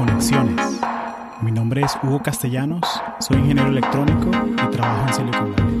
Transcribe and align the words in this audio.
Conexiones. 0.00 0.80
Mi 1.42 1.52
nombre 1.52 1.82
es 1.82 1.92
Hugo 2.02 2.22
Castellanos, 2.22 2.80
soy 3.18 3.36
ingeniero 3.36 3.68
electrónico 3.68 4.30
y 4.50 4.70
trabajo 4.70 5.06
en 5.06 5.12
Silicon 5.12 5.54
Valley. 5.54 5.80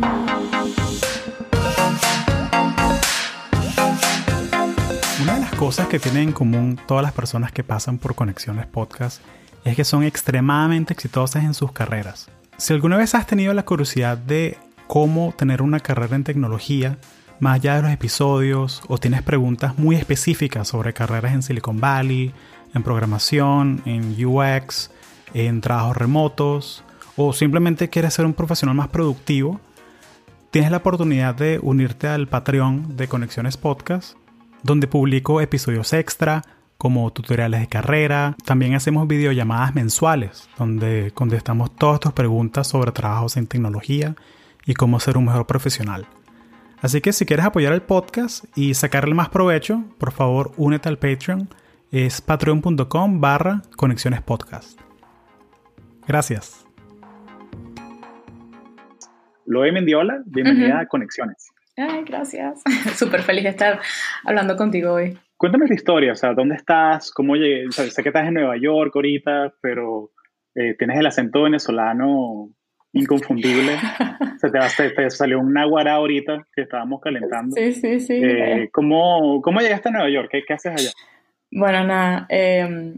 Una 5.22 5.34
de 5.36 5.40
las 5.40 5.54
cosas 5.54 5.88
que 5.88 5.98
tienen 5.98 6.24
en 6.24 6.32
común 6.32 6.78
todas 6.86 7.02
las 7.02 7.14
personas 7.14 7.50
que 7.50 7.64
pasan 7.64 7.96
por 7.96 8.14
Conexiones 8.14 8.66
Podcast 8.66 9.22
es 9.64 9.74
que 9.74 9.84
son 9.84 10.02
extremadamente 10.02 10.92
exitosas 10.92 11.42
en 11.44 11.54
sus 11.54 11.72
carreras. 11.72 12.28
Si 12.58 12.74
alguna 12.74 12.98
vez 12.98 13.14
has 13.14 13.26
tenido 13.26 13.54
la 13.54 13.64
curiosidad 13.64 14.18
de 14.18 14.58
cómo 14.86 15.32
tener 15.34 15.62
una 15.62 15.80
carrera 15.80 16.14
en 16.14 16.24
tecnología, 16.24 16.98
más 17.38 17.54
allá 17.54 17.76
de 17.76 17.82
los 17.82 17.90
episodios, 17.90 18.82
o 18.86 18.98
tienes 18.98 19.22
preguntas 19.22 19.78
muy 19.78 19.96
específicas 19.96 20.68
sobre 20.68 20.92
carreras 20.92 21.32
en 21.32 21.42
Silicon 21.42 21.80
Valley, 21.80 22.34
en 22.74 22.82
programación, 22.82 23.82
en 23.84 24.14
UX, 24.24 24.90
en 25.34 25.60
trabajos 25.60 25.96
remotos, 25.96 26.84
o 27.16 27.32
simplemente 27.32 27.88
quieres 27.88 28.14
ser 28.14 28.26
un 28.26 28.34
profesional 28.34 28.76
más 28.76 28.88
productivo, 28.88 29.60
tienes 30.50 30.70
la 30.70 30.78
oportunidad 30.78 31.34
de 31.34 31.58
unirte 31.62 32.08
al 32.08 32.28
Patreon 32.28 32.96
de 32.96 33.08
Conexiones 33.08 33.56
Podcast, 33.56 34.16
donde 34.62 34.86
publico 34.86 35.40
episodios 35.40 35.92
extra 35.92 36.42
como 36.80 37.12
tutoriales 37.12 37.60
de 37.60 37.68
carrera. 37.68 38.36
También 38.44 38.74
hacemos 38.74 39.06
videollamadas 39.06 39.74
mensuales, 39.74 40.48
donde 40.58 41.12
contestamos 41.12 41.76
todas 41.76 42.00
tus 42.00 42.12
preguntas 42.12 42.68
sobre 42.68 42.92
trabajos 42.92 43.36
en 43.36 43.46
tecnología 43.46 44.16
y 44.64 44.74
cómo 44.74 44.98
ser 44.98 45.18
un 45.18 45.26
mejor 45.26 45.46
profesional. 45.46 46.06
Así 46.80 47.02
que 47.02 47.12
si 47.12 47.26
quieres 47.26 47.44
apoyar 47.44 47.74
el 47.74 47.82
podcast 47.82 48.44
y 48.56 48.72
sacarle 48.72 49.14
más 49.14 49.28
provecho, 49.28 49.84
por 49.98 50.12
favor 50.12 50.52
únete 50.56 50.88
al 50.88 50.98
Patreon. 50.98 51.50
Es 51.92 52.20
patreon.com 52.20 53.20
barra 53.20 53.62
conexiones 53.76 54.22
podcast. 54.22 54.80
Gracias. 56.06 56.64
Loe 59.44 59.72
Mendiola, 59.72 60.22
bienvenida 60.24 60.78
a 60.78 60.86
Conexiones. 60.86 61.50
Ay, 61.76 62.04
gracias. 62.04 62.62
Súper 62.94 63.22
feliz 63.22 63.42
de 63.42 63.50
estar 63.50 63.80
hablando 64.24 64.56
contigo 64.56 64.92
hoy. 64.92 65.18
Cuéntame 65.36 65.66
tu 65.66 65.74
historia, 65.74 66.12
o 66.12 66.14
sea, 66.14 66.32
¿dónde 66.32 66.54
estás? 66.54 67.10
¿Cómo 67.10 67.34
llegué? 67.34 67.64
sé 67.72 68.02
que 68.04 68.10
estás 68.10 68.28
en 68.28 68.34
Nueva 68.34 68.56
York 68.56 68.92
ahorita, 68.94 69.54
pero 69.60 70.12
eh, 70.54 70.76
tienes 70.78 70.96
el 70.96 71.06
acento 71.06 71.42
venezolano 71.42 72.50
inconfundible. 72.92 73.78
se, 74.40 74.48
te, 74.50 74.90
te, 74.90 75.10
salió 75.10 75.40
un 75.40 75.52
naguará 75.52 75.94
ahorita 75.94 76.46
que 76.54 76.62
estábamos 76.62 77.00
calentando. 77.00 77.56
Sí, 77.56 77.72
sí, 77.72 77.98
sí. 77.98 78.14
Eh, 78.22 78.68
¿cómo, 78.72 79.42
¿cómo, 79.42 79.58
llegaste 79.58 79.88
a 79.88 79.92
Nueva 79.92 80.08
York? 80.08 80.28
¿Qué, 80.30 80.44
qué 80.46 80.54
haces 80.54 80.72
allá? 80.72 80.90
Bueno, 81.52 81.84
nada, 81.84 82.26
eh, 82.28 82.94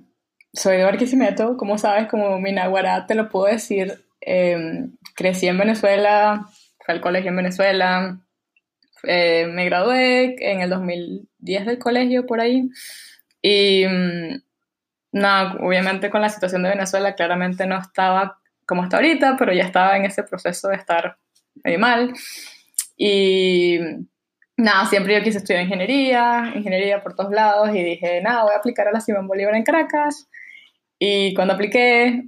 soy 0.52 0.76
de 0.76 0.84
Barquisimeto, 0.84 1.56
como 1.56 1.78
sabes, 1.78 2.08
como 2.08 2.38
mi 2.38 2.52
naguará 2.52 3.06
te 3.06 3.14
lo 3.14 3.28
puedo 3.28 3.46
decir. 3.46 4.04
Eh, 4.20 4.88
crecí 5.14 5.46
en 5.48 5.58
Venezuela, 5.58 6.46
fui 6.84 6.94
al 6.94 7.00
colegio 7.00 7.30
en 7.30 7.36
Venezuela, 7.36 8.20
eh, 9.04 9.46
me 9.46 9.64
gradué 9.64 10.36
en 10.38 10.60
el 10.60 10.70
2010 10.70 11.66
del 11.66 11.78
colegio 11.78 12.26
por 12.26 12.40
ahí 12.40 12.70
y 13.40 13.84
mm, 13.86 14.42
nada, 15.12 15.56
obviamente 15.60 16.10
con 16.10 16.20
la 16.20 16.28
situación 16.28 16.62
de 16.62 16.70
Venezuela 16.70 17.14
claramente 17.14 17.66
no 17.66 17.78
estaba 17.78 18.38
como 18.66 18.82
hasta 18.82 18.96
ahorita, 18.98 19.36
pero 19.38 19.52
ya 19.52 19.64
estaba 19.64 19.96
en 19.96 20.04
ese 20.04 20.22
proceso 20.24 20.68
de 20.68 20.76
estar 20.76 21.18
medio 21.64 21.78
mal. 21.78 22.12
Y 22.96 23.78
nada, 24.56 24.86
siempre 24.86 25.14
yo 25.14 25.22
quise 25.22 25.38
estudiar 25.38 25.62
ingeniería, 25.62 26.52
ingeniería 26.54 27.02
por 27.02 27.14
todos 27.14 27.32
lados, 27.32 27.70
y 27.74 27.82
dije, 27.82 28.20
nada, 28.22 28.44
voy 28.44 28.52
a 28.52 28.58
aplicar 28.58 28.88
a 28.88 28.92
la 28.92 29.00
Simón 29.00 29.26
Bolívar 29.26 29.54
en 29.54 29.64
Caracas. 29.64 30.28
Y 30.98 31.34
cuando 31.34 31.54
apliqué 31.54 32.24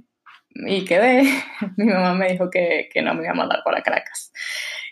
y 0.49 0.85
quedé, 0.85 1.23
mi 1.77 1.85
mamá 1.85 2.13
me 2.13 2.31
dijo 2.31 2.49
que, 2.49 2.89
que 2.91 3.01
no 3.01 3.13
me 3.13 3.23
iba 3.23 3.31
a 3.31 3.35
mandar 3.35 3.61
para 3.63 3.81
Caracas. 3.81 4.31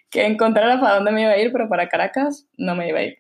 Que 0.09 0.25
encontrara 0.25 0.79
para 0.79 0.95
dónde 0.95 1.11
me 1.11 1.23
iba 1.23 1.31
a 1.31 1.38
ir, 1.38 1.51
pero 1.51 1.69
para 1.69 1.89
Caracas 1.89 2.47
no 2.57 2.75
me 2.75 2.88
iba 2.89 2.99
a 2.99 3.03
ir. 3.03 3.17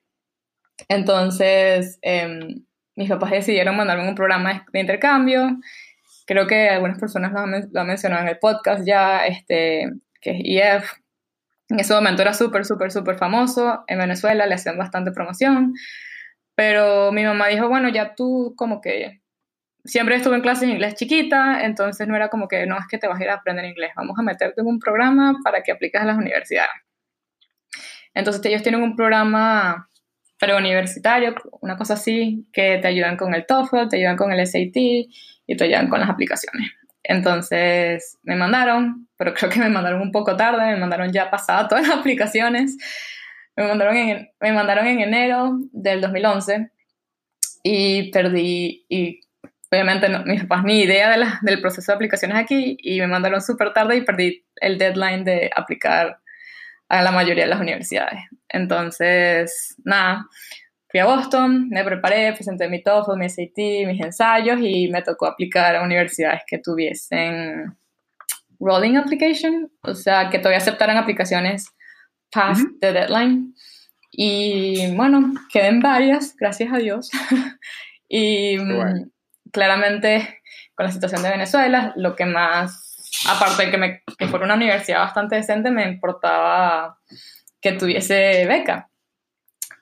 Entonces, 0.89 1.99
eh, 2.01 2.39
mis 2.95 3.09
papás 3.09 3.31
decidieron 3.31 3.75
mandarme 3.75 4.07
un 4.07 4.15
programa 4.15 4.65
de 4.71 4.79
intercambio 4.79 5.59
creo 6.25 6.47
que 6.47 6.69
algunas 6.69 6.99
personas 6.99 7.31
lo 7.31 7.39
han, 7.39 7.69
lo 7.71 7.81
han, 7.81 7.87
mencionado 7.87 8.23
en 8.23 8.29
el 8.29 8.39
podcast 8.39 8.85
ya, 8.85 9.25
este, 9.25 9.91
que 10.21 10.31
es 10.31 10.39
IF. 10.43 11.02
En 11.69 11.79
ese 11.79 11.93
momento 11.93 12.21
era 12.21 12.33
súper, 12.33 12.65
súper, 12.65 12.91
súper 12.91 13.17
famoso. 13.17 13.83
En 13.87 13.99
Venezuela 13.99 14.45
le 14.45 14.55
hacían 14.55 14.77
bastante 14.77 15.11
promoción. 15.11 15.73
Pero 16.55 17.11
mi 17.11 17.23
mamá 17.23 17.47
dijo, 17.47 17.67
bueno, 17.67 17.89
ya 17.89 18.15
tú 18.15 18.53
como 18.57 18.81
que 18.81 19.21
siempre 19.85 20.15
estuve 20.15 20.35
en 20.35 20.41
clases 20.41 20.67
de 20.67 20.73
inglés 20.73 20.95
chiquita, 20.95 21.63
entonces 21.65 22.07
no 22.07 22.15
era 22.15 22.29
como 22.29 22.47
que 22.47 22.65
no 22.65 22.77
es 22.77 22.85
que 22.87 22.97
te 22.97 23.07
vas 23.07 23.19
a 23.19 23.23
ir 23.23 23.29
a 23.29 23.35
aprender 23.35 23.65
inglés, 23.65 23.91
vamos 23.95 24.17
a 24.17 24.21
meterte 24.21 24.61
en 24.61 24.67
un 24.67 24.79
programa 24.79 25.35
para 25.43 25.61
que 25.61 25.71
apliques 25.71 26.01
a 26.01 26.05
las 26.05 26.17
universidades. 26.17 26.71
Entonces 28.13 28.45
ellos 28.45 28.63
tienen 28.63 28.81
un 28.81 28.95
programa 28.95 29.89
preuniversitario, 30.39 31.35
una 31.61 31.77
cosa 31.77 31.95
así, 31.95 32.47
que 32.53 32.77
te 32.77 32.87
ayudan 32.87 33.17
con 33.17 33.33
el 33.33 33.45
TOEFL, 33.45 33.89
te 33.89 33.97
ayudan 33.97 34.17
con 34.17 34.31
el 34.31 34.45
SAT 34.45 34.75
y 34.75 35.57
te 35.57 35.63
ayudan 35.63 35.89
con 35.89 35.99
las 35.99 36.09
aplicaciones. 36.09 36.71
Entonces 37.03 38.17
me 38.23 38.35
mandaron, 38.35 39.07
pero 39.17 39.33
creo 39.33 39.49
que 39.49 39.59
me 39.59 39.69
mandaron 39.69 40.01
un 40.01 40.11
poco 40.11 40.35
tarde, 40.37 40.71
me 40.71 40.77
mandaron 40.77 41.11
ya 41.11 41.29
pasada 41.29 41.67
todas 41.67 41.87
las 41.87 41.97
aplicaciones. 41.99 42.77
Me 43.55 43.67
mandaron 43.67 43.95
en, 43.95 44.29
me 44.39 44.53
mandaron 44.53 44.87
en 44.87 45.01
enero 45.01 45.59
del 45.71 46.01
2011 46.01 46.71
y 47.63 48.11
perdí, 48.11 48.85
y 48.89 49.21
obviamente 49.71 50.09
no, 50.09 50.23
mis 50.23 50.41
papás 50.41 50.63
ni 50.63 50.81
idea 50.81 51.15
del 51.41 51.61
proceso 51.61 51.91
de 51.91 51.95
aplicaciones 51.95 52.37
aquí 52.37 52.77
y 52.79 52.99
me 52.99 53.07
mandaron 53.07 53.41
súper 53.41 53.73
tarde 53.73 53.97
y 53.97 54.01
perdí 54.01 54.45
el 54.57 54.77
deadline 54.77 55.23
de 55.23 55.51
aplicar 55.55 56.19
a 56.89 57.01
la 57.01 57.11
mayoría 57.11 57.45
de 57.45 57.49
las 57.49 57.59
universidades. 57.59 58.23
Entonces, 58.49 59.75
nada, 59.83 60.27
fui 60.93 60.99
a 60.99 61.05
Boston, 61.05 61.69
me 61.69 61.83
preparé, 61.83 62.33
presenté 62.33 62.69
mi 62.69 62.83
TOEFL, 62.83 63.17
mi 63.17 63.27
SAT, 63.27 63.87
mis 63.87 63.99
ensayos 63.99 64.59
y 64.61 64.89
me 64.89 65.01
tocó 65.01 65.25
aplicar 65.25 65.75
a 65.75 65.81
universidades 65.81 66.43
que 66.45 66.59
tuviesen 66.59 67.75
rolling 68.59 68.97
application, 68.97 69.71
o 69.81 69.95
sea, 69.95 70.29
que 70.29 70.37
todavía 70.37 70.59
aceptaran 70.59 70.97
aplicaciones 70.97 71.65
past 72.31 72.63
the 72.79 72.93
deadline. 72.93 73.55
Y 74.11 74.95
bueno, 74.95 75.33
quedé 75.51 75.69
en 75.69 75.79
varias, 75.79 76.35
gracias 76.35 76.71
a 76.71 76.77
Dios. 76.77 77.09
y 78.07 78.59
mm, 78.59 79.09
claramente 79.51 80.41
con 80.75 80.85
la 80.85 80.91
situación 80.91 81.23
de 81.23 81.31
Venezuela, 81.31 81.93
lo 81.95 82.15
que 82.15 82.25
más, 82.25 83.25
aparte 83.27 83.65
de 83.65 83.71
que, 83.71 83.77
me, 83.79 84.03
que 84.15 84.27
fuera 84.27 84.45
una 84.45 84.53
universidad 84.53 84.99
bastante 84.99 85.37
decente, 85.37 85.71
me 85.71 85.89
importaba 85.89 86.99
que 87.59 87.71
tuviese 87.71 88.45
beca. 88.45 88.91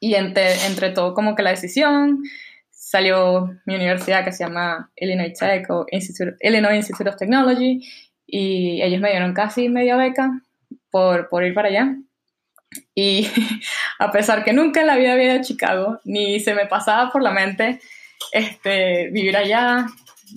Y 0.01 0.16
entre, 0.16 0.66
entre 0.66 0.89
todo 0.89 1.13
como 1.13 1.35
que 1.35 1.44
la 1.44 1.51
decisión, 1.51 2.23
salió 2.91 3.50
mi 3.66 3.75
universidad 3.75 4.25
que 4.25 4.34
se 4.34 4.44
llama 4.44 4.91
Illinois 4.97 5.34
Tech 5.34 5.69
o 5.69 5.85
Illinois 6.41 6.75
Institute 6.75 7.09
of 7.09 7.16
Technology 7.16 7.79
y 8.28 8.81
ellos 8.81 9.00
me 9.00 9.12
dieron 9.12 9.34
casi 9.34 9.69
media 9.69 9.95
beca 9.95 10.41
por, 10.89 11.29
por 11.29 11.45
ir 11.45 11.53
para 11.53 11.69
allá. 11.69 11.95
Y 12.94 13.29
a 14.00 14.12
pesar 14.12 14.44
que 14.44 14.53
nunca 14.53 14.81
en 14.81 14.88
la 14.88 14.97
vida 14.97 15.13
había 15.13 15.25
ido 15.25 15.39
a 15.39 15.41
Chicago, 15.41 16.00
ni 16.03 16.39
se 16.39 16.53
me 16.53 16.66
pasaba 16.66 17.12
por 17.12 17.22
la 17.22 17.31
mente 17.31 17.79
este, 18.31 19.09
vivir 19.12 19.38
allá, 19.38 19.85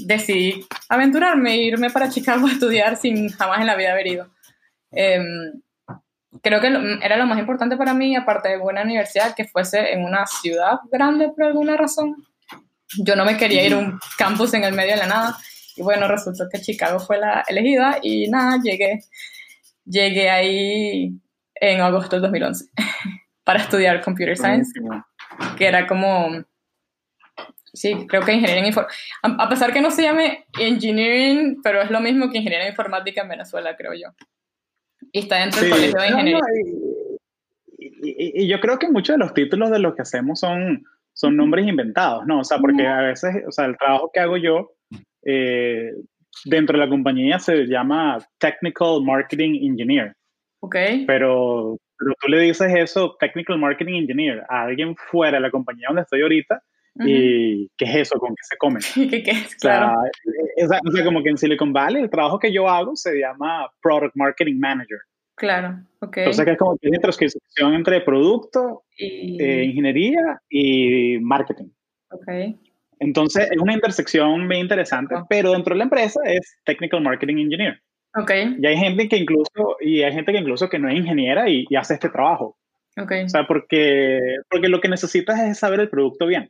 decidí 0.07 0.65
aventurarme 0.89 1.55
e 1.55 1.63
irme 1.63 1.91
para 1.91 2.11
Chicago 2.11 2.47
a 2.47 2.53
estudiar 2.53 2.97
sin 2.97 3.31
jamás 3.31 3.61
en 3.61 3.67
la 3.67 3.77
vida 3.77 3.93
haber 3.93 4.07
ido. 4.07 4.31
Em, 4.91 5.63
creo 6.43 6.61
que 6.61 6.69
era 7.03 7.17
lo 7.17 7.27
más 7.27 7.39
importante 7.39 7.77
para 7.77 7.95
mí, 7.95 8.17
aparte 8.17 8.49
de 8.49 8.59
buena 8.59 8.83
universidad, 8.83 9.35
que 9.35 9.45
fuese 9.45 9.93
en 9.93 10.05
una 10.05 10.27
ciudad 10.27 10.79
grande 10.91 11.29
por 11.29 11.45
alguna 11.45 11.77
razón. 11.77 12.17
Yo 13.05 13.17
no 13.17 13.25
me 13.25 13.37
quería 13.37 13.65
ir 13.67 13.75
a 13.75 13.79
un 13.79 13.99
campus 14.19 14.55
en 14.55 14.65
el 14.65 14.75
medio 14.75 14.93
de 14.93 14.99
la 14.99 15.07
nada. 15.07 15.37
Y 15.77 15.83
bueno, 15.83 16.07
resultó 16.07 16.45
que 16.51 16.61
Chicago 16.61 17.01
fue 17.01 17.19
la 17.19 17.45
elegida 17.49 17.99
y 18.03 18.29
nada, 18.29 18.61
llegué, 18.63 19.01
llegué 19.85 20.31
ahí 20.31 21.13
en 21.55 21.81
agosto 21.81 22.17
del 22.17 22.23
2011 22.23 22.67
para 23.45 23.61
estudiar 23.61 24.03
Computer 24.03 24.37
Science, 24.37 24.73
que 25.57 25.67
era 25.67 25.87
como, 25.87 26.45
sí, 27.73 28.07
creo 28.09 28.23
que 28.23 28.35
ingeniería 28.35 28.65
en 28.65 28.75
a 29.23 29.49
pesar 29.49 29.73
que 29.73 29.81
no 29.81 29.91
se 29.91 30.03
llame 30.03 30.47
engineering, 30.59 31.61
pero 31.63 31.83
es 31.83 31.91
lo 31.91 32.01
mismo 32.01 32.31
que 32.31 32.39
ingeniería 32.39 32.69
informática 32.69 33.23
en 33.23 33.29
Venezuela, 33.29 33.77
creo 33.77 33.95
yo. 33.95 34.15
Y 35.15 35.21
está 35.21 35.37
dentro 35.39 35.61
del 35.61 35.71
colegio 35.71 36.01
de 36.01 36.09
ingeniería. 36.09 36.41
y, 37.79 38.49
yo 38.49 38.59
creo 38.59 38.81
que 38.81 38.89
muchos 38.89 39.15
de 39.15 39.19
los 39.19 39.33
títulos 39.33 39.71
de 39.71 39.79
los 39.79 39.95
que 39.95 40.03
hacemos 40.03 40.41
son, 40.41 40.83
son 41.13 41.37
nombres 41.37 41.69
inventados, 41.69 42.27
¿no? 42.27 42.41
O 42.41 42.45
sea, 42.45 42.59
porque 42.59 42.85
a 42.85 43.01
veces, 43.01 43.45
o 43.47 43.53
sea, 43.53 43.67
el 43.67 43.79
trabajo 43.79 44.11
que 44.13 44.19
hago 44.19 44.37
yo 44.37 44.73
eh, 45.25 45.93
dentro 46.47 46.77
de 46.77 46.85
la 46.85 46.91
compañía 46.91 47.39
se 47.39 47.65
llama 47.67 48.19
Technical 48.39 49.05
Marketing 49.05 49.55
Engineer. 49.63 50.17
Ok. 50.59 50.75
Pero, 51.07 51.79
pero 51.97 52.15
tú 52.21 52.29
le 52.29 52.41
dices 52.41 52.75
eso, 52.75 53.17
Technical 53.21 53.57
Marketing 53.57 53.95
Engineer, 53.95 54.43
a 54.49 54.63
alguien 54.63 54.97
fuera 54.97 55.37
de 55.37 55.43
la 55.43 55.51
compañía 55.53 55.87
donde 55.91 56.03
estoy 56.03 56.23
ahorita, 56.23 56.61
¿Y 57.01 57.69
qué 57.77 57.85
es 57.87 57.95
eso? 57.97 58.19
¿Con 58.19 58.31
qué 58.31 58.43
se 58.43 58.57
come? 58.57 58.81
¿Qué, 59.11 59.23
qué 59.23 59.31
es? 59.33 59.57
Claro. 59.57 59.93
O 60.63 60.69
sea, 60.69 60.81
o 60.87 60.91
sea, 60.93 61.05
como 61.05 61.23
que 61.23 61.31
en 61.31 61.39
Silicon 61.39 61.73
Valley 61.73 62.03
el 62.03 62.11
trabajo 62.11 62.39
que 62.39 62.53
yo 62.53 62.69
hago 62.69 62.95
se 62.97 63.19
llama 63.19 63.69
Product 63.83 64.15
Marketing 64.15 64.59
Manager. 64.59 64.99
Claro, 65.37 65.81
ok. 66.01 66.17
Entonces, 66.19 66.45
que 66.45 66.53
es 66.53 66.59
como 66.59 66.77
que 66.79 66.87
una 66.89 66.97
intersección 66.99 67.75
entre 67.75 68.01
producto, 68.03 68.85
Y- 68.97 69.43
eh, 69.43 69.65
ingeniería 69.65 70.41
y 70.49 71.19
marketing. 71.19 71.71
ok. 72.11 72.29
Entonces, 73.01 73.49
es 73.51 73.59
una 73.59 73.75
intersección 73.75 74.47
bien 74.49 74.63
interesante, 74.63 75.17
pero 75.29 75.51
dentro 75.53 75.75
de 75.75 75.79
la 75.79 75.85
empresa 75.85 76.21
es 76.25 76.57
Technical 76.65 77.03
Marketing 77.03 77.39
Engineer. 77.39 77.81
Ok, 78.17 78.31
Y 78.61 78.65
hay 78.65 78.77
gente 78.77 79.09
que 79.09 79.17
incluso, 79.17 79.77
y 79.81 80.03
hay 80.03 80.13
gente 80.13 80.31
que 80.31 80.39
incluso 80.39 80.69
que 80.69 80.79
no 80.79 80.89
es 80.89 80.95
ingeniera 80.97 81.49
y, 81.51 81.67
y 81.69 81.75
hace 81.75 81.95
este 81.95 82.09
trabajo. 82.09 82.57
ok. 82.97 83.13
O 83.25 83.29
sea, 83.29 83.45
porque, 83.49 84.21
porque 84.49 84.69
lo 84.69 84.81
que 84.81 84.89
necesitas 84.89 85.41
es 85.41 85.59
saber 85.59 85.81
el 85.81 85.89
producto 85.91 86.25
bien. 86.27 86.49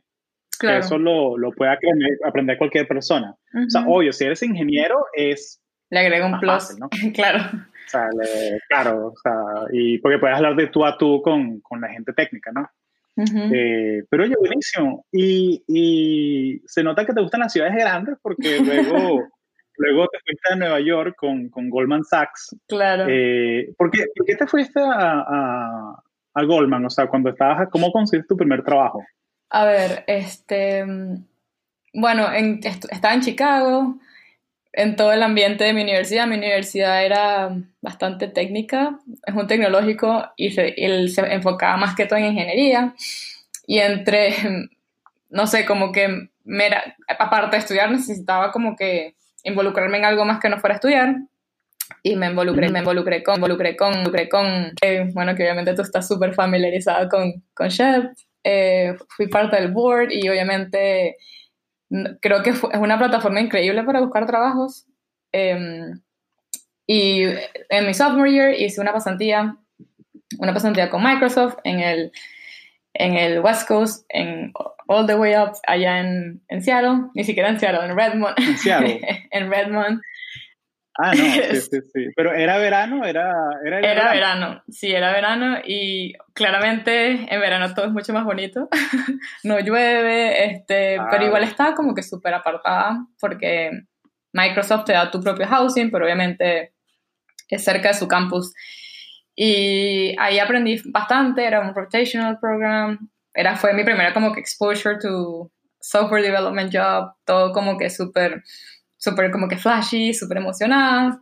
Claro. 0.57 0.79
Eso 0.79 0.97
lo, 0.97 1.37
lo 1.37 1.51
puede 1.51 1.71
aprender, 1.71 2.17
aprender 2.25 2.57
cualquier 2.57 2.87
persona. 2.87 3.35
O 3.53 3.69
sea, 3.69 3.85
obvio, 3.87 4.11
si 4.13 4.23
eres 4.25 4.41
ingeniero 4.43 5.05
es 5.13 5.61
Le 5.89 5.99
agrego 5.99 6.25
un 6.27 6.39
plus. 6.39 6.51
fácil, 6.53 6.77
¿no? 6.79 6.89
claro. 7.13 7.39
O 7.51 7.87
sea, 7.89 8.07
le- 8.09 8.59
claro, 8.69 9.07
o 9.07 9.13
sea, 9.21 9.33
y 9.71 9.97
porque 9.99 10.17
puedes 10.19 10.35
hablar 10.37 10.55
de 10.55 10.67
tú 10.67 10.85
a 10.85 10.97
tú 10.97 11.21
con, 11.21 11.59
con 11.61 11.79
la 11.81 11.89
gente 11.89 12.13
técnica, 12.13 12.51
¿no? 12.51 12.67
Ujú. 13.17 13.49
Eh, 13.53 14.03
pero 14.09 14.23
oye, 14.23 14.35
buenísimo. 14.39 15.05
Y, 15.11 15.63
y 15.67 16.61
se 16.65 16.83
nota 16.83 17.05
que 17.05 17.13
te 17.13 17.21
gustan 17.21 17.41
las 17.41 17.53
ciudades 17.53 17.75
grandes 17.75 18.17
porque 18.21 18.59
luego, 18.59 19.23
luego 19.77 20.07
te 20.07 20.19
fuiste 20.25 20.51
a 20.51 20.55
Nueva 20.55 20.79
York 20.81 21.15
con, 21.15 21.49
con 21.49 21.69
Goldman 21.69 22.03
Sachs. 22.03 22.55
claro. 22.67 23.05
Eh, 23.07 23.73
¿por, 23.77 23.89
qué, 23.91 24.05
por 24.15 24.25
qué 24.25 24.35
te 24.35 24.47
fuiste 24.47 24.79
a, 24.81 25.23
a, 25.25 26.03
a 26.33 26.43
Goldman? 26.43 26.85
O 26.85 26.89
sea, 26.89 27.07
cuando 27.07 27.29
estabas, 27.29 27.69
¿cómo 27.69 27.91
conseguiste 27.91 28.27
tu 28.27 28.35
primer 28.35 28.63
trabajo? 28.63 29.01
A 29.49 29.65
ver, 29.65 30.03
este, 30.07 30.85
bueno, 31.93 32.31
en- 32.33 32.59
est- 32.63 32.91
estaba 32.91 33.13
en 33.13 33.21
Chicago, 33.21 33.97
en 34.73 34.95
todo 34.95 35.13
el 35.13 35.23
ambiente 35.23 35.63
de 35.65 35.73
mi 35.73 35.83
universidad. 35.83 36.27
Mi 36.27 36.37
universidad 36.37 37.05
era 37.05 37.57
bastante 37.81 38.27
técnica, 38.29 38.99
es 39.25 39.35
un 39.35 39.47
tecnológico 39.47 40.25
y 40.37 40.51
se, 40.51 40.69
él 40.77 41.09
se 41.11 41.21
enfocaba 41.33 41.77
más 41.77 41.95
que 41.95 42.05
todo 42.05 42.19
en 42.19 42.27
ingeniería. 42.27 42.95
Y 43.67 43.79
entre, 43.79 44.35
no 45.29 45.47
sé, 45.47 45.65
como 45.65 45.91
que, 45.91 46.29
era- 46.45 46.95
aparte 47.19 47.57
de 47.57 47.61
estudiar, 47.61 47.91
necesitaba 47.91 48.51
como 48.51 48.75
que 48.75 49.15
involucrarme 49.43 49.97
en 49.99 50.05
algo 50.05 50.25
más 50.25 50.39
que 50.41 50.49
no 50.49 50.59
fuera 50.59 50.75
a 50.75 50.77
estudiar. 50.77 51.17
Y 52.03 52.15
me 52.17 52.27
involucré, 52.27 52.69
me 52.69 52.79
involucré 52.79 53.23
con, 53.23 53.35
involucré 53.35 53.75
con, 53.77 53.93
involucré 53.93 54.29
con, 54.29 54.45
eh, 54.81 55.09
bueno, 55.13 55.35
que 55.35 55.43
obviamente 55.43 55.75
tú 55.75 55.81
estás 55.83 56.07
súper 56.07 56.33
familiarizada 56.35 57.09
con, 57.09 57.43
con 57.53 57.69
Chef. 57.69 58.05
Eh, 58.47 58.95
fui 59.09 59.27
parte 59.27 59.55
del 59.55 59.71
board 59.71 60.11
y 60.11 60.29
obviamente 60.29 61.17
creo 62.21 62.43
que 62.43 62.53
fue- 62.53 62.69
es 62.73 62.79
una 62.79 62.97
plataforma 62.99 63.41
increíble 63.41 63.83
para 63.83 64.01
buscar 64.01 64.27
trabajos. 64.27 64.85
Eh, 65.31 65.57
y 66.87 67.23
en 67.69 67.87
mi 67.87 67.93
sophomore 67.95 68.31
year 68.31 68.53
hice 68.53 68.79
una 68.81 68.93
pasantía, 68.93 69.57
una 70.37 70.53
pasantía 70.53 70.89
con 70.91 71.03
Microsoft 71.03 71.57
en 71.63 71.79
el, 71.79 72.11
en 72.93 73.15
el 73.15 73.39
West 73.39 73.67
Coast, 73.67 74.05
en 74.09 74.53
all 74.87 75.07
the 75.07 75.15
way 75.15 75.33
up 75.35 75.53
allá 75.67 75.99
en, 75.99 76.41
en 76.47 76.61
Seattle, 76.61 77.09
ni 77.15 77.23
siquiera 77.23 77.49
en 77.49 77.59
Seattle, 77.59 77.83
en 77.89 77.97
Redmond. 77.97 78.35
En 78.37 78.57
Seattle. 78.57 79.01
en 79.31 79.49
Redmond. 79.51 80.01
Ah, 80.97 81.13
no, 81.13 81.15
sí, 81.51 81.61
sí, 81.61 81.79
sí. 81.93 82.07
Pero 82.15 82.33
era 82.33 82.57
verano, 82.57 83.05
era, 83.05 83.33
era, 83.65 83.79
el 83.79 83.85
Era 83.85 84.11
verano, 84.13 84.63
sí, 84.69 84.91
era 84.91 85.11
verano 85.11 85.57
y 85.65 86.13
claramente 86.33 87.33
en 87.33 87.39
verano 87.41 87.73
todo 87.73 87.85
es 87.85 87.91
mucho 87.91 88.13
más 88.13 88.23
bonito. 88.23 88.69
no 89.43 89.59
llueve, 89.59 90.45
este, 90.45 90.97
Ah. 90.97 91.07
pero 91.11 91.25
igual 91.25 91.43
estaba 91.43 91.75
como 91.75 91.93
que 91.93 92.03
súper 92.03 92.33
apartada 92.33 93.05
porque 93.19 93.71
Microsoft 94.33 94.85
te 94.85 94.93
da 94.93 95.11
tu 95.11 95.21
propio 95.21 95.47
housing, 95.47 95.91
pero 95.91 96.05
obviamente 96.05 96.73
es 97.49 97.63
cerca 97.63 97.89
de 97.89 97.93
su 97.93 98.07
campus. 98.07 98.53
Y 99.35 100.15
ahí 100.17 100.39
aprendí 100.39 100.81
bastante, 100.85 101.45
era 101.45 101.59
un 101.59 101.75
rotational 101.75 102.39
program, 102.39 103.09
era, 103.33 103.57
fue 103.57 103.73
mi 103.73 103.83
primera 103.83 104.13
como 104.13 104.31
que 104.33 104.39
exposure 104.39 104.97
to 105.01 105.51
software 105.81 106.23
development 106.23 106.73
job, 106.73 107.13
todo 107.25 107.51
como 107.51 107.77
que 107.77 107.89
súper, 107.89 108.41
súper 109.05 109.31
como 109.31 109.47
que 109.47 109.57
flashy, 109.57 110.13
súper 110.13 110.37
emocionada. 110.37 111.19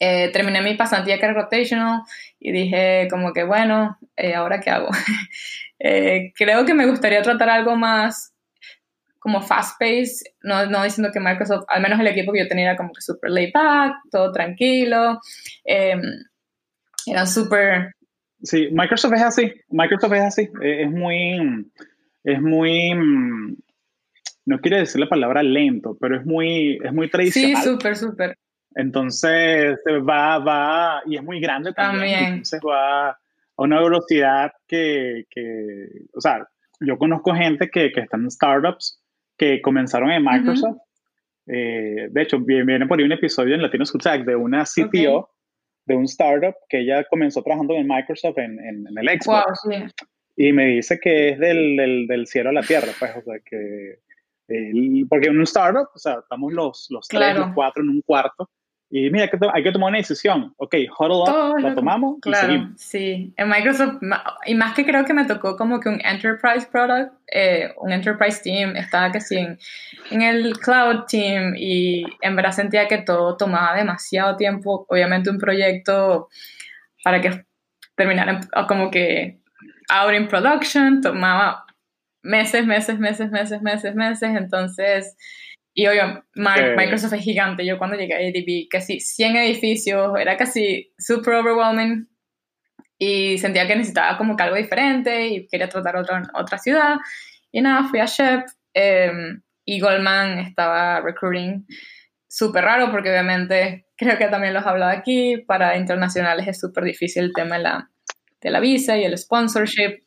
Eh, 0.00 0.30
terminé 0.32 0.60
mi 0.60 0.74
pasantía 0.74 1.18
que 1.18 1.24
era 1.24 1.34
rotational 1.34 2.02
y 2.40 2.50
dije 2.50 3.06
como 3.10 3.32
que 3.32 3.44
bueno, 3.44 3.96
eh, 4.16 4.34
¿ahora 4.34 4.60
qué 4.60 4.70
hago? 4.70 4.88
Eh, 5.86 6.32
creo 6.36 6.64
que 6.64 6.72
me 6.72 6.86
gustaría 6.86 7.20
tratar 7.20 7.50
algo 7.50 7.76
más 7.76 8.32
como 9.18 9.42
fast 9.42 9.78
pace, 9.78 10.22
no, 10.42 10.64
no 10.66 10.82
diciendo 10.82 11.10
que 11.12 11.20
Microsoft, 11.20 11.64
al 11.68 11.82
menos 11.82 12.00
el 12.00 12.06
equipo 12.06 12.32
que 12.32 12.38
yo 12.38 12.48
tenía 12.48 12.66
era 12.70 12.76
como 12.76 12.92
que 12.92 13.02
super 13.02 13.30
laid 13.30 13.50
back, 13.52 13.92
todo 14.10 14.32
tranquilo, 14.32 15.20
eh, 15.64 16.00
eran 17.06 17.26
súper, 17.26 17.94
Sí, 18.44 18.68
Microsoft 18.72 19.14
es 19.14 19.22
así. 19.22 19.52
Microsoft 19.70 20.12
es 20.12 20.22
así. 20.22 20.42
Eh, 20.62 20.82
Es 20.82 20.90
muy, 20.90 21.66
es 22.24 22.40
muy, 22.42 22.94
mm, 22.94 23.56
no 24.46 24.60
quiero 24.60 24.76
decir 24.78 25.00
la 25.00 25.08
palabra 25.08 25.42
lento, 25.42 25.96
pero 26.00 26.16
es 26.16 26.24
muy, 26.26 26.78
es 26.84 26.92
muy 26.92 27.06
sí, 27.06 27.10
tradicional. 27.12 27.62
súper, 27.62 27.96
súper, 27.96 28.38
Entonces 28.74 29.78
va, 30.08 30.38
va, 30.38 31.02
y 31.06 31.16
es 31.16 31.22
muy 31.22 31.40
grande 31.40 31.72
también. 31.72 32.12
También. 32.12 32.24
Entonces 32.34 32.60
va 32.66 33.10
a 33.10 33.18
una 33.56 33.80
velocidad 33.80 34.52
que, 34.66 35.24
que 35.30 35.86
o 36.14 36.20
sea, 36.20 36.46
yo 36.80 36.98
conozco 36.98 37.34
gente 37.34 37.70
que, 37.70 37.92
que 37.92 38.00
están 38.00 38.22
en 38.24 38.30
startups 38.30 39.00
que 39.38 39.62
comenzaron 39.62 40.10
en 40.10 40.24
Microsoft. 40.24 40.78
Eh, 41.46 42.08
de 42.10 42.22
hecho, 42.22 42.38
vi- 42.40 42.62
viene 42.64 42.86
por 42.86 42.98
ahí 42.98 43.04
un 43.04 43.12
episodio 43.12 43.54
en 43.54 43.62
Latino 43.62 43.84
Tech 43.84 44.24
de 44.24 44.34
una 44.36 44.64
CTO 44.64 45.30
de 45.86 45.94
un 45.94 46.04
startup 46.04 46.54
que 46.68 46.80
ella 46.80 47.04
comenzó 47.04 47.42
trabajando 47.42 47.74
en 47.74 47.86
Microsoft 47.86 48.38
en, 48.38 48.58
en, 48.58 48.86
en 48.86 48.98
el 48.98 49.06
wow, 49.26 49.42
Xbox. 49.42 49.60
sí, 49.68 49.84
Y 50.36 50.52
me 50.52 50.66
dice 50.66 50.98
que 50.98 51.28
es 51.30 51.38
del, 51.38 51.76
del, 51.76 52.06
del 52.06 52.26
cielo 52.26 52.50
a 52.50 52.54
la 52.54 52.62
tierra, 52.62 52.88
pues, 52.98 53.12
o 53.16 53.22
sea, 53.22 53.38
que... 53.44 53.98
porque 55.08 55.28
en 55.28 55.36
un 55.38 55.42
startup, 55.44 55.88
o 55.94 55.98
sea, 55.98 56.18
estamos 56.20 56.52
los, 56.52 56.86
los 56.90 57.06
tres, 57.08 57.36
los 57.36 57.48
cuatro 57.54 57.82
en 57.82 57.88
un 57.90 58.02
cuarto, 58.02 58.48
y 58.90 59.10
mira, 59.10 59.28
que 59.28 59.38
hay 59.52 59.62
que 59.64 59.72
tomar 59.72 59.88
una 59.88 59.98
decisión. 59.98 60.54
Ok, 60.56 60.74
huddle 60.98 61.16
up, 61.22 61.24
Todo 61.24 61.58
la 61.58 61.68
lo- 61.70 61.74
tomamos 61.74 62.18
y 62.18 62.20
Claro, 62.20 62.46
seguimos. 62.46 62.80
sí. 62.80 63.34
En 63.36 63.48
Microsoft, 63.48 63.94
y 64.46 64.54
más 64.54 64.74
que 64.74 64.84
creo 64.84 65.04
que 65.04 65.14
me 65.14 65.24
tocó 65.24 65.56
como 65.56 65.80
que 65.80 65.88
un 65.88 66.00
enterprise 66.04 66.68
product, 66.70 67.12
eh, 67.32 67.72
un 67.78 67.90
enterprise 67.90 68.40
team, 68.42 68.76
estaba 68.76 69.10
que 69.10 69.20
sí 69.20 69.36
en, 69.36 69.58
en 70.10 70.22
el 70.22 70.56
cloud 70.58 71.04
team 71.08 71.54
y 71.56 72.04
en 72.20 72.36
verdad 72.36 72.52
sentía 72.52 72.86
que 72.86 72.98
todo 72.98 73.36
tomaba 73.36 73.74
demasiado 73.74 74.36
tiempo. 74.36 74.86
Obviamente 74.88 75.28
un 75.30 75.38
proyecto 75.38 76.28
para 77.02 77.20
que 77.20 77.44
terminara 77.96 78.40
como 78.68 78.90
que 78.90 79.40
out 79.88 80.14
in 80.14 80.28
production 80.28 81.00
tomaba 81.00 81.64
meses, 82.24 82.66
meses, 82.66 82.98
meses, 82.98 83.30
meses, 83.30 83.62
meses, 83.62 83.94
meses. 83.94 84.30
Entonces, 84.36 85.16
y 85.74 85.86
obvio. 85.86 86.24
Microsoft 86.34 87.14
es 87.14 87.22
gigante. 87.22 87.66
Yo 87.66 87.78
cuando 87.78 87.96
llegué 87.96 88.14
a 88.14 88.18
ADB, 88.18 88.68
casi 88.70 89.00
100 89.00 89.36
edificios, 89.36 90.12
era 90.18 90.36
casi 90.36 90.92
super 90.98 91.34
overwhelming 91.34 92.08
y 92.96 93.38
sentía 93.38 93.66
que 93.66 93.74
necesitaba 93.74 94.16
como 94.16 94.36
que 94.36 94.44
algo 94.44 94.56
diferente 94.56 95.28
y 95.28 95.48
quería 95.48 95.68
tratar 95.68 95.96
otra, 95.96 96.22
otra 96.34 96.58
ciudad. 96.58 96.96
Y 97.50 97.60
nada, 97.60 97.88
fui 97.88 97.98
a 97.98 98.06
Shep 98.06 98.46
eh, 98.72 99.12
y 99.64 99.80
Goldman 99.80 100.38
estaba 100.38 101.00
recruiting. 101.00 101.66
Súper 102.28 102.64
raro 102.64 102.90
porque 102.92 103.10
obviamente 103.10 103.86
creo 103.96 104.16
que 104.16 104.28
también 104.28 104.54
los 104.54 104.64
he 104.64 104.68
hablado 104.68 104.92
aquí, 104.92 105.38
para 105.46 105.76
internacionales 105.76 106.46
es 106.46 106.60
súper 106.60 106.84
difícil 106.84 107.24
el 107.24 107.32
tema 107.32 107.56
de 107.56 107.62
la, 107.64 107.90
de 108.40 108.50
la 108.50 108.60
visa 108.60 108.96
y 108.96 109.04
el 109.04 109.18
sponsorship. 109.18 110.03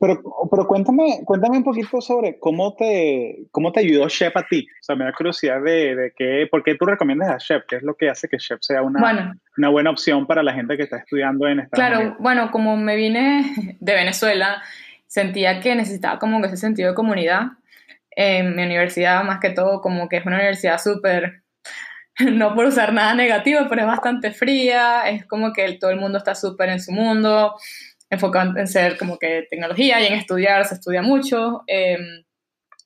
Pero, 0.00 0.22
pero 0.50 0.66
cuéntame, 0.66 1.20
cuéntame 1.24 1.58
un 1.58 1.64
poquito 1.64 2.00
sobre 2.00 2.38
cómo 2.38 2.74
te, 2.74 3.44
cómo 3.50 3.72
te 3.72 3.80
ayudó 3.80 4.08
Shep 4.08 4.36
a 4.36 4.42
ti. 4.46 4.66
O 4.80 4.82
sea, 4.82 4.96
me 4.96 5.04
da 5.04 5.12
curiosidad 5.12 5.62
de, 5.62 5.94
de 5.94 6.12
qué, 6.16 6.46
por 6.50 6.62
qué 6.62 6.74
tú 6.74 6.86
recomiendas 6.86 7.30
a 7.30 7.38
Shep, 7.38 7.66
qué 7.66 7.76
es 7.76 7.82
lo 7.82 7.94
que 7.96 8.08
hace 8.10 8.28
que 8.28 8.38
Shep 8.38 8.58
sea 8.62 8.82
una, 8.82 9.00
Bueno, 9.00 9.34
una 9.56 9.68
buena 9.68 9.90
opción 9.90 10.26
para 10.26 10.42
la 10.42 10.52
gente 10.52 10.76
que 10.76 10.82
está 10.82 10.98
estudiando 10.98 11.46
en 11.48 11.60
Estados 11.60 11.86
Claro, 11.86 12.00
Unidos. 12.00 12.16
bueno, 12.20 12.50
como 12.50 12.76
me 12.76 12.96
vine 12.96 13.76
de 13.80 13.94
Venezuela, 13.94 14.62
sentía 15.06 15.60
que 15.60 15.74
necesitaba 15.74 16.18
como 16.18 16.40
que 16.40 16.48
ese 16.48 16.56
sentido 16.56 16.90
de 16.90 16.94
comunidad. 16.94 17.52
En 18.10 18.56
mi 18.56 18.62
universidad, 18.64 19.22
más 19.24 19.40
que 19.40 19.50
todo, 19.50 19.80
como 19.82 20.08
que 20.08 20.16
es 20.16 20.26
una 20.26 20.36
universidad 20.36 20.78
súper, 20.80 21.42
no 22.32 22.54
por 22.54 22.64
usar 22.66 22.92
nada 22.92 23.14
negativo, 23.14 23.60
pero 23.68 23.82
es 23.82 23.86
bastante 23.86 24.30
fría, 24.30 25.08
es 25.08 25.26
como 25.26 25.52
que 25.52 25.70
todo 25.74 25.90
el 25.90 26.00
mundo 26.00 26.16
está 26.18 26.34
súper 26.34 26.70
en 26.70 26.80
su 26.80 26.92
mundo, 26.92 27.54
enfocado 28.10 28.56
en 28.56 28.66
ser 28.66 28.96
como 28.96 29.18
que 29.18 29.46
tecnología 29.50 30.00
y 30.00 30.06
en 30.06 30.14
estudiar, 30.14 30.64
se 30.64 30.74
estudia 30.74 31.02
mucho. 31.02 31.62
eh, 31.66 31.98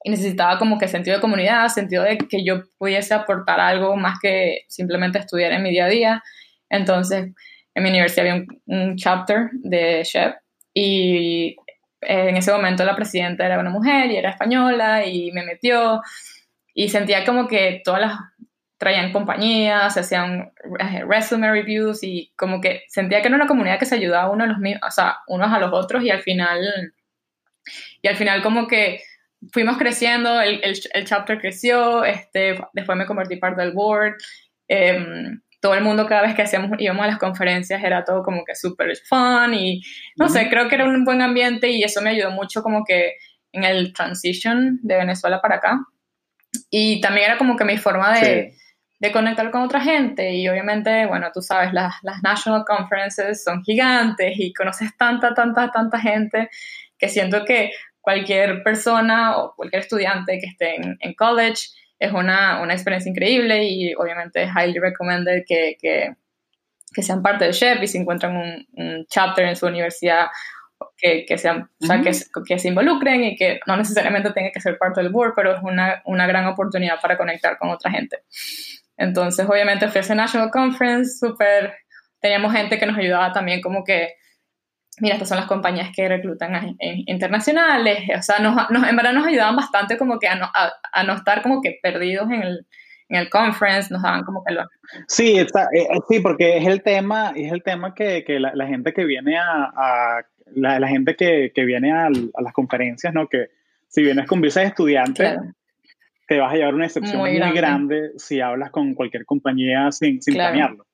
y 0.02 0.10
necesitaba 0.10 0.58
como 0.58 0.78
que 0.78 0.88
sentido 0.88 1.16
de 1.16 1.20
comunidad, 1.20 1.68
sentido 1.68 2.04
de 2.04 2.16
que 2.16 2.42
yo 2.42 2.62
pudiese 2.78 3.12
aportar 3.12 3.60
algo 3.60 3.96
más 3.96 4.18
que 4.20 4.62
simplemente 4.68 5.18
estudiar 5.18 5.52
en 5.52 5.62
mi 5.62 5.70
día 5.70 5.84
a 5.84 5.88
día. 5.88 6.22
Entonces, 6.70 7.32
en 7.74 7.82
mi 7.82 7.90
universidad 7.90 8.26
había 8.26 8.42
un, 8.42 8.62
un 8.64 8.96
chapter 8.96 9.50
de 9.52 10.02
Chef 10.04 10.36
y 10.72 11.54
en 12.00 12.36
ese 12.36 12.50
momento 12.52 12.84
la 12.84 12.96
presidenta 12.96 13.44
era 13.44 13.60
una 13.60 13.70
mujer 13.70 14.10
y 14.10 14.16
era 14.16 14.30
española 14.30 15.04
y 15.04 15.32
me 15.32 15.44
metió 15.44 16.00
y 16.74 16.88
sentía 16.88 17.24
como 17.26 17.46
que 17.46 17.82
todas 17.84 18.00
las 18.00 18.18
traían 18.80 19.12
compañías, 19.12 19.94
hacían 19.94 20.52
eh, 20.78 21.04
resume 21.06 21.52
reviews 21.52 22.02
y 22.02 22.32
como 22.34 22.62
que 22.62 22.84
sentía 22.88 23.20
que 23.20 23.28
era 23.28 23.36
una 23.36 23.46
comunidad 23.46 23.78
que 23.78 23.84
se 23.84 23.96
ayudaba 23.96 24.30
uno 24.30 24.44
a 24.44 24.46
los 24.46 24.56
o 24.56 24.90
sea, 24.90 25.18
unos 25.28 25.52
a 25.52 25.58
los 25.58 25.70
otros 25.74 26.02
y 26.02 26.08
al 26.08 26.22
final 26.22 26.94
y 28.00 28.08
al 28.08 28.16
final 28.16 28.42
como 28.42 28.66
que 28.66 29.02
fuimos 29.52 29.76
creciendo, 29.76 30.40
el, 30.40 30.62
el, 30.62 31.04
chapter 31.04 31.38
creció, 31.38 32.04
este, 32.04 32.58
después 32.72 32.96
me 32.96 33.06
convertí 33.06 33.36
parte 33.36 33.60
del 33.60 33.72
board. 33.72 34.14
Em, 34.66 35.42
todo 35.60 35.74
el 35.74 35.84
mundo 35.84 36.06
cada 36.06 36.22
vez 36.22 36.34
que 36.34 36.42
hacíamos, 36.42 36.70
íbamos 36.78 37.04
a 37.04 37.08
las 37.08 37.18
conferencias 37.18 37.84
era 37.84 38.02
todo 38.02 38.22
como 38.22 38.44
que 38.46 38.54
súper 38.54 38.96
fun 38.96 39.52
y 39.52 39.82
no 40.16 40.30
sé, 40.30 40.48
creo 40.48 40.68
que 40.68 40.76
era 40.76 40.84
un 40.84 41.04
buen 41.04 41.20
ambiente 41.20 41.68
y 41.68 41.82
eso 41.82 42.00
me 42.00 42.10
ayudó 42.10 42.30
mucho 42.30 42.62
como 42.62 42.82
que 42.82 43.16
en 43.52 43.64
el 43.64 43.92
transition 43.92 44.78
de 44.82 44.96
Venezuela 44.96 45.42
para 45.42 45.56
acá. 45.56 45.78
Y 46.70 47.02
también 47.02 47.26
era 47.26 47.38
como 47.38 47.56
que 47.56 47.64
mi 47.64 47.76
forma 47.76 48.18
de, 48.18 48.54
de 49.00 49.12
conectar 49.12 49.50
con 49.50 49.62
otra 49.62 49.80
gente 49.80 50.34
y 50.34 50.46
obviamente, 50.48 51.06
bueno, 51.06 51.30
tú 51.32 51.40
sabes, 51.40 51.72
las, 51.72 51.94
las 52.02 52.22
national 52.22 52.64
conferences 52.66 53.42
son 53.42 53.62
gigantes 53.64 54.34
y 54.38 54.52
conoces 54.52 54.94
tanta, 54.96 55.32
tanta, 55.32 55.70
tanta 55.70 55.98
gente 55.98 56.50
que 56.98 57.08
siento 57.08 57.46
que 57.46 57.72
cualquier 58.02 58.62
persona 58.62 59.38
o 59.38 59.54
cualquier 59.56 59.82
estudiante 59.82 60.38
que 60.38 60.46
esté 60.46 60.76
en, 60.76 60.98
en 61.00 61.14
college 61.14 61.68
es 61.98 62.12
una, 62.12 62.60
una, 62.62 62.74
experiencia 62.74 63.10
increíble 63.10 63.64
y 63.64 63.94
obviamente 63.94 64.42
es 64.42 64.50
highly 64.50 64.78
recommended 64.78 65.44
que, 65.46 65.76
que, 65.80 66.14
que 66.92 67.02
sean 67.02 67.22
parte 67.22 67.46
del 67.46 67.54
chef 67.54 67.82
y 67.82 67.88
se 67.88 67.98
encuentran 67.98 68.36
un, 68.36 68.66
un 68.74 69.06
chapter 69.08 69.46
en 69.46 69.56
su 69.56 69.66
universidad 69.66 70.26
que, 70.96 71.24
que 71.26 71.38
sean, 71.38 71.70
o 71.80 71.86
sea, 71.86 72.02
que, 72.02 72.12
que, 72.46 72.58
se 72.58 72.68
involucren 72.68 73.24
y 73.24 73.36
que 73.36 73.60
no 73.66 73.76
necesariamente 73.76 74.32
tenga 74.32 74.50
que 74.50 74.60
ser 74.60 74.76
parte 74.76 75.02
del 75.02 75.10
board, 75.10 75.32
pero 75.34 75.54
es 75.54 75.62
una, 75.62 76.02
una 76.04 76.26
gran 76.26 76.46
oportunidad 76.46 77.00
para 77.00 77.16
conectar 77.16 77.58
con 77.58 77.70
otra 77.70 77.90
gente. 77.90 78.18
Entonces, 79.00 79.46
obviamente, 79.48 79.88
fue 79.88 80.02
ese 80.02 80.14
National 80.14 80.50
Conference, 80.50 81.18
súper, 81.18 81.74
teníamos 82.20 82.52
gente 82.52 82.78
que 82.78 82.86
nos 82.86 82.98
ayudaba 82.98 83.32
también 83.32 83.62
como 83.62 83.82
que 83.82 84.14
mira, 85.00 85.14
estas 85.14 85.30
son 85.30 85.38
las 85.38 85.46
compañías 85.46 85.90
que 85.94 86.08
reclutan 86.08 86.76
internacionales, 87.06 88.04
o 88.16 88.22
sea, 88.22 88.38
nos, 88.38 88.70
en 88.70 88.96
verdad 88.96 89.14
nos 89.14 89.26
ayudaban 89.26 89.56
bastante 89.56 89.96
como 89.96 90.18
que 90.18 90.28
a 90.28 90.34
no, 90.34 90.46
a, 90.52 91.04
no 91.04 91.14
estar 91.14 91.42
como 91.42 91.62
que 91.62 91.78
perdidos 91.82 92.30
en 92.30 92.42
el, 92.42 92.66
en 93.08 93.16
el 93.16 93.30
conference, 93.30 93.90
nos 93.90 94.02
daban 94.02 94.24
como 94.24 94.44
que 94.44 94.52
lo... 94.52 94.62
Sí, 95.08 95.38
está, 95.38 95.64
eh, 95.74 95.86
eh, 95.90 95.98
sí, 96.08 96.20
porque 96.20 96.58
es 96.58 96.66
el 96.66 96.82
tema, 96.82 97.32
es 97.34 97.50
el 97.50 97.62
tema 97.62 97.94
que, 97.94 98.24
que 98.24 98.38
la, 98.38 98.66
gente 98.66 98.92
que 98.92 99.04
viene 99.04 99.38
a, 99.38 100.22
la, 100.54 100.88
gente 100.88 101.16
que, 101.16 101.50
que 101.54 101.64
viene 101.64 101.92
a, 101.92 102.10
las 102.10 102.52
conferencias, 102.52 103.14
¿no? 103.14 103.26
Que 103.26 103.48
si 103.88 104.02
vienes 104.02 104.26
con 104.26 104.40
visa 104.40 104.60
de 104.60 104.66
estudiante, 104.66 105.38
te 106.30 106.38
vas 106.38 106.52
a 106.52 106.56
llevar 106.56 106.76
una 106.76 106.86
excepción 106.86 107.18
muy, 107.18 107.36
grande. 107.36 108.12
si 108.16 108.40
hablas 108.40 108.70
con 108.70 108.94
cualquier 108.94 109.26
compañía 109.26 109.90
sin, 109.90 110.22
sin 110.22 110.34
planearlo. 110.34 110.86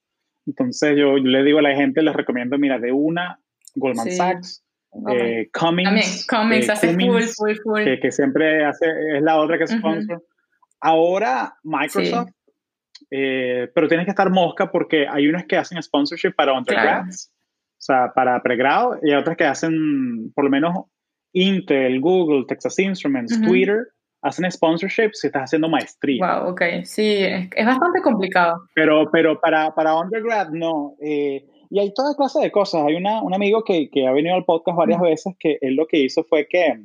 Entonces 0.46 0.96
yo, 0.96 1.18
yo, 1.18 1.24
le 1.24 1.42
digo 1.42 1.58
a 1.58 1.62
la 1.62 1.76
gente, 1.76 2.00
les 2.00 2.16
recomiendo, 2.16 2.56
mira, 2.56 2.78
de 2.78 2.90
una 2.90 3.38
Goldman 3.74 4.12
Sachs, 4.12 4.64
eh, 5.10 5.50
Cummings, 5.52 6.26
Cummings, 6.26 6.68
eh, 6.70 6.72
hace 6.72 6.94
full, 6.94 7.22
full, 7.36 7.54
full. 7.62 7.84
Que, 8.00 8.10
siempre 8.10 8.64
hace, 8.64 8.86
es 9.14 9.22
la 9.22 9.36
otra 9.36 9.58
que 9.58 9.66
sponsor. 9.66 10.24
Ahora 10.80 11.54
Microsoft, 11.62 12.30
eh, 13.10 13.70
pero 13.74 13.88
tienes 13.88 14.06
que 14.06 14.12
estar 14.12 14.30
mosca 14.30 14.72
porque 14.72 15.06
hay 15.06 15.28
unas 15.28 15.44
que 15.44 15.58
hacen 15.58 15.82
sponsorship 15.82 16.32
para 16.34 16.54
undergrads, 16.54 17.30
o 17.72 17.82
sea, 17.82 18.10
para 18.14 18.42
pregrado, 18.42 18.98
y 19.02 19.10
hay 19.10 19.16
otras 19.16 19.36
que 19.36 19.44
hacen, 19.44 20.32
por 20.32 20.44
lo 20.44 20.50
menos 20.50 20.86
Intel, 21.34 22.00
Google, 22.00 22.46
Texas 22.48 22.78
Instruments, 22.78 23.38
Twitter, 23.42 23.88
hacen 24.26 24.50
sponsorship 24.50 25.11
si 25.12 25.28
estás 25.28 25.45
haciendo 25.45 25.68
maestría. 25.68 26.40
Wow, 26.40 26.50
ok, 26.50 26.62
sí, 26.85 27.16
es, 27.23 27.49
es 27.54 27.66
bastante 27.66 28.00
complicado. 28.02 28.62
Pero, 28.75 29.11
pero 29.11 29.40
para, 29.40 29.75
para 29.75 29.95
undergrad 29.99 30.49
no. 30.50 30.95
Eh, 31.00 31.45
y 31.71 31.80
hay 31.80 31.92
toda 31.95 32.14
clase 32.14 32.40
de 32.40 32.50
cosas. 32.50 32.85
Hay 32.87 32.95
una, 32.95 33.23
un 33.23 33.35
amigo 33.35 33.64
que, 33.64 33.90
que, 33.90 34.06
ha 34.06 34.12
venido 34.12 34.35
al 34.35 34.45
podcast 34.45 34.76
varias 34.76 35.00
veces 35.00 35.35
que 35.38 35.59
él 35.61 35.75
lo 35.75 35.87
que 35.87 35.99
hizo 35.99 36.25
fue 36.25 36.47
que, 36.49 36.85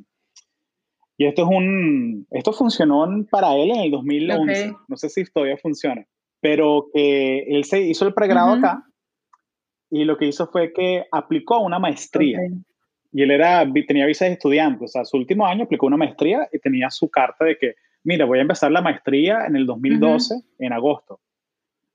y 1.18 1.26
esto 1.26 1.42
es 1.42 1.48
un, 1.48 2.26
esto 2.30 2.52
funcionó 2.52 3.06
para 3.30 3.54
él 3.56 3.70
en 3.70 3.80
el 3.80 3.90
2011, 3.90 4.74
no 4.88 4.96
sé 4.96 5.08
si 5.08 5.24
todavía 5.24 5.56
funciona, 5.56 6.04
pero 6.40 6.88
que 6.92 7.44
él 7.44 7.64
se 7.64 7.80
hizo 7.80 8.06
el 8.06 8.14
pregrado 8.14 8.54
acá 8.54 8.84
y 9.90 10.04
lo 10.04 10.16
que 10.16 10.26
hizo 10.26 10.46
fue 10.48 10.72
que 10.72 11.04
aplicó 11.12 11.60
una 11.60 11.78
maestría. 11.78 12.40
Y 13.12 13.22
él 13.22 13.30
era, 13.30 13.64
tenía 13.86 14.06
visa 14.06 14.24
de 14.24 14.32
estudiante, 14.32 14.86
o 14.86 14.88
sea, 14.88 15.04
su 15.04 15.18
último 15.18 15.46
año 15.46 15.64
aplicó 15.64 15.86
una 15.86 15.98
maestría 15.98 16.48
y 16.50 16.58
tenía 16.58 16.90
su 16.90 17.10
carta 17.10 17.44
de 17.44 17.58
que, 17.58 17.74
mira, 18.04 18.24
voy 18.24 18.38
a 18.38 18.42
empezar 18.42 18.72
la 18.72 18.80
maestría 18.80 19.44
en 19.46 19.54
el 19.54 19.66
2012, 19.66 20.34
en 20.58 20.72
agosto. 20.72 21.20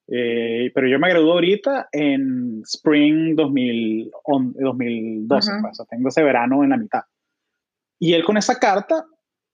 Eh, 0.09 0.71
pero 0.73 0.87
yo 0.87 0.99
me 0.99 1.09
gradué 1.09 1.31
ahorita 1.31 1.89
en 1.91 2.61
Spring 2.63 3.35
2012, 3.35 5.51
pues, 5.61 5.71
o 5.71 5.73
sea, 5.73 5.85
tengo 5.89 6.09
ese 6.09 6.23
verano 6.23 6.63
en 6.63 6.69
la 6.69 6.77
mitad. 6.77 7.01
Y 7.99 8.13
él 8.13 8.23
con 8.23 8.37
esa 8.37 8.59
carta 8.59 9.05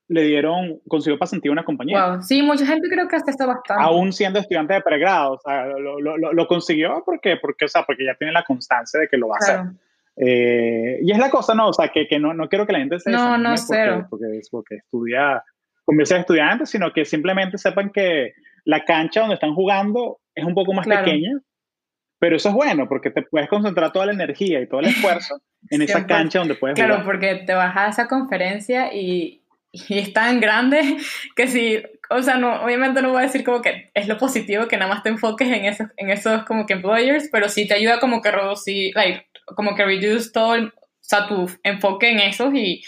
le 0.09 0.23
dieron, 0.23 0.81
consiguió 0.87 1.17
pasantía 1.17 1.49
a 1.49 1.53
una 1.53 1.63
compañía. 1.63 2.07
Wow. 2.07 2.21
Sí, 2.21 2.43
mucha 2.43 2.65
gente 2.65 2.89
creo 2.89 3.07
que 3.07 3.15
hasta 3.15 3.31
está 3.31 3.45
bastante. 3.45 3.81
Aún 3.81 4.11
siendo 4.11 4.39
estudiante 4.39 4.73
de 4.73 4.81
pregrado, 4.81 5.33
o 5.33 5.39
sea, 5.39 5.65
lo, 5.65 5.99
lo, 5.99 6.17
lo, 6.17 6.47
consiguió 6.47 7.01
porque, 7.05 7.37
porque, 7.41 7.65
o 7.65 7.69
sea, 7.69 7.83
porque 7.83 8.05
ya 8.05 8.15
tiene 8.15 8.33
la 8.33 8.43
constancia 8.43 8.99
de 8.99 9.07
que 9.07 9.17
lo 9.17 9.29
va 9.29 9.37
a 9.37 9.39
hacer. 9.39 9.61
Eh, 10.15 10.99
y 11.01 11.11
es 11.11 11.17
la 11.17 11.29
cosa, 11.29 11.55
¿no? 11.55 11.69
O 11.69 11.73
sea, 11.73 11.89
que, 11.89 12.07
que 12.07 12.19
no, 12.19 12.33
no 12.33 12.47
quiero 12.47 12.65
que 12.67 12.73
la 12.73 12.79
gente 12.79 12.99
se 12.99 13.09
No, 13.09 13.37
no, 13.37 13.49
porque, 13.49 13.61
cero. 13.67 14.07
Porque, 14.09 14.41
porque, 14.51 14.75
estudia, 14.75 15.43
convierte 15.85 16.15
a 16.15 16.19
estudiantes, 16.19 16.69
sino 16.69 16.91
que 16.93 17.05
simplemente 17.05 17.57
sepan 17.57 17.91
que 17.91 18.33
la 18.65 18.83
cancha 18.85 19.21
donde 19.21 19.35
están 19.35 19.55
jugando 19.55 20.19
es 20.35 20.45
un 20.45 20.53
poco 20.53 20.73
más 20.73 20.87
pequeña, 20.87 21.39
pero 22.19 22.37
eso 22.37 22.49
es 22.49 22.55
bueno 22.55 22.87
porque 22.87 23.11
te 23.11 23.23
puedes 23.23 23.49
concentrar 23.49 23.91
toda 23.91 24.05
la 24.05 24.13
energía 24.13 24.61
y 24.61 24.67
todo 24.67 24.79
el 24.79 24.87
esfuerzo 24.87 25.41
en 25.69 25.81
esa 25.81 26.05
cancha 26.05 26.39
donde 26.39 26.55
puedes 26.55 26.75
claro, 26.75 27.01
jugar. 27.01 27.19
Claro, 27.19 27.35
porque 27.35 27.45
te 27.45 27.53
vas 27.53 27.75
a 27.75 27.89
esa 27.89 28.07
conferencia 28.07 28.93
y, 28.93 29.43
y, 29.71 29.99
es 29.99 30.13
tan 30.13 30.39
grande 30.39 30.79
que 31.35 31.47
si, 31.47 31.83
o 32.09 32.21
sea, 32.21 32.37
no, 32.37 32.63
obviamente 32.63 33.01
no 33.01 33.09
voy 33.09 33.19
a 33.19 33.25
decir 33.25 33.43
como 33.43 33.61
que 33.61 33.91
es 33.93 34.07
lo 34.07 34.17
positivo 34.17 34.67
que 34.67 34.77
nada 34.77 34.93
más 34.93 35.03
te 35.03 35.09
enfoques 35.09 35.49
en 35.49 35.65
esos, 35.65 35.87
en 35.97 36.11
esos 36.11 36.43
como 36.45 36.65
que 36.65 36.73
employers, 36.73 37.29
pero 37.31 37.49
sí 37.49 37.67
te 37.67 37.73
ayuda 37.73 37.99
como 37.99 38.21
que 38.21 38.31
reducir, 38.31 38.95
like, 38.95 39.25
como 39.45 39.75
que 39.75 39.85
reduce 39.85 40.31
todo, 40.31 40.55
el, 40.55 40.67
o 40.67 40.71
sea, 40.99 41.27
tu 41.27 41.49
enfoque 41.63 42.09
en 42.09 42.19
esos 42.19 42.53
y, 42.53 42.83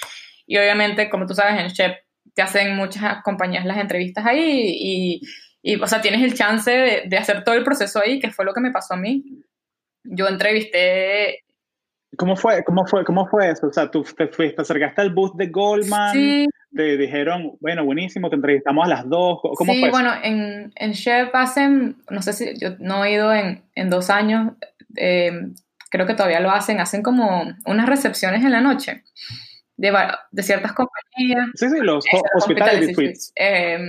y 0.46 0.58
obviamente, 0.58 1.10
como 1.10 1.26
tú 1.26 1.34
sabes, 1.34 1.60
en 1.60 1.68
Shep 1.70 1.98
te 2.34 2.42
hacen 2.42 2.76
muchas 2.76 3.24
compañías 3.24 3.66
las 3.66 3.78
entrevistas 3.78 4.26
ahí 4.26 4.76
y 4.78 5.22
y, 5.68 5.82
o 5.82 5.88
sea, 5.88 6.00
tienes 6.00 6.22
el 6.22 6.36
chance 6.36 6.70
de, 6.70 7.04
de, 7.08 7.18
hacer 7.18 7.44
todo 7.44 7.56
el 7.56 7.64
proceso 7.64 8.00
ahí, 8.00 8.20
que 8.20 8.30
fue 8.30 8.46
lo 8.46 8.54
que 8.54 8.62
me 8.62 8.70
pasó 8.70 8.94
a 8.94 8.98
mí. 8.98 9.24
Yo 10.04 10.28
entrevisté... 10.28 11.44
¿Cómo 12.18 12.36
fue, 12.36 12.64
cómo 12.64 12.86
fue, 12.86 13.04
cómo 13.04 13.26
fue 13.26 13.50
eso? 13.50 13.66
O 13.66 13.74
sea, 13.74 13.90
tú 13.90 14.04
te, 14.04 14.28
fuiste, 14.28 14.58
te 14.58 14.62
acercaste 14.62 15.02
al 15.02 15.12
bus 15.12 15.36
de 15.36 15.48
Goldman, 15.48 16.14
sí. 16.14 16.46
te 16.72 16.98
dijeron, 16.98 17.58
bueno, 17.62 17.84
buenísimo, 17.84 18.30
te 18.30 18.36
entrevistamos 18.36 18.86
a 18.86 18.90
las 18.90 19.10
dos. 19.10 19.40
¿Cómo 19.42 19.74
sí, 19.74 19.80
fue 19.80 19.90
bueno, 19.90 20.14
en, 20.22 20.72
en 20.76 20.94
Chef 20.94 21.34
hacen, 21.34 21.98
no 22.12 22.22
sé 22.22 22.34
si, 22.34 22.60
yo 22.60 22.76
no 22.78 23.04
he 23.04 23.14
ido 23.14 23.34
en, 23.34 23.64
en 23.74 23.90
dos 23.90 24.12
años, 24.12 24.54
eh, 24.96 25.32
creo 25.90 26.06
que 26.06 26.14
todavía 26.14 26.40
lo 26.40 26.52
hacen, 26.52 26.80
hacen 26.80 27.02
como 27.02 27.44
unas 27.66 27.88
recepciones 27.88 28.44
en 28.44 28.52
la 28.52 28.62
noche 28.62 29.04
de, 29.78 29.94
de 30.32 30.44
ciertas 30.44 30.74
compañías. 30.74 31.50
Sí, 31.56 31.70
sí, 31.70 31.78
los 31.82 32.06
hospitality 32.36 32.94
suites. 32.94 33.32
Eh, 33.36 33.80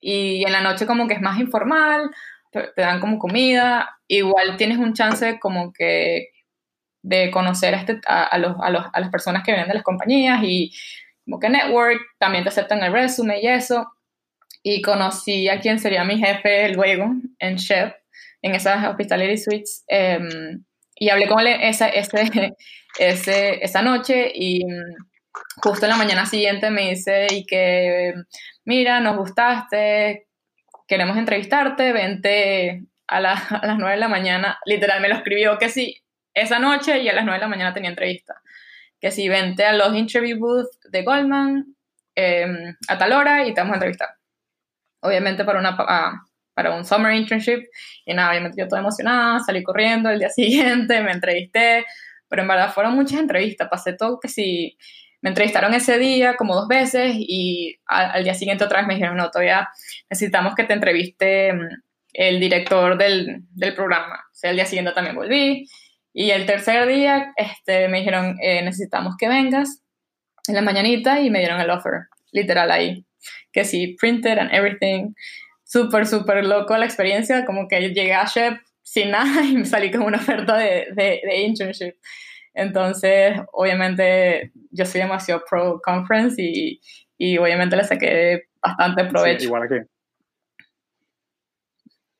y 0.00 0.44
en 0.44 0.52
la 0.52 0.62
noche 0.62 0.86
como 0.86 1.06
que 1.06 1.14
es 1.14 1.20
más 1.20 1.38
informal, 1.38 2.10
te, 2.50 2.72
dan 2.76 3.00
como 3.00 3.18
comida, 3.18 3.98
igual 4.08 4.56
tienes 4.56 4.78
un 4.78 4.94
chance 4.94 5.38
como 5.38 5.72
que 5.72 6.30
de 7.02 7.30
conocer 7.30 7.74
a, 7.74 7.78
este, 7.78 8.00
a, 8.06 8.36
los, 8.38 8.56
a, 8.60 8.70
los, 8.70 8.84
a, 8.92 9.00
las 9.00 9.10
personas 9.10 9.42
que 9.42 9.52
vienen 9.52 9.68
de 9.68 9.74
las 9.74 9.82
compañías 9.82 10.40
y 10.42 10.72
como 11.24 11.38
que 11.38 11.48
network, 11.48 12.00
también 12.18 12.44
te 12.44 12.50
aceptan 12.50 12.82
el 12.82 12.92
resumen 12.92 13.38
y 13.40 13.48
eso. 13.48 13.92
Y 14.62 14.82
conocí 14.82 15.48
a 15.48 15.60
quien 15.60 15.78
sería 15.78 16.04
mi 16.04 16.18
jefe 16.18 16.68
luego 16.70 17.12
en 17.38 17.56
Chef, 17.56 17.92
en 18.42 18.54
esas 18.54 18.86
hospitality 18.86 19.38
suites. 19.38 19.84
Um, 19.88 20.64
y 20.94 21.10
hablé 21.10 21.28
con 21.28 21.40
él 21.40 21.58
esa, 21.62 21.88
ese, 21.88 22.54
ese, 22.98 23.64
esa 23.64 23.82
noche 23.82 24.30
y 24.34 24.64
justo 25.62 25.86
en 25.86 25.90
la 25.90 25.96
mañana 25.96 26.26
siguiente 26.26 26.70
me 26.70 26.90
dice 26.90 27.26
y 27.30 27.46
que 27.46 28.14
mira, 28.64 29.00
nos 29.00 29.16
gustaste, 29.16 30.28
queremos 30.86 31.16
entrevistarte, 31.16 31.92
vente 31.92 32.84
a, 33.06 33.20
las 33.20 33.78
9 33.78 33.90
de 33.90 33.96
la 33.96 34.08
mañana. 34.08 34.58
Literal, 34.64 35.00
me 35.00 35.08
lo 35.08 35.16
escribió 35.16 35.58
que 35.58 35.68
sí, 35.68 36.02
esa 36.34 36.58
noche 36.58 37.00
y 37.00 37.08
a 37.08 37.12
las 37.12 37.24
9 37.24 37.38
de 37.38 37.44
la 37.44 37.48
mañana 37.48 37.74
tenía 37.74 37.90
entrevista. 37.90 38.40
Que 39.00 39.10
sí, 39.10 39.28
vente 39.28 39.64
a 39.64 39.72
los 39.72 39.94
interview 39.94 40.38
booths 40.38 40.78
de 40.90 41.02
Goldman 41.02 41.76
em, 42.14 42.76
a 42.88 42.98
tal 42.98 43.12
hora 43.12 43.46
y 43.46 43.54
te 43.54 43.60
vamos 43.60 43.72
a 43.72 43.76
entrevistar. 43.76 44.10
Obviamente 45.00 45.44
para, 45.44 45.58
una, 45.58 45.76
para 46.54 46.74
un 46.74 46.84
summer 46.84 47.12
internship. 47.14 47.64
Y 48.04 48.14
nada, 48.14 48.30
obviamente 48.30 48.60
yo 48.60 48.68
toda 48.68 48.80
emocionada, 48.80 49.40
salí 49.40 49.62
corriendo 49.62 50.10
el 50.10 50.18
día 50.18 50.30
siguiente, 50.30 51.02
me 51.02 51.12
entrevisté. 51.12 51.84
Pero 52.28 52.42
en 52.42 52.48
verdad 52.48 52.72
fueron 52.72 52.94
muchas 52.94 53.20
entrevistas. 53.20 53.68
Pasé 53.70 53.92
todo 53.94 54.18
que 54.20 54.28
sí 54.28 54.76
me 55.22 55.30
entrevistaron 55.30 55.72
ese 55.72 55.98
día 55.98 56.34
como 56.34 56.54
dos 56.54 56.68
veces 56.68 57.14
y 57.16 57.78
al, 57.86 58.24
día 58.24 58.34
siguiente 58.34 58.64
otra 58.64 58.80
vez 58.80 58.88
me 58.88 58.94
dijeron, 58.94 59.16
no, 59.16 59.30
todavía 59.30 59.68
necesitamos 60.10 60.54
que 60.56 60.64
te 60.64 60.72
entreviste 60.72 61.52
mm, 61.52 61.68
el 62.12 62.40
director 62.40 62.98
del, 62.98 63.44
del 63.54 63.74
programa. 63.74 64.16
O 64.16 64.34
sea, 64.34 64.50
el 64.50 64.56
día 64.56 64.66
siguiente 64.66 64.92
también 64.92 65.14
volví. 65.14 65.68
Y 66.12 66.30
el 66.30 66.44
tercer 66.44 66.86
día 66.88 67.32
este, 67.36 67.88
me 67.88 67.98
dijeron, 67.98 68.36
eh, 68.42 68.62
necesitamos 68.62 69.14
que 69.16 69.28
vengas 69.28 69.82
en 70.48 70.56
la 70.56 70.62
mañanita 70.62 71.20
y 71.20 71.30
me 71.30 71.38
dieron 71.38 71.60
el 71.60 71.70
offer, 71.70 72.08
literal 72.32 72.70
ahí. 72.72 73.06
Que 73.52 73.64
sí, 73.64 73.96
printed 74.00 74.38
and 74.38 74.52
everything. 74.52 75.14
Súper, 75.72 76.06
súper 76.06 76.44
loco 76.44 76.76
la 76.76 76.84
experiencia, 76.84 77.46
como 77.46 77.66
que 77.66 77.80
llegué 77.80 78.12
a 78.12 78.26
Shep 78.26 78.58
sin 78.82 79.10
nada 79.10 79.42
y 79.50 79.56
me 79.56 79.64
salí 79.64 79.90
con 79.90 80.02
una 80.02 80.18
oferta 80.18 80.58
de, 80.58 80.88
de, 80.94 81.22
de 81.24 81.40
internship. 81.46 81.94
Entonces, 82.52 83.40
obviamente, 83.52 84.52
yo 84.70 84.84
soy 84.84 85.00
demasiado 85.00 85.42
pro 85.48 85.80
conference 85.82 86.42
y, 86.42 86.78
y 87.16 87.38
obviamente 87.38 87.74
le 87.74 87.84
saqué 87.84 88.42
bastante 88.60 89.06
provecho. 89.06 89.46
igual 89.46 89.62
aquí. 89.62 89.76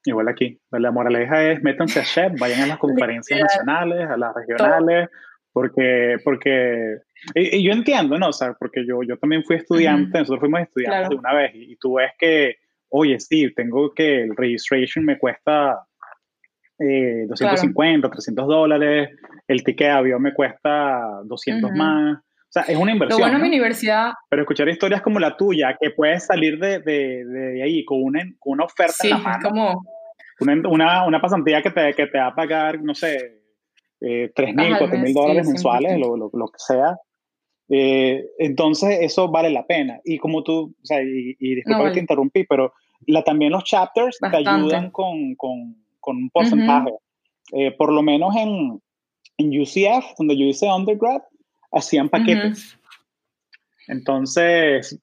Igual 0.07 0.29
aquí. 0.29 0.59
La 0.71 0.91
moraleja 0.91 1.51
es 1.51 1.63
métanse 1.63 2.01
a 2.01 2.05
Chef, 2.05 2.33
vayan 2.41 2.63
a 2.63 2.67
las 2.69 2.79
conferencias 2.79 3.39
nacionales, 3.39 4.09
a 4.09 4.17
las 4.17 4.35
regionales, 4.35 5.11
porque, 5.53 6.17
porque 6.25 7.01
y, 7.35 7.63
yo 7.63 7.73
entiendo, 7.73 8.19
¿no? 8.19 8.29
O 8.29 8.33
sea, 8.33 8.55
porque 8.55 8.87
yo, 8.87 9.03
yo 9.03 9.19
también 9.19 9.45
fui 9.45 9.57
estudiante, 9.57 10.21
nosotros 10.21 10.41
fuimos 10.41 10.63
estudiantes 10.63 11.11
de 11.11 11.17
una 11.17 11.35
vez, 11.35 11.51
y, 11.55 11.77
tú 11.77 11.97
ves 11.97 12.13
que, 12.19 12.62
oye, 12.93 13.19
sí, 13.19 13.53
tengo 13.55 13.93
que 13.93 14.23
el 14.23 14.37
registration 14.37 15.05
me 15.05 15.19
cuesta 15.19 15.87
eh, 16.79 17.27
250, 17.29 18.11
300 18.11 18.47
dólares, 18.47 19.11
el 19.49 19.65
ticket 19.65 19.89
de 19.89 19.93
avión 19.93 20.23
me 20.23 20.35
cuesta 20.35 21.21
200 21.25 21.71
más. 21.73 22.19
O 22.19 22.53
sea, 22.53 22.63
es 22.65 22.77
una 22.77 22.93
inversión. 22.93 23.19
Lo 23.19 23.27
bueno 23.27 23.39
mi 23.39 23.49
universidad. 23.49 24.13
Pero 24.29 24.43
escuchar 24.43 24.69
historias 24.69 25.01
como 25.01 25.19
la 25.19 25.37
tuya, 25.37 25.77
que 25.81 25.91
puedes 25.91 26.27
salir 26.27 26.59
de, 26.59 26.81
de, 26.81 27.25
de 27.25 27.63
ahí 27.63 27.83
con 27.85 28.03
una, 28.03 28.21
con 28.39 28.55
una 28.55 28.65
oferta 28.65 28.95
en 29.05 29.11
la 29.11 29.19
mano. 29.19 29.49
Como... 29.49 29.83
Una, 30.41 30.69
una, 30.69 31.07
una, 31.07 31.21
pasantía 31.21 31.63
que 31.63 31.71
te, 31.71 31.95
que 31.95 32.07
te 32.09 32.19
va 32.19 32.27
a 32.27 32.35
pagar, 32.35 32.83
no 32.83 32.95
sé, 32.95 33.43
eh, 34.01 34.31
3 34.35 34.55
mil, 34.55 34.77
4 34.77 34.99
mil 34.99 35.15
dólares 35.15 35.47
mensuales, 35.47 35.99
lo, 35.99 36.17
lo, 36.17 36.31
lo, 36.33 36.47
que 36.49 36.59
sea. 36.59 36.97
Eh, 37.75 38.27
entonces, 38.39 38.99
eso 39.01 39.29
vale 39.31 39.49
la 39.49 39.67
pena. 39.67 39.99
Y 40.05 40.19
como 40.19 40.43
tú, 40.43 40.75
o 40.83 40.87
sea, 40.87 41.03
y, 41.03 41.35
y 41.39 41.55
disculpa 41.55 41.85
que 41.85 41.95
te 41.95 42.01
interrumpí, 42.01 42.45
pero 42.45 42.75
la, 43.07 43.23
también 43.25 43.53
los 43.53 43.65
chapters 43.65 44.19
te 44.19 44.37
ayudan 44.37 44.91
con, 44.91 45.35
con, 45.37 45.75
con 45.99 46.17
un 46.19 46.29
porcentaje. 46.31 46.91
eh, 47.53 47.71
por 47.73 47.91
lo 47.91 48.03
menos 48.03 48.37
en, 48.37 48.79
en 49.39 49.61
UCF, 49.61 50.05
donde 50.19 50.37
yo 50.37 50.45
hice 50.45 50.67
undergrad, 50.71 51.23
hacían 51.73 52.11
paquetes. 52.11 52.79
Entonces, 53.89 55.01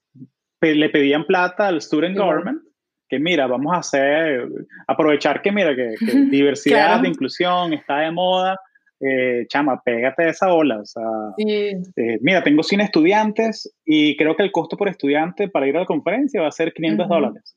le 0.61 0.89
pedían 0.89 1.25
plata 1.25 1.67
al 1.69 1.81
student 1.81 2.17
government, 2.17 2.61
que 3.07 3.17
mira, 3.17 3.47
vamos 3.47 3.73
a 3.73 3.79
hacer, 3.79 4.47
aprovechar 4.87 5.41
que 5.41 5.51
mira, 5.51 5.75
que, 5.75 5.95
diversidad, 6.29 6.85
claro. 6.85 7.01
de 7.01 7.09
inclusión 7.09 7.73
está 7.73 8.01
de 8.01 8.11
moda, 8.11 8.55
eh, 8.99 9.45
chama, 9.47 9.81
pégate 9.81 10.23
de 10.23 10.29
esa 10.29 10.53
ola. 10.53 10.79
O 10.79 10.85
sea, 10.85 11.03
sí. 11.37 11.71
eh, 11.95 12.17
mira, 12.21 12.43
tengo 12.43 12.63
100 12.63 12.81
estudiantes 12.81 13.73
y 13.85 14.17
creo 14.17 14.35
que 14.35 14.43
el 14.43 14.51
costo 14.51 14.77
por 14.77 14.89
estudiante 14.89 15.47
para 15.47 15.67
ir 15.67 15.77
a 15.77 15.81
la 15.81 15.85
conferencia 15.85 16.41
va 16.41 16.47
a 16.47 16.51
ser 16.51 16.73
500 16.73 17.05
uh 17.05 17.09
-huh. 17.09 17.13
dólares. 17.13 17.55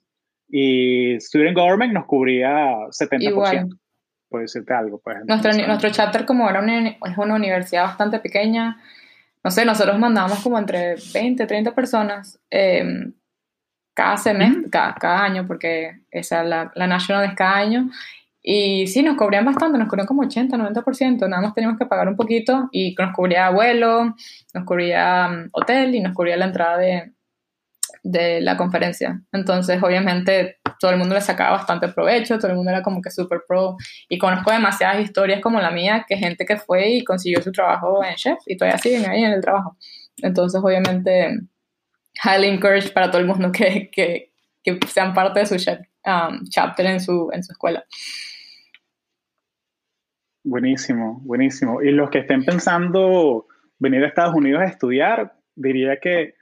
Y 0.48 1.18
Student 1.18 1.56
Government 1.56 1.92
nos 1.92 2.06
cubría 2.06 2.76
70%. 2.90 3.22
Igual. 3.22 3.68
Puede 4.28 4.44
decirte 4.44 4.72
algo. 4.72 5.00
Pues, 5.02 5.16
nuestro, 5.26 5.50
entonces, 5.50 5.66
nuestro 5.66 5.90
chapter, 5.90 6.24
como 6.24 6.48
era 6.48 6.60
una, 6.60 6.88
es 6.88 7.18
una 7.18 7.34
universidad 7.34 7.84
bastante 7.84 8.18
pequeña, 8.18 8.80
no 9.44 9.50
sé, 9.50 9.64
nosotros 9.64 9.98
mandábamos 9.98 10.40
como 10.40 10.58
entre 10.58 10.94
20, 11.12 11.46
30 11.46 11.74
personas 11.74 12.38
eh, 12.50 13.10
cada 13.94 14.16
semestre, 14.16 14.60
uh 14.60 14.64
-huh. 14.64 14.70
cada, 14.70 14.94
cada, 14.94 15.24
año, 15.24 15.46
porque 15.46 16.00
esa 16.10 16.44
la, 16.44 16.70
la 16.74 16.86
national 16.86 17.24
es 17.24 17.34
cada 17.34 17.56
año. 17.56 17.90
Y 18.42 18.88
sí, 18.88 19.02
nos 19.02 19.16
cubrían 19.16 19.44
bastante, 19.44 19.78
nos 19.78 19.88
cubrían 19.88 20.06
como 20.06 20.22
80, 20.22 20.56
90%, 20.56 21.28
nada 21.28 21.42
más 21.42 21.54
teníamos 21.54 21.78
que 21.78 21.86
pagar 21.86 22.08
un 22.08 22.16
poquito 22.16 22.68
y 22.72 22.94
nos 22.98 23.14
cubría 23.14 23.50
vuelo, 23.50 24.16
nos 24.52 24.64
cubría 24.64 25.28
um, 25.30 25.48
hotel 25.52 25.94
y 25.94 26.00
nos 26.00 26.12
cubría 26.12 26.36
la 26.36 26.46
entrada 26.46 26.76
de, 26.76 27.12
de 28.02 28.40
la 28.40 28.56
conferencia. 28.56 29.22
Entonces, 29.32 29.80
obviamente, 29.80 30.58
todo 30.80 30.90
el 30.90 30.98
mundo 30.98 31.14
le 31.14 31.20
sacaba 31.20 31.52
bastante 31.52 31.88
provecho, 31.88 32.38
todo 32.38 32.50
el 32.50 32.56
mundo 32.56 32.72
era 32.72 32.82
como 32.82 33.00
que 33.00 33.10
súper 33.10 33.42
pro. 33.46 33.76
Y 34.08 34.18
conozco 34.18 34.50
demasiadas 34.50 35.00
historias 35.00 35.40
como 35.40 35.60
la 35.60 35.70
mía, 35.70 36.04
que 36.08 36.16
gente 36.16 36.44
que 36.44 36.56
fue 36.56 36.90
y 36.90 37.04
consiguió 37.04 37.40
su 37.42 37.52
trabajo 37.52 38.02
en 38.04 38.16
Chef 38.16 38.38
y 38.46 38.56
todavía 38.56 38.78
siguen 38.78 39.08
ahí 39.08 39.22
en 39.22 39.32
el 39.32 39.40
trabajo. 39.40 39.76
Entonces, 40.16 40.60
obviamente, 40.62 41.38
highly 42.24 42.48
encourage 42.48 42.90
para 42.90 43.10
todo 43.10 43.20
el 43.20 43.28
mundo 43.28 43.52
que, 43.52 43.88
que, 43.92 44.32
que 44.64 44.78
sean 44.88 45.14
parte 45.14 45.40
de 45.40 45.46
su 45.46 45.56
chef, 45.56 45.80
um, 46.04 46.44
chapter 46.48 46.86
en 46.86 47.00
su, 47.00 47.30
en 47.32 47.42
su 47.44 47.52
escuela. 47.52 47.84
Buenísimo, 50.44 51.20
buenísimo. 51.22 51.82
Y 51.82 51.90
los 51.92 52.10
que 52.10 52.18
estén 52.18 52.44
pensando 52.44 53.46
venir 53.78 54.02
a 54.04 54.08
Estados 54.08 54.34
Unidos 54.34 54.62
a 54.62 54.66
estudiar, 54.66 55.34
diría 55.54 55.98
que 55.98 56.34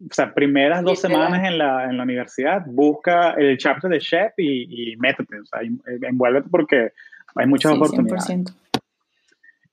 o 0.00 0.12
sea, 0.12 0.34
primeras 0.34 0.82
dos 0.82 1.00
semanas 1.00 1.46
en 1.46 1.58
la, 1.58 1.84
en 1.84 1.96
la 1.96 2.02
universidad, 2.02 2.62
busca 2.66 3.30
el 3.32 3.56
chapter 3.56 3.90
de 3.90 4.00
Chef 4.00 4.32
y, 4.36 4.92
y 4.92 4.96
métete, 4.96 5.40
o 5.40 5.46
sea, 5.46 5.60
envuélvete 6.02 6.48
porque 6.50 6.92
hay 7.36 7.46
muchas 7.46 7.72
sí, 7.72 7.76
oportunidades. 7.76 8.28
100%. 8.28 8.54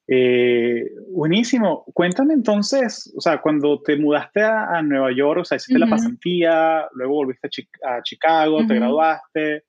Eh, 0.08 0.92
buenísimo. 1.10 1.86
Cuéntame 1.94 2.34
entonces, 2.34 3.14
o 3.16 3.22
sea, 3.22 3.40
cuando 3.40 3.82
te 3.82 3.98
mudaste 3.98 4.42
a, 4.42 4.78
a 4.78 4.82
Nueva 4.82 5.12
York, 5.12 5.42
o 5.42 5.46
sea, 5.46 5.56
hiciste 5.56 5.76
uh 5.76 5.78
-huh. 5.78 5.90
la 5.90 5.90
pasantía, 5.90 6.88
luego 6.94 7.14
volviste 7.14 7.48
a, 7.48 7.50
Chi 7.50 7.70
a 7.84 8.04
Chicago, 8.04 8.58
uh 8.58 8.62
-huh. 8.62 8.68
te 8.68 8.76
graduaste. 8.76 9.64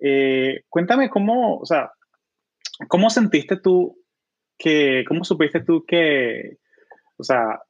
Eh, 0.00 0.62
cuéntame 0.68 1.10
cómo, 1.10 1.58
o 1.58 1.66
sea, 1.66 1.90
cómo 2.86 3.10
sentiste 3.10 3.56
tú 3.56 3.98
que, 4.56 5.04
cómo 5.06 5.24
supiste 5.24 5.60
tú 5.60 5.84
que, 5.86 6.58
o 7.16 7.24
sea, 7.24 7.60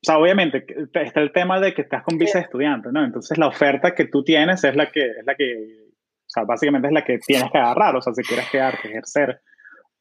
o 0.00 0.04
sea, 0.04 0.18
obviamente 0.18 0.64
está 0.94 1.20
el 1.20 1.32
tema 1.32 1.60
de 1.60 1.74
que 1.74 1.82
estás 1.82 2.04
con 2.04 2.18
visa 2.18 2.38
de 2.38 2.44
estudiante, 2.44 2.90
¿no? 2.92 3.04
Entonces 3.04 3.36
la 3.36 3.48
oferta 3.48 3.94
que 3.94 4.04
tú 4.04 4.22
tienes 4.22 4.62
es 4.62 4.76
la 4.76 4.90
que, 4.90 5.06
es 5.06 5.26
la 5.26 5.34
que, 5.34 5.88
o 5.90 6.28
sea, 6.30 6.44
básicamente 6.44 6.86
es 6.86 6.94
la 6.94 7.04
que 7.04 7.18
tienes 7.18 7.50
que 7.50 7.58
agarrar, 7.58 7.96
o 7.96 8.00
sea, 8.00 8.14
si 8.14 8.22
quieres 8.22 8.48
quedarte, 8.48 8.88
ejercer. 8.88 9.40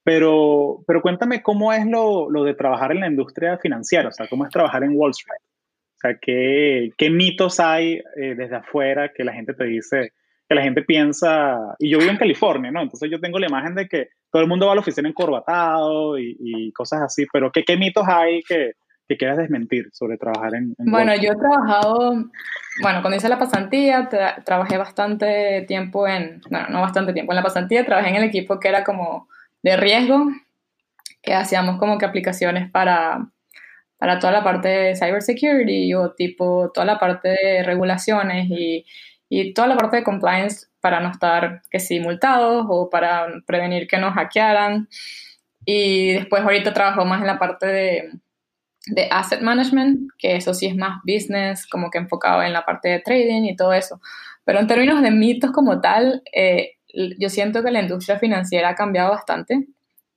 Pero, 0.04 0.84
pero 0.86 1.02
cuéntame 1.02 1.42
cómo 1.42 1.74
es 1.74 1.86
lo, 1.86 2.30
lo 2.30 2.44
de 2.44 2.54
trabajar 2.54 2.92
en 2.92 3.00
la 3.00 3.08
industria 3.08 3.58
financiera, 3.58 4.10
o 4.10 4.12
sea, 4.12 4.28
cómo 4.28 4.46
es 4.46 4.52
trabajar 4.52 4.84
en 4.84 4.96
Wall 4.96 5.12
Street. 5.12 5.42
O 5.42 6.00
sea, 6.00 6.18
¿qué, 6.22 6.92
qué 6.96 7.10
mitos 7.10 7.60
hay 7.60 7.96
eh, 8.16 8.36
desde 8.36 8.56
afuera 8.56 9.12
que 9.12 9.24
la 9.24 9.34
gente 9.34 9.56
te 9.56 9.64
dice, 9.64 10.14
que 10.48 10.56
la 10.56 10.64
gente 10.64 10.82
piensa, 10.82 11.76
y 11.80 11.90
yo 11.90 12.00
vivo 12.00 12.12
en 12.12 12.18
California, 12.18 12.72
¿no? 12.72 12.82
Entonces 12.82 13.10
yo 13.12 13.20
tengo 13.20 13.40
la 13.40 13.48
imagen 13.48 13.76
de 13.76 13.88
que 13.88 14.10
todo 14.32 14.42
el 14.42 14.48
mundo 14.48 14.66
va 14.66 14.72
a 14.74 14.76
la 14.76 14.82
oficina 14.82 15.10
encorbatado 15.10 16.18
y, 16.18 16.38
y 16.40 16.72
cosas 16.72 17.02
así, 17.02 17.26
pero 17.32 17.52
¿qué, 17.52 17.64
qué 17.64 17.76
mitos 17.76 18.08
hay 18.08 18.42
que, 18.44 18.74
que 19.08 19.18
quieras 19.18 19.38
desmentir 19.38 19.90
sobre 19.94 20.18
trabajar 20.18 20.56
en, 20.56 20.76
en 20.78 20.92
Bueno, 20.92 21.14
yo 21.16 21.32
he 21.32 21.36
trabajado, 21.36 22.12
bueno, 22.82 23.02
cuando 23.02 23.16
hice 23.16 23.30
la 23.30 23.40
pasantía, 23.40 24.10
tra 24.10 24.44
trabajé 24.44 24.78
bastante 24.78 25.64
tiempo 25.68 26.08
en, 26.08 26.42
bueno, 26.50 26.68
no 26.70 26.82
bastante 26.82 27.14
tiempo 27.14 27.32
en 27.32 27.38
la 27.38 27.44
pasantía, 27.44 27.86
trabajé 27.86 28.10
en 28.10 28.16
el 28.18 28.24
equipo 28.24 28.60
que 28.60 28.68
era 28.68 28.84
como 28.84 29.28
de 29.64 29.78
riesgo, 29.78 30.28
que 31.22 31.34
hacíamos 31.34 31.78
como 31.78 31.98
que 31.98 32.06
aplicaciones 32.06 32.70
para, 32.70 33.30
para 33.98 34.20
toda 34.20 34.34
la 34.34 34.44
parte 34.44 34.68
de 34.68 34.96
cybersecurity 34.96 35.94
o 35.94 36.12
tipo 36.12 36.72
toda 36.74 36.86
la 36.86 37.00
parte 37.00 37.30
de 37.30 37.64
regulaciones 37.64 38.48
y, 38.50 38.86
y 39.30 39.54
toda 39.54 39.68
la 39.68 39.78
parte 39.78 39.98
de 39.98 40.04
compliance 40.04 40.68
para 40.80 41.00
no 41.00 41.10
estar 41.12 41.62
que 41.70 41.80
sí 41.80 42.00
multados 42.00 42.66
o 42.70 42.90
para 42.90 43.28
prevenir 43.46 43.88
que 43.88 43.98
nos 43.98 44.14
hackearan. 44.14 44.88
Y 45.66 46.14
después 46.14 46.44
ahorita 46.44 46.74
trabajo 46.74 47.06
más 47.06 47.22
en 47.22 47.28
la 47.28 47.40
parte 47.40 47.66
de 47.66 48.12
de 48.88 49.08
asset 49.12 49.42
management, 49.42 50.10
que 50.18 50.36
eso 50.36 50.54
sí 50.54 50.66
es 50.66 50.76
más 50.76 51.00
business, 51.04 51.68
como 51.68 51.90
que 51.90 51.98
enfocado 51.98 52.42
en 52.42 52.54
la 52.54 52.66
parte 52.66 52.90
de 52.90 53.00
trading 53.00 53.44
y 53.44 53.56
todo 53.56 53.74
eso. 53.74 54.00
Pero 54.44 54.60
en 54.60 54.68
términos 54.68 55.02
de 55.02 55.12
mitos 55.12 55.52
como 55.52 55.82
tal, 55.82 56.24
eh, 56.34 56.76
yo 57.20 57.30
siento 57.30 57.64
que 57.64 57.72
la 57.72 57.82
industria 57.82 58.18
financiera 58.18 58.70
ha 58.70 58.76
cambiado 58.76 59.12
bastante, 59.12 59.68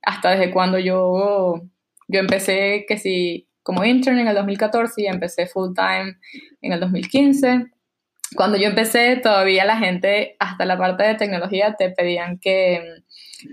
hasta 0.01 0.31
desde 0.31 0.51
cuando 0.51 0.79
yo, 0.79 1.61
yo 2.07 2.19
empecé, 2.19 2.85
que 2.87 2.97
sí, 2.97 3.47
como 3.61 3.83
intern 3.83 4.19
en 4.19 4.27
el 4.27 4.35
2014 4.35 5.01
y 5.01 5.07
empecé 5.07 5.47
full 5.47 5.73
time 5.75 6.17
en 6.61 6.73
el 6.73 6.79
2015. 6.79 7.67
Cuando 8.35 8.57
yo 8.57 8.67
empecé, 8.67 9.17
todavía 9.17 9.65
la 9.65 9.77
gente, 9.77 10.35
hasta 10.39 10.65
la 10.65 10.77
parte 10.77 11.03
de 11.03 11.15
tecnología, 11.15 11.75
te 11.77 11.89
pedían 11.89 12.39
que, 12.39 13.03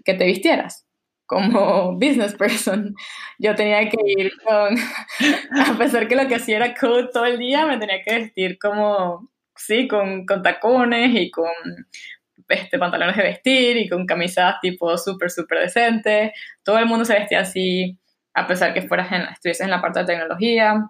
que 0.04 0.14
te 0.14 0.24
vistieras 0.24 0.88
como 1.28 1.92
business 2.00 2.34
person. 2.34 2.94
Yo 3.38 3.54
tenía 3.54 3.88
que 3.88 3.98
ir 4.04 4.32
con, 4.44 4.76
a 5.74 5.78
pesar 5.78 6.08
que 6.08 6.16
lo 6.16 6.26
que 6.26 6.36
hacía 6.36 6.56
era 6.56 6.74
code 6.74 7.10
todo 7.12 7.26
el 7.26 7.38
día, 7.38 7.66
me 7.66 7.78
tenía 7.78 8.02
que 8.02 8.14
vestir 8.14 8.58
como, 8.58 9.30
sí, 9.54 9.86
con, 9.86 10.26
con 10.26 10.42
tacones 10.42 11.14
y 11.14 11.30
con 11.30 11.50
este, 12.48 12.78
pantalones 12.78 13.16
de 13.16 13.22
vestir 13.22 13.76
y 13.76 13.88
con 13.88 14.06
camisas 14.06 14.56
tipo 14.60 14.96
súper, 14.98 15.30
súper 15.30 15.60
decentes. 15.60 16.32
Todo 16.64 16.78
el 16.78 16.86
mundo 16.86 17.04
se 17.04 17.14
vestía 17.14 17.40
así. 17.40 17.98
a 18.34 18.46
pesar 18.46 18.72
que 18.74 18.82
fueras 18.82 19.12
en, 19.12 19.22
estuvieses 19.22 19.64
en 19.64 19.70
la 19.70 19.82
parte 19.82 20.00
de 20.00 20.06
tecnología. 20.06 20.88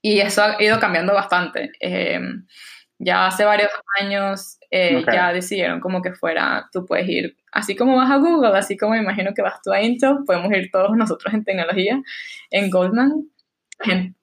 Y 0.00 0.20
eso 0.20 0.42
ha 0.42 0.62
ido 0.62 0.78
cambiando 0.80 1.12
bastante. 1.12 1.72
Em, 1.80 2.46
ya 2.98 3.26
hace 3.26 3.44
varios 3.44 3.70
años 4.00 4.58
eh, 4.70 5.04
ya 5.10 5.32
decidieron 5.32 5.80
como 5.80 6.02
que 6.02 6.12
fuera, 6.12 6.68
tú 6.72 6.84
puedes 6.84 7.08
ir, 7.08 7.36
así 7.52 7.76
como 7.76 7.96
vas 7.96 8.10
a 8.10 8.16
Google, 8.16 8.56
así 8.58 8.76
como 8.76 8.92
me 8.92 8.98
imagino 8.98 9.32
que 9.34 9.42
vas 9.42 9.62
tú 9.62 9.72
a 9.72 9.80
Intel, 9.80 10.18
podemos 10.26 10.52
ir 10.52 10.70
todos 10.70 10.96
nosotros 10.96 11.32
en 11.32 11.44
tecnología, 11.44 12.00
en 12.50 12.70
Goldman. 12.70 13.30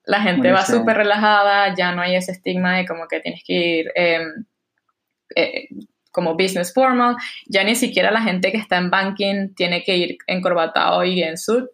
La 0.03 0.21
gente 0.21 0.51
va 0.51 0.65
súper 0.65 0.97
relajada, 0.97 1.73
ya 1.73 1.93
no 1.93 2.01
hay 2.01 2.17
ese 2.17 2.33
estigma 2.33 2.75
de 2.75 2.85
como 2.85 3.07
que 3.07 3.21
tienes 3.21 3.41
que 3.45 3.53
ir 3.53 3.91
em, 3.95 4.45
eh, 5.33 5.69
como 6.11 6.35
business 6.35 6.73
formal, 6.73 7.15
ya 7.45 7.63
ni 7.63 7.75
siquiera 7.75 8.11
la 8.11 8.21
gente 8.21 8.51
que 8.51 8.57
está 8.57 8.77
en 8.77 8.89
banking 8.89 9.53
tiene 9.55 9.83
que 9.83 9.95
ir 9.97 10.17
encorbatado 10.27 11.03
y 11.05 11.23
en 11.23 11.37
suit. 11.37 11.65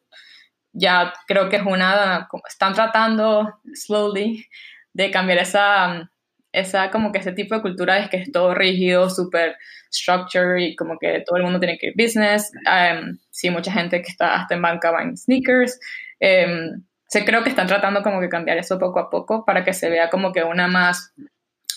Ya 0.73 1.13
creo 1.27 1.49
que 1.49 1.57
es 1.57 1.63
una, 1.65 2.27
están 2.47 2.73
tratando 2.73 3.59
slowly 3.73 4.45
de 4.93 5.11
cambiar 5.11 5.39
esa, 5.39 6.10
esa 6.51 6.91
como 6.91 7.11
que 7.11 7.19
ese 7.19 7.31
tipo 7.31 7.55
de 7.55 7.61
cultura 7.61 7.99
es 7.99 8.09
que 8.09 8.17
es 8.17 8.31
todo 8.31 8.53
rígido, 8.53 9.09
súper 9.09 9.55
structure 9.91 10.61
y 10.61 10.75
como 10.75 10.97
que 10.99 11.23
todo 11.25 11.37
el 11.37 11.43
mundo 11.43 11.59
tiene 11.59 11.77
que 11.77 11.87
ir 11.87 11.93
business. 11.97 12.51
Um, 12.65 13.17
sí, 13.29 13.49
mucha 13.49 13.71
gente 13.71 14.01
que 14.01 14.09
está 14.09 14.35
hasta 14.35 14.55
en 14.55 14.61
banca 14.61 14.91
va 14.91 15.03
en 15.03 15.17
sneakers. 15.17 15.79
Um, 16.19 16.83
se 17.07 17.25
creo 17.25 17.43
que 17.43 17.49
están 17.49 17.67
tratando 17.67 18.01
como 18.03 18.21
que 18.21 18.29
cambiar 18.29 18.57
eso 18.57 18.79
poco 18.79 18.99
a 18.99 19.09
poco 19.09 19.43
para 19.45 19.63
que 19.63 19.73
se 19.73 19.89
vea 19.89 20.09
como 20.09 20.31
que 20.31 20.43
una 20.43 20.67
más 20.67 21.13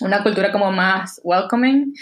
una 0.00 0.22
cultura 0.22 0.50
como 0.50 0.72
más 0.72 1.20
welcoming, 1.24 1.94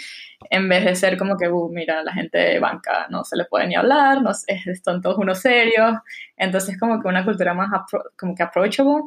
en 0.49 0.69
vez 0.69 0.85
de 0.85 0.95
ser 0.95 1.17
como 1.17 1.37
que, 1.37 1.47
uh, 1.47 1.69
mira, 1.69 2.03
la 2.03 2.13
gente 2.13 2.37
de 2.37 2.59
banca 2.59 3.07
no 3.09 3.23
se 3.23 3.37
le 3.37 3.45
puede 3.45 3.67
ni 3.67 3.75
hablar, 3.75 4.21
no, 4.21 4.31
están 4.47 5.01
todos 5.01 5.17
unos 5.17 5.39
serios, 5.39 5.95
entonces 6.37 6.79
como 6.79 7.01
que 7.01 7.07
una 7.07 7.23
cultura 7.23 7.53
más 7.53 7.69
como 8.17 8.35
que 8.35 8.43
approachable. 8.43 9.03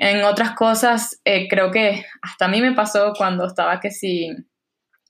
En 0.00 0.22
otras 0.22 0.52
cosas, 0.52 1.20
eh, 1.24 1.48
creo 1.48 1.72
que 1.72 2.04
hasta 2.22 2.44
a 2.44 2.48
mí 2.48 2.60
me 2.60 2.72
pasó 2.72 3.12
cuando 3.18 3.46
estaba 3.46 3.80
que 3.80 3.90
sí 3.90 4.30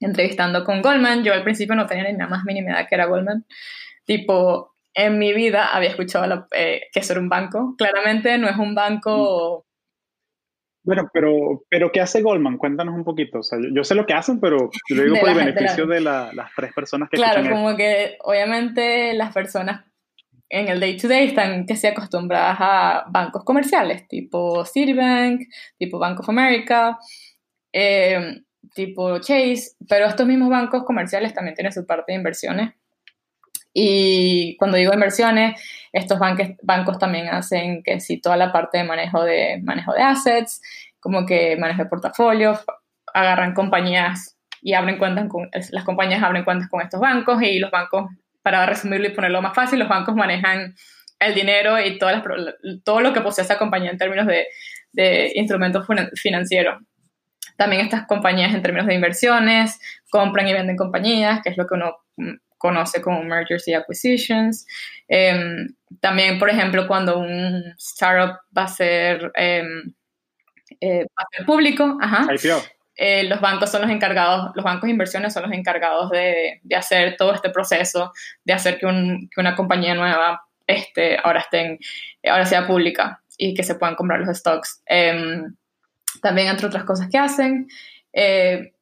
entrevistando 0.00 0.64
con 0.64 0.80
Goldman, 0.80 1.22
yo 1.24 1.34
al 1.34 1.42
principio 1.42 1.76
no 1.76 1.84
tenía 1.84 2.04
ni 2.04 2.16
nada 2.16 2.30
más 2.30 2.44
mínima 2.46 2.70
idea 2.70 2.86
que 2.86 2.94
era 2.94 3.04
Goldman, 3.04 3.44
tipo, 4.06 4.74
en 4.94 5.18
mi 5.18 5.34
vida 5.34 5.68
había 5.68 5.90
escuchado 5.90 6.46
eh, 6.52 6.84
que 6.90 7.00
eso 7.00 7.12
era 7.12 7.20
un 7.20 7.28
banco, 7.28 7.74
claramente 7.76 8.38
no 8.38 8.48
es 8.48 8.56
un 8.56 8.74
banco. 8.74 9.66
Bueno, 10.84 11.10
pero, 11.12 11.64
pero 11.68 11.92
¿qué 11.92 12.00
hace 12.00 12.22
Goldman? 12.22 12.56
Cuéntanos 12.56 12.94
un 12.94 13.04
poquito. 13.04 13.40
O 13.40 13.42
sea, 13.42 13.58
yo, 13.60 13.84
sé 13.84 13.94
lo 13.94 14.06
que 14.06 14.14
hacen, 14.14 14.40
pero 14.40 14.70
yo 14.88 15.02
digo 15.02 15.16
por 15.20 15.28
el 15.28 15.34
beneficio 15.34 15.86
de, 15.86 16.00
las 16.00 16.50
tres 16.56 16.72
personas 16.72 17.10
que 17.10 17.18
Claro, 17.18 17.42
como 17.50 17.76
que 17.76 18.16
obviamente 18.22 19.12
las 19.12 19.34
personas 19.34 19.84
en 20.50 20.68
el 20.68 20.80
day 20.80 20.96
to 20.96 21.08
day 21.08 21.28
están 21.28 21.66
que 21.66 21.76
se 21.76 21.88
acostumbradas 21.88 22.56
a 22.60 23.04
bancos 23.08 23.44
comerciales, 23.44 24.08
tipo 24.08 24.64
Citibank, 24.64 25.42
tipo 25.78 25.98
Bank 25.98 26.20
of 26.20 26.28
America, 26.28 26.98
eh, 27.72 28.40
tipo 28.74 29.18
Chase, 29.18 29.72
pero 29.88 30.06
estos 30.06 30.26
mismos 30.26 30.48
bancos 30.48 30.84
comerciales 30.84 31.34
también 31.34 31.54
tienen 31.54 31.72
su 31.72 31.86
parte 31.86 32.12
de 32.12 32.18
inversiones. 32.18 32.74
Y 33.72 34.56
cuando 34.56 34.76
digo 34.76 34.92
inversiones, 34.92 35.60
estos 35.92 36.18
bancos, 36.18 36.48
bancos 36.62 36.98
también 36.98 37.28
hacen 37.28 37.82
que 37.82 38.00
si 38.00 38.20
toda 38.20 38.36
la 38.36 38.50
parte 38.52 38.78
de 38.78 38.84
manejo 38.84 39.22
de, 39.22 39.60
manejo 39.62 39.92
de 39.92 40.02
assets, 40.02 40.60
como 41.00 41.26
que 41.26 41.56
manejo 41.56 41.84
de 41.84 41.88
portafolios, 41.88 42.64
agarran 43.14 43.54
compañías 43.54 44.36
y 44.62 44.74
abren 44.74 44.98
cuentas 44.98 45.28
con, 45.28 45.48
las 45.70 45.84
compañías 45.84 46.22
abren 46.22 46.44
cuentas 46.44 46.68
con 46.68 46.80
estos 46.80 47.00
bancos 47.00 47.40
y 47.42 47.58
los 47.58 47.70
bancos, 47.70 48.10
para 48.42 48.66
resumirlo 48.66 49.08
y 49.08 49.12
ponerlo 49.12 49.42
más 49.42 49.54
fácil, 49.54 49.78
los 49.78 49.88
bancos 49.88 50.14
manejan 50.14 50.74
el 51.18 51.34
dinero 51.34 51.80
y 51.80 51.98
todas 51.98 52.22
las, 52.24 52.54
todo 52.84 53.00
lo 53.00 53.12
que 53.12 53.20
posee 53.20 53.44
esa 53.44 53.58
compañía 53.58 53.90
en 53.90 53.98
términos 53.98 54.26
de, 54.26 54.46
de 54.92 55.32
instrumentos 55.34 55.86
financieros. 56.14 56.80
También 57.56 57.82
estas 57.82 58.06
compañías 58.06 58.54
en 58.54 58.62
términos 58.62 58.86
de 58.86 58.94
inversiones 58.94 59.80
compran 60.10 60.46
y 60.46 60.52
venden 60.52 60.76
compañías, 60.76 61.40
que 61.42 61.50
es 61.50 61.56
lo 61.56 61.66
que 61.66 61.74
uno 61.74 61.96
conoce 62.56 63.00
como 63.00 63.22
mergers 63.22 63.66
y 63.68 63.74
acquisitions. 63.74 64.66
Em, 65.08 65.74
también, 66.00 66.38
por 66.38 66.50
ejemplo, 66.50 66.86
cuando 66.86 67.18
un 67.18 67.74
startup 67.78 68.38
va 68.56 68.64
a 68.64 68.68
ser, 68.68 69.32
em, 69.34 69.94
eh, 70.80 71.04
va 71.18 71.22
a 71.22 71.36
ser 71.36 71.46
público, 71.46 71.98
ajá, 72.00 72.26
eh, 73.00 73.22
los 73.22 73.40
bancos 73.40 73.70
son 73.70 73.82
los 73.82 73.90
encargados, 73.92 74.50
los 74.56 74.64
bancos 74.64 74.82
de 74.82 74.90
inversiones 74.90 75.32
son 75.32 75.44
los 75.44 75.52
encargados 75.52 76.10
de, 76.10 76.58
de 76.64 76.76
hacer 76.76 77.16
todo 77.16 77.32
este 77.32 77.48
proceso, 77.48 78.12
de 78.44 78.52
hacer 78.52 78.76
que, 78.76 78.86
un, 78.86 79.30
que 79.32 79.40
una 79.40 79.54
compañía 79.54 79.94
nueva 79.94 80.42
este, 80.66 81.16
ahora, 81.22 81.40
esté 81.40 81.78
ahora 82.28 82.44
sea 82.44 82.66
pública 82.66 83.22
y 83.36 83.54
que 83.54 83.62
se 83.62 83.76
puedan 83.76 83.94
comprar 83.94 84.18
los 84.18 84.36
stocks. 84.36 84.82
Em, 84.86 85.54
también, 86.20 86.48
entre 86.48 86.66
otras 86.66 86.82
cosas 86.82 87.08
que 87.08 87.18
hacen, 87.18 87.68
eh, 88.12 88.72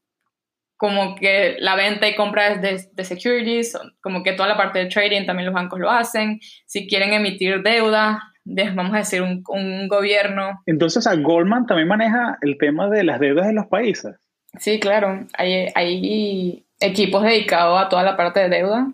como 0.78 1.14
que 1.14 1.56
la 1.58 1.76
venta 1.76 2.08
y 2.08 2.14
compra 2.14 2.56
de, 2.56 2.88
de, 2.90 3.04
securities, 3.04 3.76
como 4.00 4.22
que 4.22 4.32
toda 4.32 4.48
la 4.48 4.56
parte 4.56 4.78
de 4.78 4.86
trading 4.86 5.26
también 5.26 5.44
los 5.44 5.54
bancos 5.54 5.78
lo 5.78 5.90
hacen. 5.90 6.40
Si 6.64 6.88
quieren 6.88 7.12
emitir 7.12 7.62
deuda, 7.62 8.22
vamos 8.46 8.94
a 8.94 8.98
decir, 8.98 9.22
un, 9.22 9.42
un 9.48 9.88
gobierno. 9.88 10.62
Entonces, 10.66 11.06
a 11.06 11.14
Goldman 11.16 11.66
también 11.66 11.88
maneja 11.88 12.38
el 12.42 12.56
tema 12.58 12.88
de 12.88 13.04
las 13.04 13.20
deudas 13.20 13.46
de 13.46 13.52
los 13.52 13.66
países. 13.66 14.16
Sí, 14.58 14.80
claro. 14.80 15.26
Hay, 15.36 15.68
hay 15.74 16.64
equipos 16.80 17.22
dedicados 17.22 17.80
a 17.80 17.88
toda 17.88 18.02
la 18.02 18.16
parte 18.16 18.40
de 18.40 18.48
deuda 18.48 18.88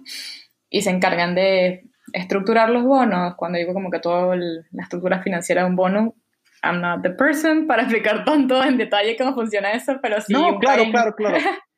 y 0.71 0.83
se 0.83 0.91
encargan 0.91 1.35
de 1.35 1.85
estructurar 2.13 2.71
los 2.71 2.85
bonos. 2.85 3.35
Cuando 3.37 3.59
digo 3.59 3.75
como 3.75 3.91
que 3.91 4.01
toda 4.01 4.37
la 4.37 4.83
estructura 4.83 5.23
financiera 5.23 5.63
de 5.63 5.69
un 5.69 5.77
bono, 5.77 6.15
I'm 6.63 6.81
not 6.81 7.03
the 7.03 7.11
person 7.11 7.67
para 7.67 7.83
explicar 7.83 8.25
tanto 8.25 8.63
en 8.65 8.79
detalle 8.79 9.17
cómo 9.17 9.35
funciona 9.35 9.73
eso, 9.73 9.99
pero 10.01 10.21
sí. 10.21 10.33
No, 10.33 10.59
claro, 10.59 10.85
claro, 10.91 11.15
claro. 11.15 11.39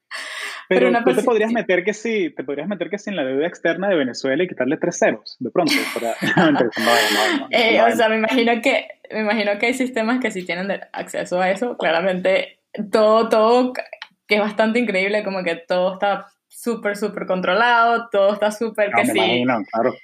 Pero, 0.69 0.91
tú 1.05 1.15
te 1.15 1.23
podrías 1.23 1.53
meter 1.53 1.85
que 1.85 1.93
sí, 1.93 2.31
te 2.35 2.45
podrías 2.45 2.69
meter 2.69 2.89
que 2.89 2.99
sí 2.99 3.11
en 3.11 3.17
la 3.17 3.25
deuda 3.25 3.47
externa 3.47 3.89
de 3.89 3.97
Venezuela 3.97 4.43
y 4.43 4.49
quitarle 4.49 4.77
tres 4.77 4.99
ceros, 4.99 5.37
de 5.39 5.51
pronto. 5.51 5.73
o 5.95 7.91
sea, 7.97 8.09
me 8.09 8.17
imagino 8.17 8.61
que, 8.63 8.89
me 9.11 9.21
imagino 9.21 9.59
que 9.59 9.67
hay 9.67 9.75
sistemas 9.75 10.21
que 10.21 10.31
sí 10.31 10.45
tienen 10.45 10.81
acceso 10.93 11.41
a 11.41 11.51
eso. 11.51 11.77
Claramente, 11.77 12.61
todo, 12.91 13.29
todo, 13.29 13.73
que 14.27 14.37
es 14.37 14.41
bastante 14.41 14.79
increíble, 14.79 15.23
como 15.23 15.43
que 15.43 15.57
todo 15.57 15.95
está 15.95 16.27
súper, 16.49 16.97
súper 16.97 17.27
controlado, 17.27 18.09
todo 18.11 18.33
está 18.33 18.51
súper 18.51 18.91
que 18.93 19.07
sí. 19.07 19.45
claro. 19.73 19.95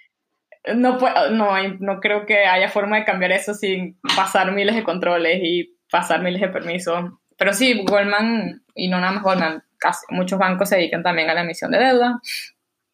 No, 0.74 0.98
no, 1.30 1.56
no 1.78 2.00
creo 2.00 2.26
que 2.26 2.44
haya 2.44 2.68
forma 2.68 2.98
de 2.98 3.06
cambiar 3.06 3.32
eso 3.32 3.54
sin 3.54 3.98
pasar 4.14 4.52
miles 4.52 4.76
de 4.76 4.84
controles 4.84 5.40
y 5.42 5.78
pasar 5.90 6.22
miles 6.22 6.42
de 6.42 6.48
permisos. 6.48 7.12
Pero 7.38 7.54
sí, 7.54 7.82
Goldman, 7.86 8.62
y 8.74 8.88
no 8.88 9.00
nada 9.00 9.12
más 9.12 9.22
Goldman, 9.22 9.62
casi 9.80 10.06
muchos 10.10 10.38
bancos 10.38 10.68
se 10.68 10.76
dedican 10.76 11.02
también 11.02 11.28
a 11.30 11.34
la 11.34 11.40
emisión 11.40 11.70
de 11.70 11.78
deuda. 11.78 12.20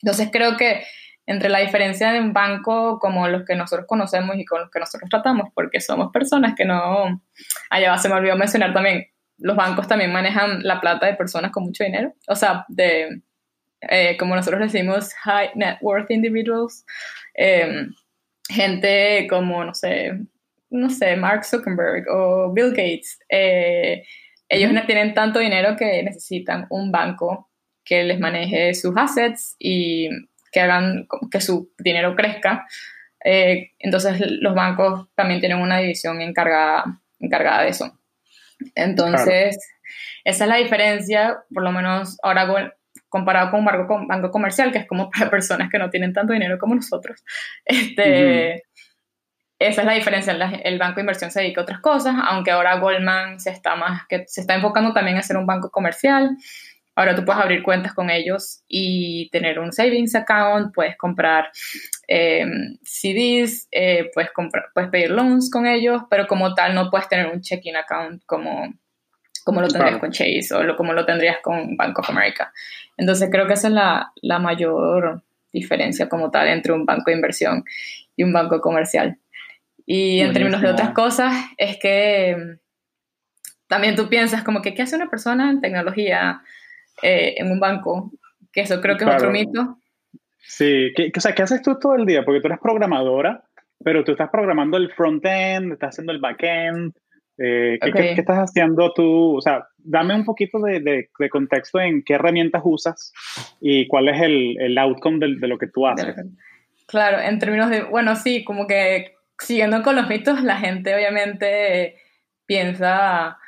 Entonces 0.01 0.31
creo 0.33 0.57
que 0.57 0.85
entre 1.27 1.49
la 1.49 1.59
diferencia 1.59 2.13
de 2.13 2.21
un 2.21 2.33
banco 2.33 2.99
como 3.01 3.27
los 3.29 3.45
que 3.45 3.57
nosotros 3.57 3.87
conocemos 3.89 4.37
y 4.37 4.45
con 4.45 4.61
los 4.61 4.71
que 4.71 4.79
nosotros 4.79 5.11
tratamos, 5.11 5.49
porque 5.55 5.81
somos 5.81 6.13
personas 6.13 6.55
que 6.57 6.65
no... 6.65 7.21
Allá 7.69 7.99
se 7.99 8.09
me 8.09 8.15
olvidó 8.15 8.37
mencionar 8.37 8.73
también, 8.73 9.07
los 9.39 9.57
bancos 9.57 9.89
también 9.89 10.13
manejan 10.13 10.63
la 10.63 10.81
plata 10.81 11.07
de 11.07 11.15
personas 11.15 11.51
con 11.51 11.65
mucho 11.65 11.85
dinero, 11.85 12.15
o 12.29 12.37
sea, 12.37 12.65
de, 12.69 13.23
eh, 13.83 14.17
como 14.19 14.35
nosotros 14.35 14.61
decimos, 14.61 15.13
high 15.25 15.51
net 15.55 15.79
worth 15.81 16.11
individuals, 16.11 16.85
em, 17.35 17.93
gente 18.49 19.27
como, 19.29 19.65
no 19.65 19.75
sé, 19.75 20.13
no 20.71 20.91
sé, 20.91 21.17
Mark 21.17 21.45
Zuckerberg 21.45 22.09
o 22.09 22.53
Bill 22.53 22.71
Gates, 22.71 23.19
eh, 23.29 24.05
ellos 24.49 24.73
no 24.73 24.85
tienen 24.87 25.15
tanto 25.15 25.39
dinero 25.39 25.77
que 25.77 26.03
necesitan 26.03 26.67
un 26.71 26.93
banco 26.93 27.51
que 27.85 28.05
les 28.05 28.19
maneje 28.19 28.75
sus 28.75 28.97
assets 28.97 29.57
y 29.59 30.09
que 30.53 30.61
hagan 30.61 31.07
que 31.31 31.41
su 31.41 31.73
dinero 31.79 32.15
crezca. 32.17 32.67
Eh, 33.25 33.73
entonces 33.79 34.21
los 34.41 34.55
bancos 34.55 35.09
también 35.15 35.41
tienen 35.41 35.59
una 35.59 35.79
división 35.79 36.21
encargada, 36.21 36.85
encargada 37.19 37.63
de 37.63 37.69
eso. 37.71 37.99
Entonces, 38.75 39.59
esa 40.25 40.45
es 40.45 40.49
la 40.49 40.57
diferencia, 40.57 41.39
por 41.53 41.63
lo 41.63 41.73
menos 41.73 42.19
ahora 42.23 42.73
comparado 43.09 43.51
con 43.51 43.61
un 43.61 43.67
banco, 43.67 44.07
banco 44.07 44.31
comercial, 44.31 44.73
que 44.73 44.79
es 44.79 44.87
como 44.87 45.11
para 45.17 45.31
personas 45.31 45.71
que 45.71 45.79
no 45.79 45.91
tienen 45.91 46.13
tanto 46.13 46.33
dinero 46.33 46.59
como 46.59 46.75
nosotros. 46.75 47.25
Este, 47.65 48.65
esa 49.59 49.83
es 49.83 49.87
la 49.87 49.95
diferencia. 49.95 50.33
El 50.33 50.79
banco 50.79 50.97
de 50.97 51.03
inversión 51.03 51.31
se 51.31 51.41
dedica 51.41 51.61
a 51.61 51.65
otras 51.65 51.81
cosas, 51.81 52.15
aunque 52.29 52.51
ahora 52.51 52.79
Goldman 52.79 53.41
se 53.41 53.51
está 53.51 53.75
más 53.75 54.07
que 54.07 54.25
se 54.27 54.43
está 54.43 54.55
enfocando 54.55 54.93
también 54.93 55.17
a 55.17 55.23
ser 55.23 55.37
un 55.37 55.47
banco 55.47 55.71
comercial. 55.71 56.37
Ahora 56.95 57.15
tú 57.15 57.25
puedes 57.25 57.43
abrir 57.43 57.63
cuentas 57.63 57.93
con 57.93 58.09
ellos 58.09 58.63
y 58.69 59.29
tener 59.31 59.59
un 59.59 59.71
savings 59.71 60.15
account, 60.15 60.75
puedes 60.75 60.97
comprar 60.97 61.51
em, 62.09 62.79
CDs, 62.83 63.69
eh, 63.71 64.11
puedes, 64.15 64.31
comprar, 64.33 64.67
puedes 64.73 64.89
pedir 64.89 65.11
loans 65.11 65.51
con 65.51 65.67
ellos, 65.67 66.03
pero 66.09 66.27
como 66.27 66.55
tal 66.55 66.75
no 66.75 66.89
puedes 66.91 67.07
tener 67.09 67.27
un 67.27 67.43
checking 67.43 67.77
account 67.77 68.23
como, 68.25 68.73
como 69.45 69.61
lo 69.61 69.69
tendrías 69.69 69.99
con 69.99 70.11
Chase 70.11 70.55
o 70.55 70.63
lo, 70.63 70.75
como 70.75 70.95
lo 70.95 71.05
tendrías 71.05 71.37
con 71.43 71.77
Bank 71.77 71.99
of 71.99 72.09
America. 72.09 72.51
Entonces 72.97 73.29
creo 73.31 73.47
que 73.47 73.55
esa 73.55 73.69
es 73.69 73.75
la, 73.75 74.13
la 74.23 74.39
mayor 74.39 75.23
diferencia 75.53 76.09
como 76.09 76.31
tal 76.31 76.49
entre 76.49 76.73
un 76.73 76.87
banco 76.87 77.11
de 77.11 77.17
inversión 77.17 77.63
y 78.17 78.23
un 78.23 78.33
banco 78.33 78.61
comercial. 78.63 79.19
Y 79.87 80.21
en 80.21 80.33
términos 80.33 80.61
de 80.61 80.69
otras 80.69 80.91
cosas, 80.91 81.33
es 81.57 81.79
que 81.79 82.37
mm, 82.37 82.59
también 83.69 83.95
tú 83.95 84.09
piensas 84.09 84.43
como 84.43 84.61
que, 84.61 84.75
¿qué 84.75 84.83
hace 84.83 84.97
una 84.97 85.09
persona 85.09 85.49
en 85.49 85.61
tecnología 85.61 86.41
eh, 87.03 87.35
en 87.39 87.53
un 87.53 87.61
banco? 87.61 88.11
Que 88.53 88.63
eso 88.63 88.81
creo 88.81 88.97
que 88.97 89.05
es 89.05 89.15
otro 89.15 89.31
mito. 89.31 89.79
Sí, 90.39 90.93
¿Qué, 90.97 91.13
o 91.17 91.21
sea, 91.21 91.35
¿qué 91.35 91.43
haces 91.43 91.63
tú 91.63 91.79
todo 91.79 91.95
el 91.95 92.05
día? 92.05 92.25
Porque 92.25 92.41
tú 92.41 92.49
eres 92.49 92.59
programadora, 92.61 93.45
pero 93.83 94.03
tú 94.03 94.13
estás 94.13 94.29
programando 94.31 94.77
el 94.77 94.91
front-end, 94.93 95.73
estás 95.73 95.91
haciendo 95.91 96.13
el 96.13 96.21
back-end. 96.21 96.93
Eh, 97.39 97.79
¿qué, 97.81 97.93
¿qué, 97.93 98.13
estás 98.13 98.39
haciendo 98.39 98.93
tú? 98.93 99.37
O 99.37 99.41
sea, 99.41 99.67
dame 99.77 100.15
un 100.15 100.25
poquito 100.25 100.59
de, 100.61 100.81
de, 100.81 101.29
contexto 101.29 101.79
en 101.79 102.03
qué 102.03 102.15
herramientas 102.15 102.63
usas 102.65 103.13
y 103.61 103.87
cuál 103.89 104.09
es 104.09 104.23
el, 104.23 104.57
el 104.59 104.79
outcome 104.79 105.19
de, 105.19 105.37
de, 105.39 105.47
lo 105.47 105.59
que 105.59 105.67
tú 105.67 105.87
haces. 105.87 106.17
Claro, 106.87 107.21
en 107.21 107.39
términos 107.39 107.69
de, 107.69 107.83
bueno, 107.83 108.17
sí, 108.17 108.43
como 108.43 108.67
que 108.67 109.16
siguiendo 109.39 109.83
con 109.83 109.97
los 109.97 110.09
mitos, 110.09 110.43
la 110.43 110.59
gente 110.59 110.95
obviamente 110.95 111.97
piensa, 112.47 113.39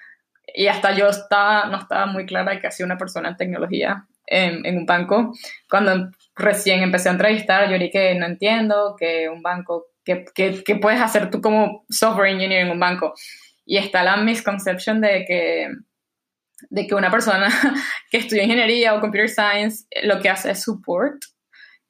y 0.54 0.66
hasta 0.66 0.92
yo 0.92 1.08
estaba, 1.08 1.66
no 1.66 1.78
estaba 1.78 2.06
muy 2.06 2.26
clara 2.26 2.60
que 2.60 2.66
hacía 2.66 2.86
una 2.86 2.98
persona 2.98 3.30
en 3.30 3.36
tecnología 3.36 4.06
en, 4.26 4.64
en, 4.66 4.78
un 4.78 4.86
banco. 4.86 5.32
Cuando 5.70 6.10
recién 6.36 6.82
empecé 6.82 7.08
a 7.08 7.12
entrevistar, 7.12 7.70
yo 7.70 7.78
dije 7.78 7.90
que 7.90 8.14
no 8.14 8.26
entiendo 8.26 8.96
que 8.98 9.28
un 9.28 9.42
banco, 9.42 9.86
que, 10.04 10.24
que, 10.34 10.62
que 10.64 10.76
puedes 10.76 11.00
hacer 11.00 11.30
tú 11.30 11.40
como 11.40 11.84
software 11.88 12.30
engineer 12.30 12.66
en 12.66 12.72
un 12.72 12.80
banco. 12.80 13.14
Y 13.64 13.76
está 13.76 14.02
la 14.02 14.16
misconception 14.16 15.00
de 15.00 15.24
que 15.26 15.68
de 16.70 16.86
que 16.86 16.94
una 16.94 17.10
persona 17.10 17.48
que 18.10 18.18
estudia 18.18 18.42
ingeniería 18.42 18.94
o 18.94 19.00
computer 19.00 19.28
science 19.28 19.86
lo 20.02 20.20
que 20.20 20.28
hace 20.28 20.50
es 20.50 20.62
support 20.62 21.22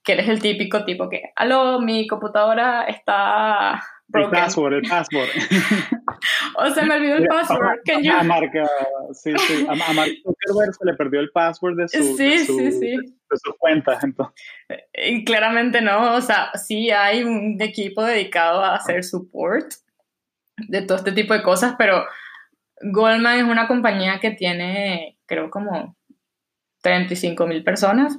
que 0.09 0.15
eres 0.15 0.29
el 0.29 0.41
típico 0.41 0.87
tipo 0.87 1.07
que, 1.11 1.33
aló, 1.37 1.83
mi 1.83 2.07
computadora 2.07 2.85
está 2.85 3.83
broken. 4.07 4.35
El 4.35 4.43
password, 4.43 4.73
el 4.73 4.83
password. 4.89 5.29
o 6.57 6.71
se 6.71 6.83
me 6.87 6.95
olvidó 6.95 7.17
el 7.17 7.27
password. 7.27 7.81
A, 8.15 8.21
a, 8.21 8.23
Marca, 8.23 8.67
sí, 9.13 9.35
sí. 9.37 9.67
A, 9.69 9.73
a 9.73 9.93
Mark 9.93 10.11
Zuckerberg 10.23 10.75
se 10.75 10.87
le 10.87 10.95
perdió 10.95 11.21
el 11.21 11.31
password 11.31 11.77
de, 11.77 11.89
su, 11.89 12.17
sí, 12.17 12.25
de, 12.25 12.47
su, 12.47 12.59
sí, 12.59 12.73
sí. 12.73 12.97
de 12.97 13.37
sus 13.37 13.55
cuentas. 13.59 14.03
Entonces. 14.03 14.35
Y 14.95 15.27
claramente 15.27 15.83
no, 15.83 16.15
o 16.15 16.23
sea, 16.23 16.53
sí 16.55 16.91
hay 16.91 17.23
un 17.23 17.61
equipo 17.61 18.03
dedicado 18.03 18.65
a 18.65 18.77
hacer 18.77 19.05
support 19.05 19.67
de 20.57 20.81
todo 20.81 20.97
este 20.97 21.13
tipo 21.13 21.35
de 21.35 21.43
cosas, 21.43 21.75
pero 21.77 22.07
Goldman 22.81 23.41
es 23.41 23.45
una 23.45 23.69
compañía 23.69 24.21
que 24.21 24.31
tiene, 24.31 25.19
creo, 25.27 25.51
como 25.51 25.99
35 26.81 27.47
mil 27.47 27.63
personas 27.63 28.19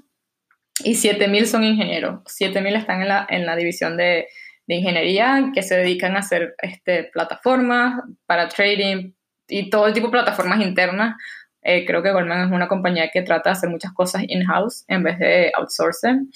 y 0.84 0.94
7.000 0.94 1.46
son 1.46 1.64
ingenieros. 1.64 2.22
7.000 2.26 2.78
están 2.78 3.02
en 3.02 3.08
la, 3.08 3.28
en 3.30 3.46
la 3.46 3.56
división 3.56 3.98
de, 3.98 4.28
de, 4.68 4.76
ingeniería 4.76 5.52
que 5.54 5.64
se 5.64 5.76
dedican 5.76 6.16
a 6.16 6.20
hacer 6.20 6.56
este, 6.62 7.06
plataformas 7.06 8.02
para 8.26 8.50
trading 8.50 9.14
y 9.48 9.70
todo 9.70 9.88
el 9.88 9.94
tipo 9.94 10.08
de 10.08 10.12
plataformas 10.12 10.62
internas. 10.62 11.16
Eh, 11.62 11.86
creo 11.86 12.02
que 12.02 12.12
Goldman 12.12 12.48
es 12.48 12.52
una 12.52 12.68
compañía 12.68 13.10
que 13.12 13.22
trata 13.22 13.50
de 13.50 13.58
hacer 13.58 13.70
muchas 13.70 13.92
cosas 13.94 14.24
in-house 14.28 14.86
en 14.88 15.04
vez 15.04 15.20
de 15.20 15.52
outsourcing. 15.56 16.32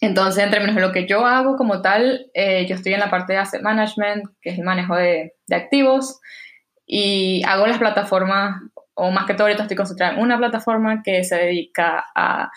Entonces, 0.00 0.42
en 0.42 0.50
términos 0.50 0.76
de 0.76 0.80
lo 0.80 0.92
que 0.92 1.06
yo 1.06 1.26
hago 1.26 1.56
como 1.56 1.82
tal, 1.82 2.30
eh, 2.32 2.66
yo 2.66 2.74
estoy 2.74 2.94
en 2.94 3.00
la 3.00 3.10
parte 3.10 3.34
de 3.34 3.38
asset 3.38 3.60
management, 3.60 4.24
que 4.40 4.50
es 4.50 4.58
el 4.58 4.64
manejo 4.64 4.96
de, 4.96 5.34
de 5.46 5.56
activos, 5.56 6.20
y 6.86 7.42
hago 7.44 7.66
las 7.66 7.78
plataformas, 7.78 8.62
o 8.94 9.10
más 9.10 9.26
que 9.26 9.34
todo 9.34 9.44
ahorita 9.44 9.64
estoy 9.64 9.76
concentrada 9.76 10.14
en 10.14 10.20
una 10.20 10.38
plataforma 10.38 11.02
que 11.02 11.22
se 11.22 11.36
dedica 11.36 12.06
a 12.14 12.50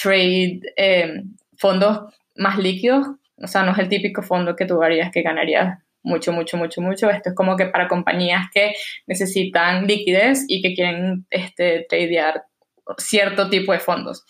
trade 0.00 0.60
eh, 0.76 1.22
fondos 1.58 2.14
más 2.36 2.58
líquidos, 2.58 3.06
o 3.36 3.46
sea, 3.46 3.62
no 3.62 3.72
es 3.72 3.78
el 3.78 3.88
típico 3.88 4.22
fondo 4.22 4.56
que 4.56 4.66
tú 4.66 4.82
harías 4.82 5.10
que 5.10 5.22
ganarías 5.22 5.78
mucho, 6.02 6.32
mucho, 6.32 6.56
mucho, 6.56 6.80
mucho. 6.80 7.10
Esto 7.10 7.30
es 7.30 7.34
como 7.34 7.56
que 7.56 7.66
para 7.66 7.88
compañías 7.88 8.46
que 8.52 8.74
necesitan 9.06 9.86
liquidez 9.86 10.44
y 10.48 10.62
que 10.62 10.74
quieren 10.74 11.26
este, 11.30 11.86
tradear 11.88 12.44
cierto 12.96 13.50
tipo 13.50 13.72
de 13.72 13.80
fondos. 13.80 14.24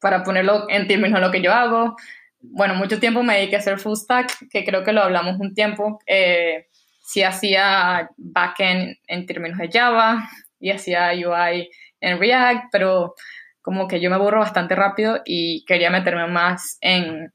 Para 0.00 0.22
ponerlo 0.22 0.66
en 0.70 0.86
términos 0.86 1.20
de 1.20 1.26
lo 1.26 1.32
que 1.32 1.42
yo 1.42 1.52
hago, 1.52 1.96
bueno, 2.40 2.74
mucho 2.74 3.00
tiempo 3.00 3.22
me 3.22 3.36
dediqué 3.36 3.56
a 3.56 3.58
hacer 3.58 3.78
full 3.78 3.96
stack, 3.96 4.48
que 4.50 4.64
creo 4.64 4.84
que 4.84 4.92
lo 4.92 5.02
hablamos 5.02 5.38
un 5.40 5.54
tiempo. 5.54 5.98
Eh, 6.06 6.68
hacía 7.26 8.08
backend 8.16 8.96
en 9.08 9.26
términos 9.26 9.58
de 9.58 9.70
Java 9.72 10.28
y 10.60 10.70
hacía 10.70 11.10
UI 11.12 11.68
en 12.00 12.18
React, 12.20 12.66
pero 12.70 13.14
como 13.68 13.86
que 13.86 14.00
yo 14.00 14.08
me 14.08 14.16
aburro 14.16 14.40
bastante 14.40 14.74
rápido 14.74 15.20
y 15.26 15.62
quería 15.66 15.90
meterme 15.90 16.26
más 16.26 16.78
en, 16.80 17.34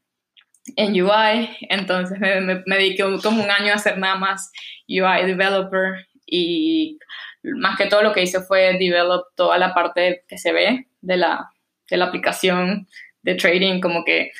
en 0.74 1.00
UI, 1.00 1.56
entonces 1.70 2.18
me, 2.18 2.40
me, 2.40 2.60
me, 2.66 2.74
dediqué 2.74 3.04
como 3.22 3.40
un 3.40 3.48
año 3.52 3.70
a 3.70 3.76
hacer 3.76 3.98
nada 3.98 4.16
más 4.16 4.50
UI 4.88 5.26
developer 5.26 6.08
y 6.26 6.98
más 7.44 7.78
que 7.78 7.86
todo 7.86 8.02
lo 8.02 8.12
que 8.12 8.22
hice 8.22 8.40
fue 8.40 8.76
develop 8.76 9.26
toda 9.36 9.58
la 9.58 9.72
parte 9.74 10.24
que 10.26 10.36
se 10.36 10.52
ve 10.52 10.88
de 11.02 11.16
la, 11.16 11.52
de 11.88 11.98
la 11.98 12.06
aplicación 12.06 12.88
de 13.22 13.36
trading, 13.36 13.80
como 13.80 14.04
que 14.04 14.32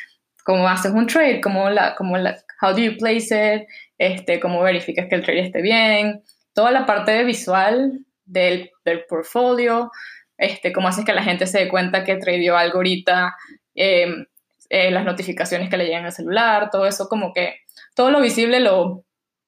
cómo 0.44 0.68
haces 0.68 0.90
un 0.90 1.06
trade, 1.06 1.40
cómo 1.40 1.70
la, 1.70 1.94
cómo 1.94 2.18
la, 2.18 2.36
how 2.60 2.72
do 2.72 2.80
you 2.80 2.96
place 2.96 3.28
it, 3.30 3.68
este, 3.98 4.40
cómo 4.40 4.60
verificas 4.64 5.06
que 5.08 5.14
el 5.14 5.22
trade 5.22 5.46
esté 5.46 5.62
bien, 5.62 6.24
toda 6.54 6.72
la 6.72 6.86
parte 6.86 7.22
visual 7.22 8.00
del, 8.24 8.72
del 8.84 9.04
portfolio, 9.04 9.92
este, 10.36 10.72
cómo 10.72 10.88
haces 10.88 11.04
que 11.04 11.12
la 11.12 11.22
gente 11.22 11.46
se 11.46 11.60
dé 11.60 11.68
cuenta 11.68 12.04
que 12.04 12.16
tradeó 12.16 12.56
algo 12.56 12.76
ahorita, 12.78 13.36
em, 13.74 14.26
eh, 14.70 14.90
las 14.90 15.04
notificaciones 15.04 15.68
que 15.68 15.76
le 15.76 15.86
llegan 15.86 16.04
al 16.04 16.12
celular, 16.12 16.70
todo 16.70 16.86
eso, 16.86 17.08
como 17.08 17.32
que 17.32 17.60
todo 17.94 18.10
lo 18.10 18.20
visible 18.20 18.60
lo 18.60 19.04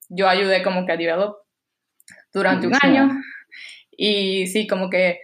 yo 0.08 0.28
ayudé 0.28 0.62
como 0.62 0.86
que 0.86 0.92
a 0.92 0.96
develop 0.96 1.36
durante 2.32 2.66
un 2.66 2.74
año. 2.80 3.10
Y 3.90 4.46
sí, 4.48 4.66
como 4.66 4.90
que 4.90 5.20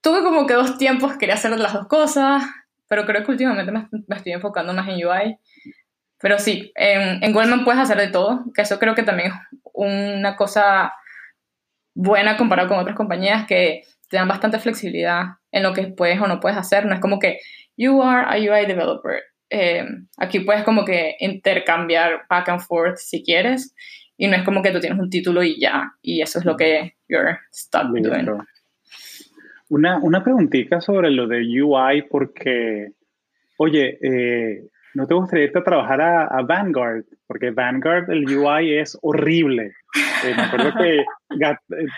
tuve 0.00 0.22
como 0.22 0.46
que 0.46 0.54
dos 0.54 0.78
tiempos, 0.78 1.16
quería 1.18 1.34
hacer 1.34 1.50
las 1.58 1.72
dos 1.72 1.86
cosas, 1.88 2.44
pero 2.88 3.04
creo 3.04 3.24
que 3.24 3.32
últimamente 3.32 3.72
me, 3.72 3.88
me 3.90 4.16
estoy 4.16 4.32
enfocando 4.32 4.72
más 4.72 4.88
en 4.88 5.06
UI. 5.06 5.38
Pero 6.18 6.38
sí, 6.38 6.72
en, 6.74 7.22
en 7.22 7.32
Goldman 7.32 7.64
puedes 7.64 7.80
hacer 7.80 7.96
de 7.96 8.08
todo, 8.08 8.44
que 8.54 8.62
eso 8.62 8.78
creo 8.78 8.94
que 8.94 9.02
también 9.02 9.32
es 9.32 9.34
una 9.72 10.36
cosa 10.36 10.92
buena 11.94 12.36
comparado 12.36 12.68
con 12.68 12.78
otras 12.78 12.96
compañías 12.96 13.46
que 13.46 13.84
te 14.10 14.16
dan 14.16 14.28
bastante 14.28 14.58
flexibilidad 14.58 15.22
en 15.52 15.62
lo 15.62 15.72
que 15.72 15.86
puedes 15.86 16.20
o 16.20 16.26
no 16.26 16.40
puedes 16.40 16.58
hacer. 16.58 16.84
No 16.84 16.94
es 16.94 17.00
como 17.00 17.18
que 17.18 17.38
you 17.76 18.02
are 18.02 18.26
a 18.26 18.36
UI 18.36 18.66
developer. 18.66 19.22
Eh, 19.48 19.84
aquí 20.18 20.40
puedes 20.40 20.64
como 20.64 20.84
que 20.84 21.16
intercambiar 21.20 22.22
back 22.28 22.48
and 22.48 22.60
forth 22.60 22.96
si 22.96 23.24
quieres 23.24 23.74
y 24.16 24.26
no 24.26 24.36
es 24.36 24.42
como 24.42 24.62
que 24.62 24.70
tú 24.70 24.80
tienes 24.80 24.98
un 24.98 25.08
título 25.08 25.42
y 25.42 25.58
ya, 25.58 25.92
y 26.02 26.20
eso 26.20 26.40
es 26.40 26.44
lo 26.44 26.56
que 26.56 26.94
you're 27.08 27.38
stuck 27.52 27.84
doing. 27.84 28.28
Una, 29.70 29.98
una 29.98 30.22
preguntita 30.22 30.80
sobre 30.80 31.10
lo 31.10 31.26
de 31.26 31.62
UI 31.62 32.02
porque, 32.02 32.92
oye, 33.56 33.98
eh, 34.02 34.68
¿no 34.94 35.06
te 35.06 35.14
gustaría 35.14 35.46
irte 35.46 35.60
a 35.60 35.64
trabajar 35.64 36.00
a, 36.02 36.26
a 36.26 36.42
Vanguard? 36.42 37.04
Porque 37.26 37.50
Vanguard, 37.50 38.10
el 38.10 38.26
UI 38.28 38.74
es 38.74 38.98
horrible. 39.00 39.72
Eh, 40.24 40.34
me 40.36 40.42
acuerdo 40.42 40.72
que 40.78 41.04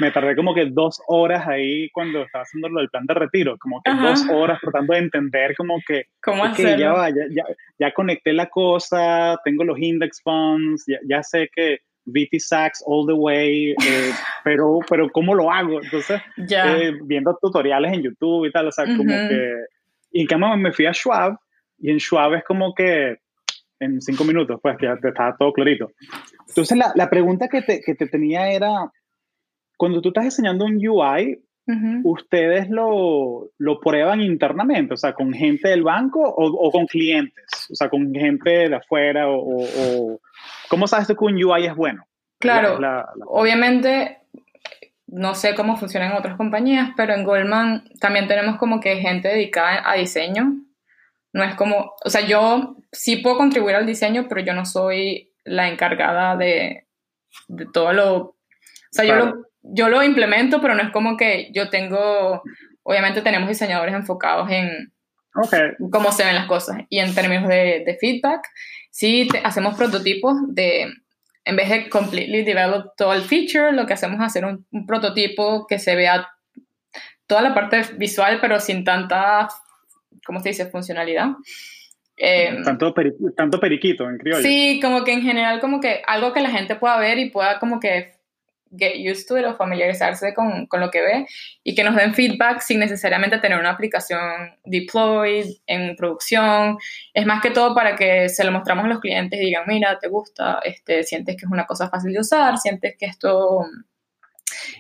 me 0.01 0.11
tardé 0.11 0.35
como 0.35 0.55
que 0.55 0.67
dos 0.67 1.01
horas 1.09 1.47
ahí 1.47 1.91
cuando 1.91 2.23
estaba 2.23 2.43
haciendo 2.43 2.69
lo 2.69 2.81
del 2.81 2.89
plan 2.89 3.05
de 3.07 3.15
retiro, 3.15 3.57
como 3.59 3.83
que 3.83 3.93
dos 3.93 4.25
horas 4.31 4.59
tratando 4.61 4.95
de 4.95 5.01
entender 5.01 5.55
como 5.57 5.79
que, 5.87 6.07
¿Cómo 6.23 6.45
okay, 6.45 6.79
ya, 6.79 6.93
va, 6.93 7.11
ya, 7.11 7.25
ya, 7.31 7.45
ya, 7.79 7.93
conecté 7.93 8.33
la 8.33 8.49
cosa, 8.49 9.39
tengo 9.45 9.65
los 9.65 9.79
index 9.79 10.23
funds, 10.23 10.85
ya, 10.87 10.99
ya 11.07 11.23
sé 11.23 11.51
que 11.55 11.81
VT 12.07 12.39
Sacks 12.39 12.83
all 12.87 13.07
the 13.07 13.13
way, 13.13 13.73
eh, 13.73 13.75
pero, 14.45 14.79
pero 14.89 15.11
¿cómo 15.11 15.35
lo 15.35 15.51
hago? 15.51 15.83
Entonces, 15.83 16.21
eh, 16.37 16.93
viendo 17.05 17.37
tutoriales 17.41 17.93
en 17.93 18.03
YouTube 18.03 18.47
y 18.47 18.53
tal, 18.53 18.69
o 18.69 18.73
sea, 18.73 18.85
como 18.85 19.05
que... 19.05 19.53
Y 20.15 20.23
en 20.23 20.27
cambio 20.27 20.57
me 20.57 20.73
fui 20.73 20.87
a 20.87 20.93
Schwab, 20.93 21.37
y 21.79 21.91
en 21.91 21.99
Schwab 21.99 22.35
es 22.35 22.45
como 22.45 22.75
que 22.75 23.17
en 23.83 24.01
cinco 24.01 24.25
minutos, 24.25 24.59
pues 24.63 24.77
que 24.79 24.87
ya 24.87 24.97
te 24.97 25.09
estaba 25.09 25.37
todo 25.37 25.53
clarito. 25.53 25.91
Entonces, 26.49 26.77
la, 26.77 26.93
la 26.95 27.11
pregunta 27.11 27.49
que 27.49 27.63
te, 27.63 27.81
que 27.81 27.95
te, 27.95 28.07
tenía 28.07 28.51
era, 28.51 28.91
cuando 29.77 30.01
tú 30.01 30.09
estás 30.09 30.25
diseñando 30.25 30.65
un 30.65 30.77
UI, 30.77 31.41
uh 31.67 31.73
-huh. 31.73 32.01
¿ustedes 32.05 32.71
lo, 32.71 33.51
lo, 33.59 33.81
prueban 33.81 34.21
internamente? 34.21 34.95
O 34.95 34.97
sea, 34.97 35.13
con 35.13 35.33
gente 35.33 35.69
del 35.69 35.83
banco 35.83 36.21
o, 36.21 36.47
o, 36.47 36.71
con 36.71 36.87
clientes? 36.87 37.69
O 37.71 37.75
sea, 37.75 37.89
con 37.89 38.13
gente 38.15 38.69
de 38.69 38.75
afuera 38.75 39.29
o, 39.29 39.65
o 39.65 40.21
¿Cómo 40.69 40.87
sabes 40.87 41.07
tú 41.07 41.15
que 41.17 41.25
un 41.27 41.43
UI 41.43 41.67
es 41.67 41.77
bueno? 41.77 42.07
Claro, 42.39 42.81
la, 42.81 43.07
la, 43.15 43.27
obviamente 43.27 44.19
no 45.07 45.35
sé 45.35 45.55
cómo 45.55 45.77
funciona 45.77 46.07
en 46.07 46.17
otras 46.17 46.37
compañías, 46.37 46.91
pero 46.97 47.13
en 47.13 47.25
Goldman 47.25 47.85
también 48.01 48.27
tenemos 48.27 48.57
como 48.57 48.81
que 48.81 48.97
gente 48.97 49.29
dedicada 49.29 49.83
a 49.85 49.97
diseño. 49.97 50.55
No 51.33 51.45
es 51.45 51.55
como, 51.55 51.95
o 52.05 52.11
sea, 52.11 52.21
yo 52.23 52.77
sí 52.91 53.17
puedo 53.17 53.37
contribuir 53.37 53.77
al 53.77 53.87
diseño, 53.87 54.27
pero 54.29 54.43
yo 54.43 54.53
no 54.55 54.67
soy 54.67 55.33
la 55.45 55.69
encargada 55.69 56.37
de, 56.37 56.87
de 57.49 57.67
todo 57.73 57.93
lo... 57.93 58.17
O 58.17 58.37
sea, 58.91 59.05
claro. 59.05 59.25
yo, 59.25 59.31
lo, 59.31 59.47
yo 59.63 59.89
lo 59.89 60.03
implemento, 60.03 60.61
pero 60.61 60.75
no 60.75 60.83
es 60.83 60.91
como 60.91 61.17
que 61.17 61.51
yo 61.53 61.71
tengo... 61.71 62.43
Obviamente 62.83 63.23
tenemos 63.23 63.49
diseñadores 63.49 63.95
enfocados 63.95 64.51
en 64.51 64.93
okay. 65.35 65.71
cómo 65.91 66.13
se 66.13 66.25
ven 66.25 66.35
las 66.35 66.47
cosas. 66.47 66.79
Y 66.89 66.99
en 66.99 67.15
términos 67.15 67.49
de, 67.49 67.85
de 67.87 67.97
feedback, 68.01 68.43
sí 68.91 69.29
hacemos 69.45 69.77
prototipos 69.77 70.35
de, 70.49 70.93
en 71.45 71.57
vez 71.57 71.69
de 71.69 71.89
completely 71.89 72.45
develop 72.45 72.95
todo 72.97 73.13
el 73.15 73.23
feature, 73.23 73.73
lo 73.73 73.87
que 73.87 73.95
hacemos 73.95 74.21
es 74.21 74.27
hacer 74.27 74.45
un, 74.45 74.67
prototipo 74.87 75.67
que 75.67 75.79
se 75.79 75.97
vea 75.97 76.29
toda 77.27 77.43
la 77.43 77.55
parte 77.55 77.83
visual, 77.97 78.39
pero 78.41 78.61
sin 78.61 78.85
tanta, 78.85 79.49
¿cómo 80.25 80.41
se 80.41 80.51
dice?, 80.51 80.67
funcionalidad. 80.67 81.31
Eh, 82.17 82.57
tanto, 82.65 82.95
tanto 83.37 83.59
periquito 83.59 84.09
en 84.09 84.19
criollo. 84.19 84.43
Sí, 84.43 84.79
como 84.81 85.03
que 85.03 85.13
en 85.13 85.23
general, 85.23 85.61
como 85.61 85.81
que 85.81 86.03
algo 86.07 86.33
que 86.33 86.41
la 86.41 86.51
gente 86.51 86.77
pueda 86.77 86.99
ver 86.99 87.19
y 87.19 87.31
pueda 87.31 87.59
como 87.59 87.81
que 87.81 88.13
get 88.77 88.95
used 88.99 89.27
to 89.27 89.39
it 89.39 89.45
o 89.45 89.55
familiarizarse 89.55 90.35
con, 90.35 90.67
con, 90.67 90.81
lo 90.81 90.91
que 90.91 91.03
ve 91.03 91.27
y 91.63 91.75
que 91.75 91.85
nos 91.85 91.95
den 91.95 92.15
feedback 92.15 92.61
sin 92.61 92.79
necesariamente 92.79 93.39
tener 93.39 93.59
una 93.59 93.71
aplicación 93.71 94.21
deployed 94.65 95.47
en 95.67 95.95
producción. 95.97 96.79
Es 97.13 97.27
más 97.27 97.43
que 97.43 97.51
todo 97.51 97.75
para 97.75 97.97
que 97.97 98.29
se 98.29 98.45
lo 98.45 98.53
mostramos 98.53 98.85
a 98.87 98.89
los 98.89 99.01
clientes 99.01 99.39
y 99.41 99.47
digan, 99.47 99.65
mira, 99.67 99.99
te 99.99 100.09
gusta, 100.09 100.61
este, 100.65 101.03
sientes 101.03 101.37
que 101.37 101.45
es 101.45 101.51
una 101.51 101.67
cosa 101.67 101.89
fácil 101.89 102.13
de 102.13 102.21
usar, 102.21 102.59
sientes 102.59 102.97
que 102.99 103.07
esto 103.07 103.67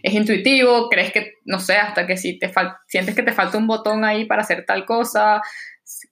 es 0.03 0.15
intuitivo, 0.15 0.88
crees 0.88 1.12
que, 1.12 1.35
no 1.45 1.59
sé, 1.61 1.77
hasta 1.77 2.07
que 2.07 2.17
si 2.17 2.38
te 2.38 2.53
sientes 2.88 3.15
que 3.15 3.23
te 3.23 3.33
falta 3.33 3.59
un 3.59 3.67
botón 3.67 4.05
ahí 4.05 4.25
para 4.25 4.43
hacer 4.43 4.65
tal 4.67 4.85
cosa, 4.85 5.41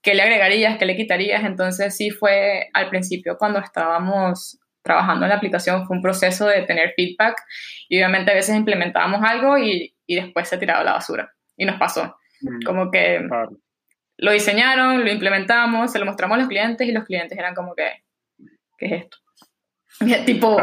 ¿qué 0.01 0.13
le 0.13 0.23
agregarías? 0.23 0.77
¿Qué 0.77 0.85
le 0.85 0.95
quitarías? 0.95 1.43
Entonces 1.43 1.95
sí 1.95 2.09
fue 2.09 2.69
al 2.73 2.89
principio 2.89 3.37
cuando 3.37 3.59
estábamos 3.59 4.59
trabajando 4.81 5.25
en 5.25 5.29
la 5.29 5.35
aplicación 5.35 5.85
fue 5.85 5.95
un 5.95 6.01
proceso 6.01 6.47
de 6.47 6.63
tener 6.63 6.93
feedback 6.95 7.39
y 7.87 7.97
obviamente 7.97 8.31
a 8.31 8.33
veces 8.33 8.55
implementábamos 8.55 9.21
algo 9.23 9.57
y, 9.57 9.95
y 10.07 10.15
después 10.15 10.47
se 10.47 10.57
tiraba 10.57 10.83
la 10.83 10.93
basura 10.93 11.31
y 11.55 11.65
nos 11.65 11.77
pasó. 11.77 12.17
Mm, 12.41 12.65
como 12.65 12.89
que 12.89 13.21
lo 14.17 14.31
diseñaron, 14.31 15.03
lo 15.03 15.11
implementamos, 15.11 15.91
se 15.91 15.99
lo 15.99 16.05
mostramos 16.05 16.35
a 16.35 16.39
los 16.39 16.47
clientes 16.47 16.87
y 16.87 16.91
los 16.91 17.05
clientes 17.05 17.37
eran 17.37 17.53
como 17.53 17.75
que, 17.75 18.03
¿qué 18.77 18.85
es 18.85 18.91
esto? 19.03 19.17
tipo, 20.25 20.57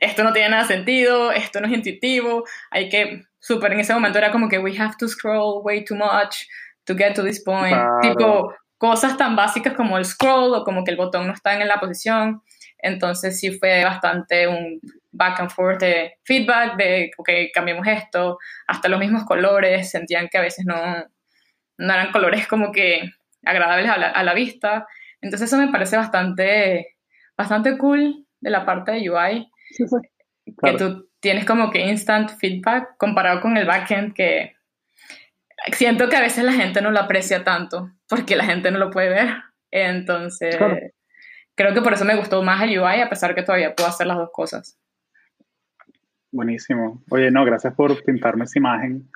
esto 0.00 0.24
no 0.24 0.32
tiene 0.32 0.50
nada 0.50 0.64
sentido, 0.64 1.32
esto 1.32 1.60
no 1.60 1.66
es 1.66 1.72
intuitivo, 1.72 2.44
hay 2.70 2.88
que, 2.88 3.22
súper 3.38 3.72
en 3.72 3.80
ese 3.80 3.94
momento 3.94 4.18
era 4.18 4.30
como 4.30 4.48
que 4.48 4.58
we 4.58 4.76
have 4.78 4.94
to 4.98 5.08
scroll 5.08 5.62
way 5.64 5.84
too 5.84 5.94
much 5.94 6.46
to 6.84 6.94
get 6.96 7.14
to 7.14 7.22
this 7.22 7.42
point. 7.42 7.76
Tipo, 8.02 8.54
cosas 8.78 9.16
tan 9.16 9.36
básicas 9.36 9.74
como 9.74 9.98
el 9.98 10.04
scroll 10.04 10.54
o 10.54 10.64
como 10.64 10.84
que 10.84 10.92
el 10.92 10.96
botón 10.96 11.26
no 11.26 11.32
está 11.32 11.54
en 11.54 11.66
la 11.66 11.80
posición. 11.80 12.42
Entonces 12.78 13.38
sí 13.38 13.58
fue 13.58 13.84
bastante 13.84 14.46
un 14.46 14.80
back 15.10 15.40
and 15.40 15.50
forth 15.50 15.80
de 15.80 16.14
feedback, 16.24 16.76
de, 16.76 17.10
ok, 17.18 17.28
cambiemos 17.52 17.86
esto, 17.86 18.38
hasta 18.66 18.88
los 18.88 19.00
mismos 19.00 19.24
colores, 19.24 19.90
sentían 19.90 20.28
que 20.28 20.38
a 20.38 20.42
veces 20.42 20.64
no, 20.64 20.76
no 21.76 21.92
eran 21.92 22.12
colores 22.12 22.46
como 22.46 22.70
que 22.70 23.10
agradables 23.44 23.90
a 23.90 24.22
la, 24.22 24.34
vista. 24.34 24.86
Entonces 25.20 25.48
eso 25.48 25.60
me 25.60 25.72
parece 25.72 25.96
bastante, 25.96 26.96
bastante 27.36 27.76
cool 27.78 28.26
de 28.40 28.50
la 28.50 28.64
parte 28.64 28.92
de 28.92 29.10
UI, 29.10 29.50
que 29.76 30.72
tú 30.78 31.08
tienes 31.20 31.44
como 31.44 31.70
que 31.70 31.86
instant 31.86 32.30
feedback 32.38 32.96
comparado 32.96 33.40
con 33.40 33.56
el 33.56 33.66
backend 33.66 34.14
que 34.14 34.54
siento 35.72 36.08
que 36.08 36.16
a 36.16 36.20
veces 36.20 36.44
la 36.44 36.52
gente 36.52 36.80
no 36.80 36.90
lo 36.90 37.00
aprecia 37.00 37.44
tanto 37.44 37.90
porque 38.08 38.36
la 38.36 38.44
gente 38.44 38.70
no 38.70 38.78
lo 38.78 38.90
puede 38.90 39.10
ver. 39.10 39.28
Entonces, 39.70 40.56
creo 41.54 41.74
que 41.74 41.82
por 41.82 41.92
eso 41.92 42.04
me 42.04 42.16
gustó 42.16 42.42
más 42.42 42.62
el 42.62 42.78
UI, 42.78 43.00
a 43.00 43.10
pesar 43.10 43.34
que 43.34 43.42
todavía 43.42 43.74
puedo 43.74 43.88
hacer 43.88 44.06
las 44.06 44.16
dos 44.16 44.30
cosas. 44.32 44.78
Buenísimo. 46.30 47.02
Oye, 47.10 47.30
no, 47.30 47.44
gracias 47.44 47.74
por 47.74 48.02
pintarme 48.04 48.44
esa 48.44 48.58
imagen. 48.58 49.08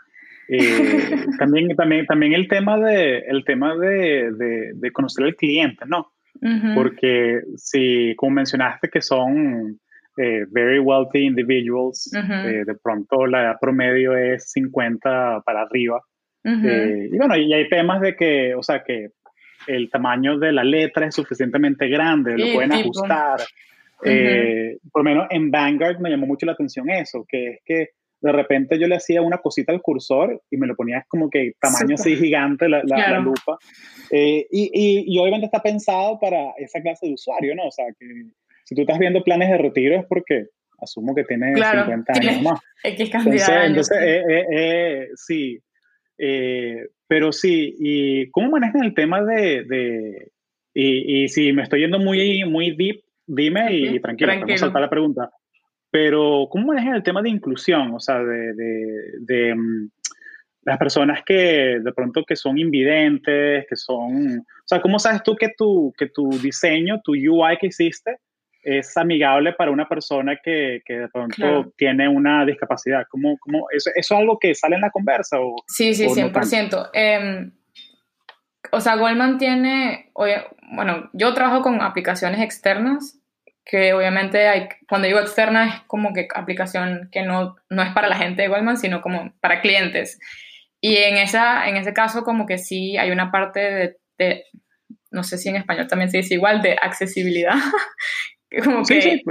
Eh, 0.48 0.58
también, 1.38 1.74
también, 1.76 2.06
también 2.06 2.34
el 2.34 2.48
tema 2.48 2.78
de, 2.78 3.18
el 3.20 3.44
tema 3.44 3.76
de, 3.76 4.72
de, 4.74 4.92
conocer 4.92 5.24
al 5.24 5.36
cliente, 5.36 5.84
¿no? 5.86 6.12
Porque 6.74 7.42
si, 7.56 8.14
como 8.16 8.32
mencionaste, 8.32 8.88
que 8.88 9.00
son 9.00 9.78
eh, 10.16 10.44
very 10.50 10.78
wealthy 10.78 11.26
individuals, 11.26 12.10
eh, 12.14 12.64
de 12.66 12.74
pronto 12.82 13.26
la 13.26 13.42
edad 13.42 13.56
promedio 13.60 14.16
es 14.16 14.50
50 14.52 15.42
para 15.44 15.62
arriba. 15.62 16.00
y 16.44 17.16
bueno, 17.16 17.36
y 17.36 17.52
hay 17.52 17.68
temas 17.68 18.00
de 18.00 18.16
que, 18.16 18.54
o 18.54 18.62
sea, 18.62 18.82
que 18.82 19.10
el 19.66 19.90
tamaño 19.90 20.38
de 20.38 20.52
la 20.52 20.64
letra 20.64 21.06
es 21.06 21.14
suficientemente 21.14 21.88
grande, 21.88 22.36
lo 22.36 22.54
pueden 22.54 22.72
ajustar. 22.72 23.40
Eh, 24.04 24.78
por 24.90 25.04
lo 25.04 25.10
menos 25.10 25.26
en 25.30 25.50
Vanguard 25.50 26.00
me 26.00 26.10
llamó 26.10 26.26
mucho 26.26 26.44
la 26.46 26.52
atención 26.52 26.90
eso, 26.90 27.24
que 27.28 27.50
es 27.50 27.60
que 27.64 27.88
de 28.20 28.32
repente 28.32 28.78
yo 28.78 28.86
le 28.86 28.96
hacía 28.96 29.20
una 29.20 29.38
cosita 29.38 29.72
al 29.72 29.82
cursor 29.82 30.42
y 30.50 30.56
me 30.56 30.66
lo 30.66 30.76
ponía 30.76 31.04
como 31.08 31.28
que 31.28 31.52
tamaño 31.60 31.94
así 31.94 32.16
gigante 32.16 32.68
la, 32.68 32.82
la, 32.84 33.18
lupa. 33.18 33.58
Eh, 34.10 34.46
y, 34.50 35.04
y, 35.06 35.18
obviamente 35.18 35.46
está 35.46 35.60
pensado 35.60 36.20
para 36.20 36.52
esa 36.58 36.80
clase 36.80 37.06
de 37.06 37.14
usuario, 37.14 37.54
¿no? 37.56 37.66
O 37.66 37.70
sea, 37.72 37.86
que 37.98 38.06
si 38.72 38.74
tú 38.74 38.80
estás 38.82 38.98
viendo 38.98 39.22
planes 39.22 39.50
de 39.50 39.58
retiro 39.58 39.96
es 39.96 40.06
porque 40.06 40.46
asumo 40.80 41.14
que 41.14 41.24
tienes 41.24 41.54
50 41.54 42.12
años 42.14 42.42
más. 42.42 42.60
entonces, 42.82 43.48
entonces 43.48 43.98
eh, 44.00 45.08
sí. 45.14 45.60
Pero 46.16 47.30
sí, 47.30 47.76
¿y 47.78 48.30
cómo 48.30 48.50
manejan 48.50 48.84
el 48.84 48.94
tema 48.94 49.22
de... 49.22 49.64
de 49.64 50.32
y, 50.74 51.24
y, 51.24 51.28
si 51.28 51.52
me 51.52 51.62
estoy 51.64 51.80
yendo 51.80 51.98
muy, 51.98 52.44
muy 52.44 52.74
deep, 52.74 53.02
dime 53.26 53.74
y, 53.74 54.00
tranquilo, 54.00 54.28
tranquilo, 54.28 54.46
vamos 54.46 54.54
a 54.54 54.64
saltar 54.64 54.80
la 54.80 54.88
pregunta. 54.88 55.30
Pero 55.90 56.48
¿cómo 56.50 56.68
manejan 56.68 56.94
el 56.94 57.02
tema 57.02 57.20
de 57.20 57.28
inclusión? 57.28 57.92
O 57.94 58.00
sea, 58.00 58.24
de, 58.24 58.54
de, 58.54 59.02
de 59.20 59.54
mm, 59.54 59.90
las 60.62 60.78
personas 60.78 61.22
que 61.24 61.80
de 61.82 61.92
pronto 61.92 62.24
que 62.26 62.36
son 62.36 62.56
invidentes, 62.56 63.66
que 63.68 63.76
son... 63.76 64.38
O 64.38 64.66
sea, 64.66 64.80
¿cómo 64.80 64.98
sabes 64.98 65.22
tú 65.22 65.36
que 65.36 65.50
tu, 65.54 65.92
que 65.98 66.06
tu 66.06 66.30
diseño, 66.38 67.02
tu 67.04 67.12
UI 67.12 67.58
que 67.60 67.66
hiciste, 67.66 68.16
es 68.62 68.96
amigable 68.96 69.52
para 69.52 69.70
una 69.70 69.88
persona 69.88 70.38
que, 70.42 70.82
que 70.84 70.94
de 70.94 71.08
pronto 71.08 71.72
tiene 71.76 72.08
una 72.08 72.44
discapacidad? 72.44 73.04
¿Cómo, 73.10 73.36
cómo, 73.38 73.66
eso, 73.70 73.90
¿Eso 73.94 74.14
es 74.14 74.20
algo 74.20 74.38
que 74.38 74.54
sale 74.54 74.76
en 74.76 74.82
la 74.82 74.90
conversa? 74.90 75.40
O, 75.40 75.56
sí, 75.66 75.94
sí, 75.94 76.06
100%. 76.06 76.90
Em, 76.92 77.52
o 78.70 78.80
sea, 78.80 78.96
Goldman 78.96 79.38
tiene, 79.38 80.10
bueno, 80.14 81.10
yo 81.12 81.34
trabajo 81.34 81.62
con 81.62 81.82
aplicaciones 81.82 82.40
externas, 82.40 83.18
que 83.64 83.92
obviamente 83.92 84.48
hay, 84.48 84.68
cuando 84.88 85.06
digo 85.06 85.20
externa 85.20 85.68
es 85.68 85.74
como 85.86 86.12
que 86.12 86.26
aplicación 86.34 87.08
que 87.12 87.22
no, 87.22 87.56
no 87.68 87.82
es 87.82 87.90
para 87.92 88.08
la 88.08 88.16
gente 88.16 88.42
de 88.42 88.48
Goldman, 88.48 88.76
sino 88.76 89.00
como 89.02 89.32
para 89.40 89.60
clientes. 89.60 90.18
Y 90.80 90.96
en, 90.96 91.16
esa, 91.16 91.68
en 91.68 91.76
ese 91.76 91.92
caso 91.92 92.24
como 92.24 92.46
que 92.46 92.58
sí 92.58 92.96
hay 92.96 93.10
una 93.10 93.30
parte 93.30 93.60
de, 93.60 93.96
de 94.18 94.44
no 95.12 95.22
sé 95.22 95.38
si 95.38 95.48
en 95.48 95.56
español 95.56 95.86
también 95.86 96.10
se 96.10 96.18
dice 96.18 96.34
igual, 96.34 96.62
de 96.62 96.76
accesibilidad, 96.80 97.54
Como 98.64 98.84
que, 98.84 99.00
sí, 99.00 99.22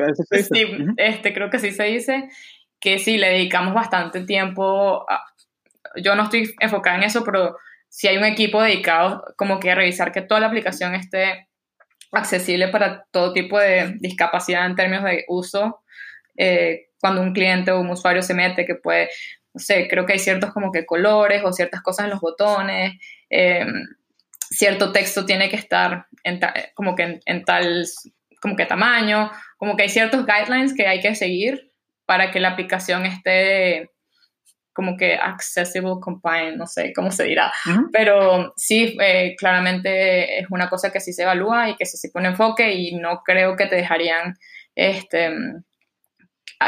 este, 0.98 1.34
creo 1.34 1.50
que 1.50 1.60
sí 1.60 1.72
se 1.72 1.84
dice, 1.84 2.30
que 2.80 3.00
sí, 3.00 3.18
le 3.18 3.30
dedicamos 3.30 3.74
bastante 3.74 4.26
tiempo. 4.26 5.06
yo 5.98 6.16
no 6.16 6.24
estoy 6.24 6.54
enfocada 6.60 6.98
en 6.98 7.04
eso, 7.04 7.24
pero 7.24 7.58
si 7.88 8.08
hay 8.08 8.18
un 8.18 8.26
equipo 8.26 8.62
dedicado 8.62 9.24
como 9.38 9.60
que 9.60 9.72
a 9.72 9.76
revisar 9.76 10.12
que 10.12 10.22
toda 10.22 10.40
la 10.40 10.48
aplicación 10.48 10.96
esté 10.96 11.48
accesible 12.12 12.68
para 12.68 13.06
todo 13.12 13.34
tipo 13.34 13.58
de 13.60 13.96
discapacidad 14.00 14.66
en 14.66 14.76
términos 14.76 15.04
de 15.04 15.26
uso. 15.28 15.82
Eh, 16.38 16.90
cuando 17.00 17.22
un 17.22 17.34
cliente 17.34 17.72
o 17.72 17.80
un 17.80 17.90
usuario 17.90 18.22
se 18.22 18.34
mete, 18.34 18.66
que 18.66 18.76
puede, 18.76 19.10
no 19.54 19.60
sé, 19.60 19.88
creo 19.90 20.06
que 20.06 20.14
hay 20.14 20.20
ciertos 20.20 20.52
como 20.54 20.72
que 20.72 20.86
colores 20.86 21.42
o 21.44 21.52
ciertas 21.52 21.82
cosas 21.82 22.06
en 22.06 22.12
los 22.12 22.22
botones, 22.22 22.94
em, 23.30 23.86
cierto 24.50 24.92
texto 24.92 25.26
tiene 25.26 25.50
que 25.50 25.56
estar 25.56 26.06
en 26.24 26.40
como 26.76 26.96
que 26.96 27.20
en, 27.26 27.44
tal 27.44 27.86
como 28.42 28.56
que 28.56 28.66
tamaño, 28.66 29.32
como 29.58 29.76
que 29.76 29.84
hay 29.84 29.90
ciertos 29.90 30.26
guidelines 30.26 30.74
que 30.74 30.88
hay 30.88 31.00
que 31.00 31.16
seguir 31.16 31.72
para 32.06 32.32
que 32.32 32.40
la 32.40 32.50
aplicación 32.50 33.06
esté 33.06 33.90
como 34.74 34.98
que 34.98 35.16
accessible, 35.16 36.00
compliant, 36.02 36.58
no 36.58 36.66
sé 36.66 36.94
cómo 36.94 37.12
se 37.12 37.26
dirá. 37.26 37.52
Pero 37.92 38.54
sí, 38.56 38.98
eh, 39.02 39.36
claramente 39.38 40.40
es 40.40 40.48
una 40.50 40.70
cosa 40.70 40.92
que 40.92 41.02
sí 41.02 41.14
se 41.14 41.24
evalúa 41.24 41.70
y 41.70 41.76
que 41.76 41.86
sí 41.86 41.98
se 41.98 42.10
pone 42.10 42.30
enfoque 42.30 42.74
y 42.74 42.96
no 42.96 43.22
creo 43.24 43.56
que 43.56 43.66
te 43.66 43.76
dejarían 43.76 44.36
este, 44.76 45.30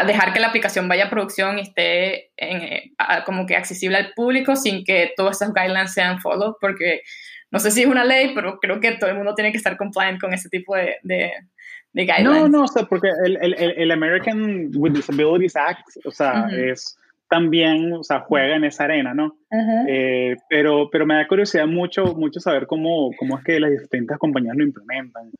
dejar 0.05 0.33
que 0.33 0.39
la 0.39 0.47
aplicación 0.47 0.87
vaya 0.87 1.05
a 1.05 1.09
producción 1.09 1.59
y 1.59 1.61
esté 1.61 2.31
eh, 2.37 2.91
como 3.25 3.45
que 3.45 3.55
accesible 3.55 3.97
al 3.97 4.13
público 4.13 4.55
sin 4.55 4.83
que 4.83 5.13
todos 5.15 5.41
esos 5.41 5.53
guidelines 5.53 5.93
sean 5.93 6.19
followed, 6.19 6.55
porque 6.59 7.01
no 7.51 7.59
sé 7.59 7.71
si 7.71 7.81
es 7.81 7.87
una 7.87 8.03
ley, 8.03 8.33
pero 8.33 8.59
creo 8.59 8.79
que 8.79 8.93
todo 8.93 9.09
el 9.09 9.15
mundo 9.15 9.35
tiene 9.35 9.51
que 9.51 9.57
estar 9.57 9.77
compliant 9.77 10.19
con 10.19 10.33
ese 10.33 10.49
tipo 10.49 10.75
de, 10.75 11.31
no, 12.23 12.47
no, 12.47 12.63
o 12.63 12.67
sea, 12.67 12.83
porque 12.83 13.09
el, 13.25 13.37
el, 13.41 13.55
el 13.77 13.91
American 13.91 14.71
with 14.75 14.93
Disabilities 14.93 15.55
Act, 15.55 15.87
o 16.05 16.11
sea, 16.11 16.47
es 16.51 16.97
también, 17.29 17.93
o 17.93 18.03
sea, 18.03 18.19
juega 18.19 18.55
en 18.55 18.63
esa 18.63 18.83
arena, 18.83 19.13
¿no? 19.15 19.37
Eh, 19.87 20.35
pero, 20.49 20.89
pero 20.91 21.05
me 21.05 21.15
da 21.15 21.27
curiosidad 21.27 21.65
mucho, 21.65 22.13
mucho 22.15 22.39
saber 22.39 22.67
cómo, 22.67 23.09
cómo 23.17 23.39
es 23.39 23.43
que 23.43 23.59
las 23.59 23.71
distintas 23.71 24.19
compañías 24.19 24.55
lo 24.55 24.63
implementan. 24.63 25.31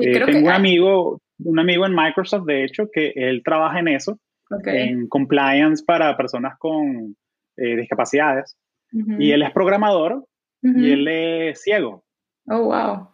Eh, 0.00 0.24
tengo 0.24 0.46
un 0.46 0.50
amigo, 0.50 1.20
un 1.44 1.58
amigo 1.58 1.84
en 1.84 1.94
Microsoft, 1.94 2.46
de 2.46 2.64
hecho, 2.64 2.88
que 2.90 3.12
él 3.14 3.42
trabaja 3.44 3.80
en 3.80 3.88
eso, 3.88 4.18
en 4.64 5.08
compliance 5.08 5.84
para 5.84 6.16
personas 6.16 6.58
con 6.58 7.14
eh, 7.58 7.76
discapacidades, 7.76 8.56
y 8.90 9.32
él 9.32 9.42
es 9.42 9.50
programador 9.52 10.24
y 10.62 10.92
él 10.92 11.08
es 11.08 11.62
ciego. 11.62 12.02
Oh, 12.46 12.64
wow. 12.64 13.08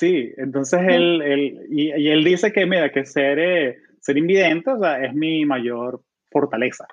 Sí, 0.00 0.32
entonces 0.38 0.80
él, 0.88 1.20
él 1.20 1.66
y, 1.68 2.08
él 2.08 2.24
dice 2.24 2.50
que, 2.52 2.64
mira, 2.64 2.90
que 2.90 3.04
ser, 3.04 3.38
eh, 3.38 3.76
ser 4.00 4.16
invidente 4.16 4.70
o 4.70 4.78
sea, 4.78 5.04
es 5.04 5.12
mi 5.12 5.44
mayor 5.44 6.00
fortaleza. 6.30 6.86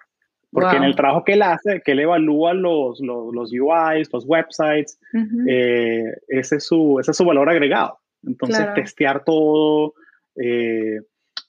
Porque 0.51 0.75
en 0.75 0.83
el 0.83 0.93
trabajo 0.93 1.23
que 1.23 1.33
él 1.33 1.41
hace, 1.41 1.81
que 1.85 1.93
él 1.93 2.01
evalúa 2.01 2.53
los, 2.53 2.99
los, 2.99 3.33
los 3.33 3.53
UIs, 3.53 4.11
los 4.11 4.25
websites, 4.25 4.99
eh, 5.47 6.03
ese, 6.27 6.57
es 6.57 6.65
su, 6.65 6.99
ese 6.99 7.11
es 7.11 7.17
su 7.17 7.23
valor 7.23 7.49
agregado. 7.49 7.97
Entonces, 8.25 8.73
testear 8.73 9.23
todo, 9.23 9.93
eh, 10.35 10.99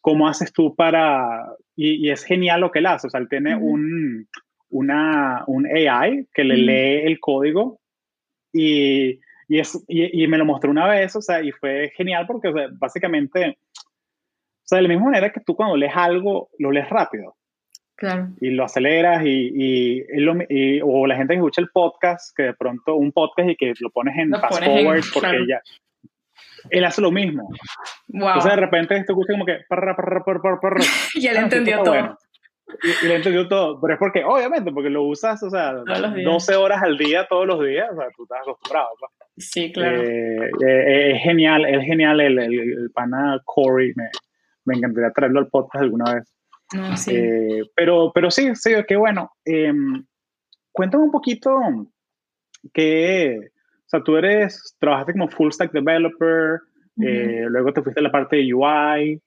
cómo 0.00 0.28
haces 0.28 0.52
tú 0.52 0.76
para... 0.76 1.56
Y, 1.74 2.08
es 2.08 2.22
genial 2.22 2.60
lo 2.60 2.70
que 2.70 2.78
él 2.78 2.86
hace. 2.86 3.08
O 3.08 3.10
sea, 3.10 3.18
él 3.18 3.28
tiene 3.28 3.56
un, 3.56 4.28
una, 4.68 5.42
un 5.48 5.66
AI 5.66 6.28
que 6.32 6.44
le 6.44 6.56
lee 6.56 7.06
el 7.06 7.18
código 7.18 7.80
y, 8.52 9.18
y, 9.48 9.58
es, 9.58 9.82
y, 9.88 10.26
me 10.26 10.38
lo 10.38 10.44
mostró 10.44 10.70
una 10.70 10.86
vez, 10.86 11.16
o 11.16 11.22
sea, 11.22 11.42
y 11.42 11.50
fue 11.52 11.90
genial 11.96 12.26
porque 12.26 12.52
básicamente, 12.72 13.48
o 13.48 14.64
sea, 14.64 14.76
de 14.76 14.82
la 14.82 14.88
misma 14.88 15.06
manera 15.06 15.32
que 15.32 15.40
tú 15.40 15.56
cuando 15.56 15.76
lees 15.76 15.92
algo, 15.94 16.50
lo 16.58 16.70
lees 16.70 16.88
rápido. 16.88 17.34
Claro. 17.96 18.28
Y 18.40 18.50
lo 18.50 18.64
aceleras 18.64 19.24
y, 19.24 19.50
y, 19.54 20.80
o 20.84 21.06
la 21.06 21.16
gente 21.16 21.34
que 21.34 21.38
escucha 21.38 21.62
el 21.62 21.70
podcast, 21.70 22.36
que 22.36 22.44
de 22.44 22.54
pronto 22.54 22.94
un 22.94 23.10
podcast 23.10 23.48
y 23.48 23.56
que 23.56 23.72
lo 23.80 23.90
pones 23.90 24.16
en 24.16 24.30
fast 24.30 24.62
forward 24.62 25.02
porque 25.12 25.46
ya 25.48 25.60
él 26.70 26.84
hace 26.84 27.00
lo 27.00 27.10
mismo. 27.10 27.48
Wow. 28.08 28.28
Entonces 28.28 28.50
de 28.52 28.60
repente 28.60 28.96
esto 28.96 29.12
escucha 29.12 29.32
como 29.32 29.44
que 29.44 29.58
y 31.14 31.26
él 31.26 31.36
entendió 31.36 31.82
todo. 31.82 32.18
Y, 32.82 33.06
él 33.06 33.12
entendió 33.12 33.48
todo, 33.48 33.80
pero 33.80 33.94
es 33.94 33.98
porque, 33.98 34.24
obviamente, 34.24 34.72
porque 34.72 34.90
lo 34.90 35.04
usas, 35.04 35.42
o 35.42 35.50
sea, 35.50 35.72
12 35.72 36.56
horas 36.56 36.82
al 36.82 36.98
día, 36.98 37.26
todos 37.28 37.46
los 37.46 37.64
días, 37.64 37.88
o 37.92 37.96
sea, 37.96 38.06
tú 38.16 38.24
estás 38.24 38.40
acostumbrado. 38.42 38.88
Pues. 38.98 39.12
Sí, 39.38 39.72
claro. 39.72 40.02
Eh, 40.02 40.50
eh, 40.66 41.12
es 41.12 41.22
genial, 41.22 41.64
es 41.64 41.84
genial 41.84 42.20
el, 42.20 42.38
el, 42.38 42.90
pana 42.92 43.40
Corey, 43.44 43.92
me, 43.94 44.08
me, 44.64 44.76
encantaría 44.76 45.12
traerlo 45.12 45.40
al 45.40 45.48
podcast 45.48 45.82
alguna 45.82 46.14
vez. 46.14 46.34
No, 46.74 46.96
sí. 46.96 47.14
Eh, 47.14 47.62
pero, 47.74 48.12
pero 48.14 48.30
sí, 48.30 48.54
sí, 48.54 48.72
qué 48.86 48.96
bueno. 48.96 49.30
Em, 49.44 50.04
cuéntame 50.72 51.04
un 51.04 51.10
poquito 51.10 51.50
que, 52.74 53.38
o 53.40 53.88
sea, 53.88 54.02
tú 54.02 54.16
eres, 54.16 54.76
trabajaste 54.78 55.12
como 55.12 55.28
full 55.28 55.50
stack 55.52 55.72
developer, 55.72 56.60
luego 56.96 57.72
te 57.72 57.82
fuiste 57.82 58.00
a 58.00 58.04
la 58.04 58.12
parte 58.12 58.36
de 58.36 58.52
UI. 58.52 59.22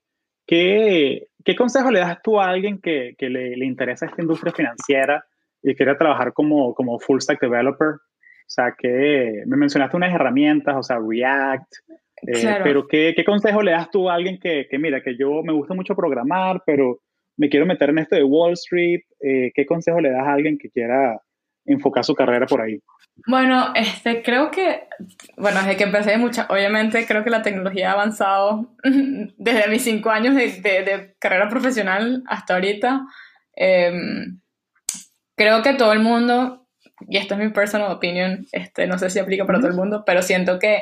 ¿Qué, 0.45 1.27
qué 1.43 1.55
consejo 1.55 1.91
le 1.91 1.99
das 1.99 2.21
tú 2.21 2.39
a 2.39 2.49
alguien 2.49 2.79
que, 2.79 3.15
que 3.17 3.29
le, 3.29 3.55
le, 3.55 3.65
interesa 3.65 4.05
esta 4.05 4.21
industria 4.21 4.53
financiera 4.53 5.23
y 5.61 5.75
quiere 5.75 5.95
trabajar 5.95 6.33
como, 6.33 6.73
como 6.73 6.99
full 6.99 7.19
stack 7.19 7.41
developer? 7.41 7.89
O 7.89 8.53
sea, 8.53 8.75
que 8.77 9.43
me 9.45 9.57
mencionaste 9.57 9.95
unas 9.95 10.13
herramientas, 10.13 10.75
o 10.75 10.83
sea, 10.83 10.97
React, 10.99 11.73
eh, 12.27 12.59
pero 12.63 12.87
¿qué, 12.87 13.13
¿qué, 13.15 13.23
consejo 13.23 13.61
le 13.61 13.71
das 13.71 13.89
tú 13.89 14.09
a 14.09 14.13
alguien 14.13 14.39
que, 14.39 14.67
que, 14.69 14.77
mira, 14.77 15.01
que 15.01 15.17
yo 15.17 15.41
me 15.43 15.53
gusta 15.53 15.73
mucho 15.73 15.95
programar, 15.95 16.61
pero 16.65 16.99
me 17.37 17.49
quiero 17.49 17.65
meter 17.65 17.89
en 17.89 17.99
esto 17.99 18.15
de 18.15 18.23
Wall 18.23 18.53
Street? 18.53 19.01
Eh, 19.21 19.51
¿Qué 19.53 19.65
consejo 19.65 19.99
le 19.99 20.11
das 20.11 20.27
a 20.27 20.33
alguien 20.33 20.57
que 20.57 20.69
quiera 20.69 21.19
enfocar 21.65 22.03
su 22.03 22.13
carrera 22.13 22.45
por 22.45 22.61
ahí? 22.61 22.79
Bueno, 23.27 23.73
este, 23.75 24.23
creo 24.23 24.49
que, 24.49 24.87
bueno, 25.37 25.59
desde 25.59 25.77
que 25.77 25.83
empecé 25.83 26.17
mucha, 26.17 26.47
obviamente 26.49 27.05
creo 27.05 27.23
que 27.23 27.29
la 27.29 27.43
tecnología 27.43 27.89
ha 27.89 27.93
avanzado 27.93 28.73
desde 28.83 29.69
mis 29.69 29.83
cinco 29.83 30.09
años 30.09 30.35
de, 30.35 30.49
de, 30.61 31.15
carrera 31.19 31.49
profesional 31.49 32.23
hasta 32.27 32.55
ahorita. 32.55 33.05
Em, 33.55 34.39
creo 35.35 35.61
que 35.61 35.73
todo 35.73 35.93
el 35.93 35.99
mundo 35.99 36.61
y 37.07 37.17
esto 37.17 37.33
es 37.33 37.39
mi 37.39 37.49
personal 37.49 37.91
opinion, 37.91 38.45
este, 38.51 38.87
no 38.87 38.97
sé 38.97 39.09
si 39.09 39.19
aplica 39.19 39.45
para 39.45 39.59
todo 39.59 39.69
el 39.69 39.75
mundo, 39.75 40.03
pero 40.05 40.21
siento 40.21 40.59
que 40.59 40.81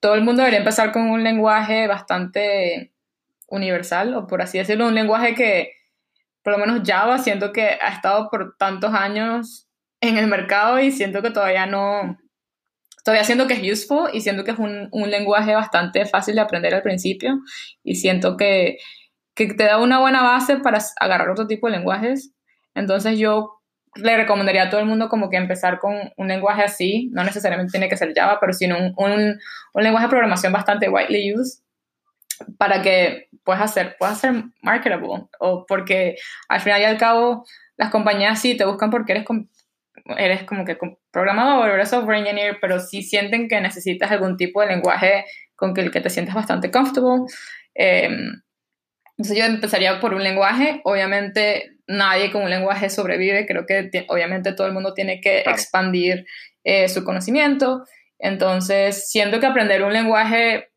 todo 0.00 0.14
el 0.14 0.22
mundo 0.22 0.42
debería 0.42 0.60
empezar 0.60 0.92
con 0.92 1.10
un 1.10 1.24
lenguaje 1.24 1.86
bastante 1.86 2.92
universal, 3.48 4.14
o 4.14 4.26
por 4.26 4.42
así 4.42 4.58
decirlo, 4.58 4.86
un 4.86 4.94
lenguaje 4.94 5.34
que, 5.34 5.72
por 6.42 6.52
lo 6.52 6.58
menos 6.58 6.82
Java, 6.84 7.18
siento 7.18 7.52
que 7.52 7.62
ha 7.62 7.88
estado 7.88 8.28
por 8.30 8.56
tantos 8.56 8.92
años 8.94 9.63
en 10.08 10.18
el 10.18 10.26
mercado 10.26 10.78
y 10.78 10.92
siento 10.92 11.22
que 11.22 11.30
todavía 11.30 11.66
no, 11.66 12.18
todavía 13.04 13.24
siento 13.24 13.46
que 13.46 13.54
es 13.54 13.72
useful 13.72 14.10
y 14.12 14.20
siento 14.20 14.44
que 14.44 14.52
es 14.52 14.58
un, 14.58 14.88
un 14.92 15.10
lenguaje 15.10 15.54
bastante 15.54 16.04
fácil 16.06 16.34
de 16.34 16.40
aprender 16.42 16.74
al 16.74 16.82
principio 16.82 17.38
y 17.82 17.96
siento 17.96 18.36
que, 18.36 18.78
que 19.34 19.54
te 19.54 19.64
da 19.64 19.78
una 19.78 20.00
buena 20.00 20.22
base 20.22 20.58
para 20.58 20.78
agarrar 21.00 21.30
otro 21.30 21.46
tipo 21.46 21.66
de 21.66 21.76
lenguajes. 21.76 22.32
Entonces 22.74 23.18
yo 23.18 23.60
le 23.94 24.16
recomendaría 24.16 24.64
a 24.64 24.70
todo 24.70 24.80
el 24.80 24.86
mundo 24.86 25.08
como 25.08 25.30
que 25.30 25.36
empezar 25.36 25.78
con 25.78 25.94
un 26.16 26.28
lenguaje 26.28 26.62
así, 26.62 27.10
no 27.12 27.22
necesariamente 27.24 27.70
tiene 27.70 27.88
que 27.88 27.96
ser 27.96 28.12
Java, 28.14 28.38
pero 28.40 28.52
sino 28.52 28.76
un, 28.76 28.92
un, 28.96 29.38
un 29.74 29.82
lenguaje 29.82 30.06
de 30.06 30.10
programación 30.10 30.52
bastante 30.52 30.88
widely 30.88 31.34
used 31.34 31.62
para 32.58 32.82
que 32.82 33.28
puedas 33.44 33.62
hacer, 33.62 33.96
puedas 33.98 34.18
ser 34.18 34.44
marketable, 34.62 35.28
o 35.38 35.64
porque 35.66 36.16
al 36.48 36.60
final 36.60 36.80
y 36.80 36.84
al 36.84 36.98
cabo 36.98 37.44
las 37.76 37.90
compañías 37.90 38.40
sí 38.40 38.56
te 38.56 38.64
buscan 38.64 38.90
porque 38.90 39.12
eres, 39.12 39.24
eres 40.16 40.44
como 40.44 40.64
que 40.64 40.76
programador 41.10 41.70
eres 41.70 41.90
software 41.90 42.18
engineer, 42.18 42.58
pero 42.60 42.80
sí 42.80 43.02
sienten 43.02 43.48
que 43.48 43.60
necesitas 43.60 44.10
algún 44.10 44.36
tipo 44.36 44.60
de 44.60 44.68
lenguaje 44.68 45.24
con 45.56 45.78
el 45.78 45.90
que 45.90 46.00
te 46.00 46.10
sientes 46.10 46.34
bastante 46.34 46.70
comfortable. 46.70 47.32
Eh, 47.74 48.10
entonces 49.16 49.38
yo 49.38 49.44
empezaría 49.44 50.00
por 50.00 50.14
un 50.14 50.22
lenguaje, 50.22 50.80
obviamente 50.84 51.76
nadie 51.86 52.32
con 52.32 52.42
un 52.42 52.50
lenguaje 52.50 52.90
sobrevive, 52.90 53.46
creo 53.46 53.64
que 53.66 53.90
obviamente 54.08 54.52
todo 54.52 54.66
el 54.66 54.72
mundo 54.72 54.92
tiene 54.92 55.20
que 55.20 55.40
expandir 55.40 56.26
eh, 56.64 56.88
su 56.88 57.04
conocimiento, 57.04 57.84
entonces 58.18 59.08
siento 59.10 59.38
que 59.38 59.46
aprender 59.46 59.82
un 59.84 59.92
lenguaje, 59.92 60.70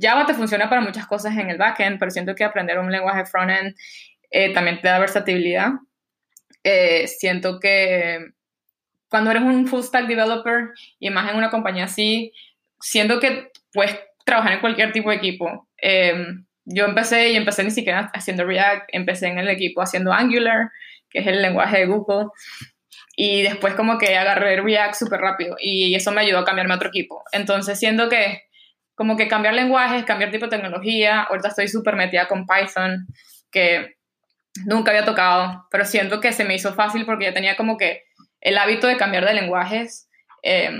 Java 0.00 0.26
te 0.26 0.34
funciona 0.34 0.68
para 0.68 0.80
muchas 0.80 1.06
cosas 1.06 1.36
en 1.36 1.50
el 1.50 1.58
backend, 1.58 1.98
pero 1.98 2.10
siento 2.10 2.34
que 2.34 2.44
aprender 2.44 2.78
un 2.78 2.90
lenguaje 2.90 3.24
frontend 3.26 3.74
eh, 4.30 4.52
también 4.52 4.80
te 4.80 4.88
da 4.88 4.98
versatilidad. 4.98 5.70
Eh, 6.62 7.06
siento 7.06 7.60
que 7.60 8.18
cuando 9.08 9.30
eres 9.30 9.42
un 9.42 9.66
full 9.66 9.82
stack 9.82 10.06
developer 10.06 10.70
y 10.98 11.10
más 11.10 11.30
en 11.30 11.36
una 11.36 11.50
compañía 11.50 11.84
así, 11.84 12.32
siento 12.80 13.20
que 13.20 13.50
puedes 13.72 13.98
trabajar 14.24 14.52
en 14.52 14.60
cualquier 14.60 14.92
tipo 14.92 15.10
de 15.10 15.16
equipo. 15.16 15.68
Em, 15.78 16.44
yo 16.64 16.84
empecé 16.84 17.30
y 17.30 17.36
empecé 17.36 17.64
ni 17.64 17.70
siquiera 17.70 18.10
haciendo 18.12 18.44
React, 18.44 18.88
empecé 18.92 19.28
en 19.28 19.38
el 19.38 19.48
equipo 19.48 19.80
haciendo 19.80 20.12
Angular, 20.12 20.70
que 21.08 21.20
es 21.20 21.26
el 21.26 21.40
lenguaje 21.40 21.78
de 21.78 21.86
Google, 21.86 22.26
y 23.16 23.42
después 23.42 23.74
como 23.74 23.98
que 23.98 24.16
agarré 24.16 24.60
React 24.60 24.94
súper 24.94 25.20
rápido 25.20 25.56
y 25.58 25.94
eso 25.94 26.12
me 26.12 26.20
ayudó 26.20 26.38
a 26.38 26.44
cambiarme 26.44 26.74
a 26.74 26.76
otro 26.76 26.88
equipo. 26.88 27.24
Entonces 27.32 27.78
siento 27.78 28.08
que 28.08 28.42
como 28.94 29.16
que 29.16 29.28
cambiar 29.28 29.54
lenguajes, 29.54 30.04
cambiar 30.04 30.30
tipo 30.30 30.46
de 30.46 30.56
tecnología, 30.56 31.22
ahorita 31.22 31.48
estoy 31.48 31.68
súper 31.68 31.96
metida 31.96 32.28
con 32.28 32.46
Python, 32.46 33.06
que 33.50 33.96
nunca 34.66 34.90
había 34.90 35.04
tocado, 35.04 35.66
pero 35.70 35.84
siento 35.84 36.20
que 36.20 36.32
se 36.32 36.44
me 36.44 36.54
hizo 36.54 36.74
fácil 36.74 37.06
porque 37.06 37.24
ya 37.24 37.32
tenía 37.32 37.56
como 37.56 37.76
que 37.76 38.07
el 38.40 38.58
hábito 38.58 38.86
de 38.86 38.96
cambiar 38.96 39.24
de 39.24 39.34
lenguajes. 39.34 40.08
Eh, 40.42 40.70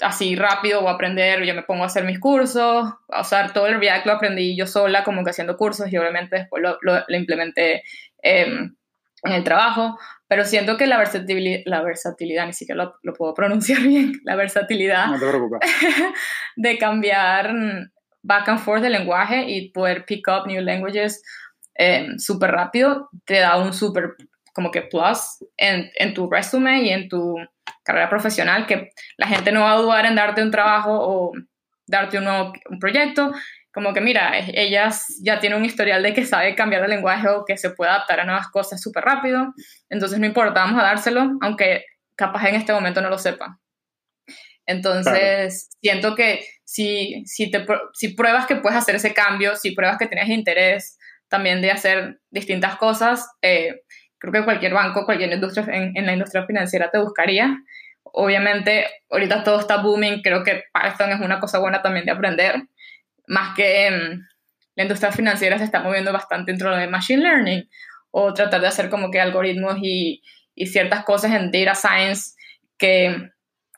así 0.00 0.36
rápido 0.36 0.80
o 0.80 0.88
aprender, 0.88 1.44
yo 1.44 1.54
me 1.54 1.62
pongo 1.62 1.84
a 1.84 1.86
hacer 1.86 2.04
mis 2.04 2.18
cursos, 2.18 2.92
a 3.08 3.20
usar 3.20 3.52
todo 3.52 3.66
el 3.66 3.80
React 3.80 4.06
lo 4.06 4.12
aprendí 4.12 4.56
yo 4.56 4.66
sola, 4.66 5.04
como 5.04 5.24
que 5.24 5.30
haciendo 5.30 5.56
cursos 5.56 5.92
y 5.92 5.96
obviamente 5.96 6.36
después 6.36 6.62
lo, 6.62 6.78
lo, 6.82 7.16
implementé 7.16 7.82
em, 8.22 8.74
en 9.22 9.32
el 9.32 9.44
trabajo, 9.44 9.98
pero 10.26 10.44
siento 10.44 10.76
que 10.76 10.86
la 10.86 10.98
versatilidad, 10.98 11.60
la 11.64 11.82
versatilidad 11.82 12.46
ni 12.46 12.52
siquiera 12.52 12.84
lo, 12.84 12.94
lo 13.02 13.12
puedo 13.12 13.34
pronunciar 13.34 13.80
bien, 13.82 14.12
la 14.24 14.36
versatilidad 14.36 15.06
de 16.56 16.78
cambiar 16.78 17.54
back 18.22 18.48
and 18.48 18.60
forth 18.60 18.82
de 18.82 18.90
lenguaje 18.90 19.44
y 19.48 19.70
poder 19.70 20.04
pick 20.06 20.26
up 20.28 20.46
new 20.46 20.60
languages 20.60 21.22
eh, 21.76 22.08
súper 22.18 22.52
rápido, 22.52 23.10
te 23.24 23.38
da 23.38 23.56
un 23.58 23.72
súper 23.72 24.14
como 24.54 24.70
que 24.70 24.82
plus 24.82 25.44
en, 25.56 25.90
en 25.96 26.14
tu 26.14 26.30
resumen 26.30 26.84
y 26.84 26.90
en 26.90 27.08
tu 27.08 27.36
carrera 27.82 28.08
profesional, 28.08 28.66
que 28.66 28.90
la 29.16 29.26
gente 29.26 29.52
no 29.52 29.62
va 29.62 29.72
a 29.72 29.78
dudar 29.78 30.06
en 30.06 30.14
darte 30.14 30.42
un 30.42 30.50
trabajo 30.50 30.92
o 30.92 31.32
darte 31.86 32.18
un 32.18 32.24
nuevo 32.24 32.52
un 32.70 32.78
proyecto, 32.78 33.32
como 33.72 33.92
que 33.92 34.00
mira, 34.00 34.38
ella 34.38 34.90
ya 35.20 35.40
tiene 35.40 35.56
un 35.56 35.64
historial 35.64 36.02
de 36.02 36.14
que 36.14 36.24
sabe 36.24 36.54
cambiar 36.54 36.82
de 36.82 36.88
lenguaje 36.88 37.28
o 37.28 37.44
que 37.44 37.58
se 37.58 37.70
puede 37.70 37.90
adaptar 37.90 38.20
a 38.20 38.24
nuevas 38.24 38.48
cosas 38.48 38.80
súper 38.80 39.04
rápido, 39.04 39.52
entonces 39.90 40.18
no 40.18 40.26
importa, 40.26 40.60
vamos 40.60 40.80
a 40.80 40.84
dárselo, 40.86 41.32
aunque 41.42 41.84
capaz 42.16 42.48
en 42.48 42.54
este 42.54 42.72
momento 42.72 43.00
no 43.00 43.10
lo 43.10 43.18
sepa. 43.18 43.58
Entonces, 44.66 45.68
siento 45.82 46.14
que 46.14 46.46
si, 46.64 47.22
si, 47.26 47.50
te, 47.50 47.66
si 47.92 48.14
pruebas 48.14 48.46
que 48.46 48.56
puedes 48.56 48.78
hacer 48.78 48.94
ese 48.94 49.12
cambio, 49.12 49.56
si 49.56 49.72
pruebas 49.72 49.98
que 49.98 50.06
tienes 50.06 50.28
interés 50.28 50.96
también 51.28 51.60
de 51.60 51.70
hacer 51.70 52.20
distintas 52.30 52.76
cosas, 52.76 53.28
eh, 53.42 53.82
creo 54.30 54.42
que 54.42 54.44
cualquier 54.44 54.74
banco, 54.74 55.04
cualquier 55.04 55.32
industria 55.32 55.66
en, 55.74 55.96
en, 55.96 56.06
la 56.06 56.12
industria 56.12 56.46
financiera 56.46 56.90
te 56.90 56.98
buscaría. 56.98 57.56
Obviamente, 58.02 58.86
ahorita 59.10 59.42
todo 59.42 59.60
está 59.60 59.78
booming, 59.78 60.22
creo 60.22 60.42
que 60.42 60.64
Python 60.72 61.10
es 61.10 61.20
una 61.20 61.40
cosa 61.40 61.58
buena 61.58 61.82
también 61.82 62.04
de 62.04 62.12
aprender, 62.12 62.62
más 63.26 63.54
que 63.56 63.90
la 64.76 64.82
industria 64.82 65.12
financiera 65.12 65.58
se 65.58 65.64
está 65.64 65.80
moviendo 65.80 66.12
bastante 66.12 66.52
dentro 66.52 66.74
de 66.74 66.86
Machine 66.88 67.22
Learning 67.22 67.68
o 68.10 68.34
tratar 68.34 68.60
de 68.60 68.68
hacer 68.68 68.90
como 68.90 69.10
que 69.10 69.20
algoritmos 69.20 69.78
y, 69.82 70.22
y 70.54 70.66
ciertas 70.66 71.04
cosas 71.04 71.32
en 71.32 71.50
Data 71.50 71.74
Science 71.74 72.32
que 72.78 73.30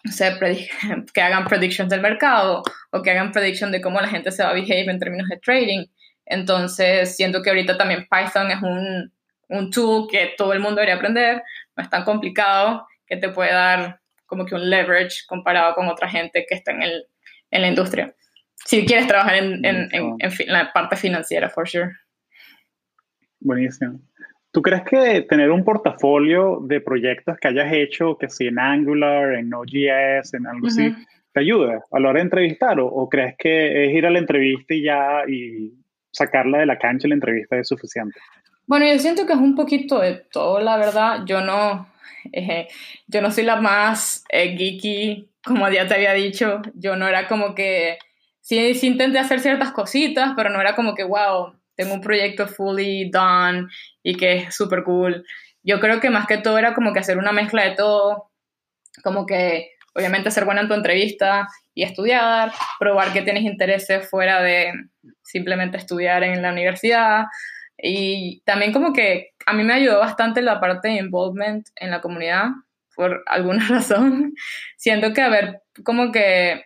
que 1.15 1.21
hagan 1.21 1.45
predictions 1.47 1.91
del 1.91 2.01
mercado 2.01 2.63
o 2.91 3.03
que 3.03 3.11
hagan 3.11 3.33
prediction 3.33 3.73
de 3.73 3.81
cómo 3.81 4.01
la 4.01 4.09
gente 4.09 4.31
se 4.31 4.43
va 4.43 4.51
a 4.51 4.55
behave 4.55 4.91
en 4.91 4.99
términos 4.99 5.29
de 5.29 5.39
trading. 5.39 5.87
Entonces, 6.25 7.17
siento 7.17 7.43
que 7.43 7.51
ahorita 7.51 7.77
también 7.77 8.07
Python 8.11 8.51
es 8.51 8.63
un, 8.63 9.13
un 9.49 9.71
tool 9.71 10.09
que 10.11 10.35
todo 10.37 10.53
el 10.53 10.61
mundo 10.61 10.77
debería 10.77 10.97
aprender, 10.97 11.43
no 11.77 11.83
es 11.83 11.91
tan 11.91 12.05
complicado, 12.05 12.87
que 13.07 13.17
te 13.17 13.29
puede 13.29 13.53
dar 13.53 14.01
como 14.27 14.45
que 14.45 14.55
un 14.55 14.69
leverage 14.69 15.25
comparado 15.29 15.75
con 15.75 15.89
otra 15.89 16.09
gente 16.09 16.45
que 16.49 16.55
está 16.55 16.73
en, 16.73 16.83
el, 16.83 17.05
en 17.51 17.63
la 17.63 17.69
industria. 17.69 18.15
Si 18.65 18.85
quieres 18.85 19.07
trabajar 19.07 19.37
en, 19.37 19.65
en, 19.65 19.89
en, 19.93 20.33
la 20.47 20.73
parte 20.73 20.97
financiera, 20.97 21.49
for 21.49 21.69
sure. 21.69 21.93
Buenísimo. 23.39 24.01
¿Tú 24.51 24.63
crees 24.63 24.83
que 24.85 25.23
tener 25.29 25.51
un 25.51 25.63
portafolio 25.63 26.61
de 26.63 26.81
proyectos 26.81 27.37
que 27.39 27.49
hayas 27.49 27.73
hecho, 27.73 28.17
que 28.17 28.29
si 28.29 28.47
en 28.47 28.59
Angular, 28.59 29.35
en 29.35 29.51
Node.js, 29.51 30.35
en 30.35 30.47
algo 30.47 30.67
así, 30.67 30.95
te 31.33 31.41
ayuda 31.41 31.85
a 31.93 32.01
la 32.01 32.09
hora 32.09 32.19
de 32.19 32.25
entrevistar? 32.25 32.79
O, 32.81 33.09
crees 33.09 33.35
que 33.39 33.85
es 33.85 33.95
ir 33.95 34.07
a 34.07 34.11
la 34.11 34.19
entrevista 34.19 34.75
y 34.75 34.83
ya 34.83 35.25
y 35.29 35.75
sacarla 36.11 36.59
de 36.59 36.67
la 36.67 36.79
cancha 36.79 37.07
la 37.07 37.15
entrevista 37.15 37.59
es 37.59 37.69
suficiente? 37.69 38.19
Bueno, 38.67 38.87
yo 38.87 38.99
siento 38.99 39.27
que 39.27 39.33
es 39.33 39.39
un 39.39 39.55
poquito 39.55 40.01
de 40.01 40.15
todo, 40.33 40.61
la 40.61 40.77
verdad. 40.77 41.21
Yo 41.27 41.41
no, 41.41 41.89
eh, 42.33 42.69
yo 43.07 43.23
no 43.23 43.31
soy 43.31 43.45
la 43.45 43.57
más 43.57 44.25
eh, 44.31 44.57
geeky, 44.57 45.29
como 45.45 45.69
ya 45.71 45.87
te 45.87 45.95
había 45.95 46.13
dicho. 46.15 46.63
Yo 46.75 46.97
no 46.97 47.07
era 47.09 47.29
como 47.29 47.55
que, 47.55 47.99
sí, 48.41 48.75
sí 48.75 48.89
intenté 48.89 49.19
hacer 49.19 49.41
ciertas 49.41 49.73
cositas, 49.73 50.33
pero 50.37 50.51
no 50.51 50.61
era 50.61 50.75
como 50.75 50.95
que, 50.95 51.05
wow, 51.05 51.55
tengo 51.77 51.95
un 51.95 52.01
proyecto 52.01 52.47
fully 52.49 53.11
done 53.11 53.69
y 54.03 54.17
que 54.17 54.35
es 54.39 54.55
súper 54.55 54.83
cool. 54.85 55.25
Yo 55.63 55.79
creo 55.81 56.01
que 56.01 56.11
más 56.11 56.27
que 56.27 56.39
todo 56.39 56.59
era 56.59 56.75
como 56.75 56.93
que 56.93 57.01
hacer 57.01 57.19
una 57.19 57.33
mezcla 57.33 57.65
de 57.65 57.77
todo, 57.77 58.31
como 59.03 59.27
que 59.27 59.71
obviamente 59.95 60.31
ser 60.31 60.45
buena 60.45 60.63
en 60.63 60.69
tu 60.69 60.75
entrevista 60.75 61.49
y 61.75 61.83
estudiar, 61.85 62.53
probar 62.79 63.13
que 63.13 63.23
tienes 63.23 63.45
intereses 63.45 64.09
fuera 64.11 64.43
de 64.43 64.73
simplemente 65.23 65.79
estudiar 65.79 66.23
en 66.25 66.43
la 66.43 66.53
universidad. 66.53 67.25
Y 67.79 68.41
también 68.45 68.73
como 68.73 68.93
que 68.93 69.33
a 69.47 69.53
mí 69.53 69.63
me 69.63 69.75
ayudó 69.75 69.99
bastante 69.99 70.43
la 70.43 70.61
parte 70.61 70.89
de 70.89 70.97
involvement 70.97 71.67
en 71.77 71.91
la 71.91 72.01
comunidad, 72.01 72.49
por 72.95 73.23
alguna 73.27 73.65
razón. 73.69 74.35
Siento 74.77 75.13
que 75.13 75.23
haber 75.23 75.63
como 75.85 76.11
que, 76.11 76.65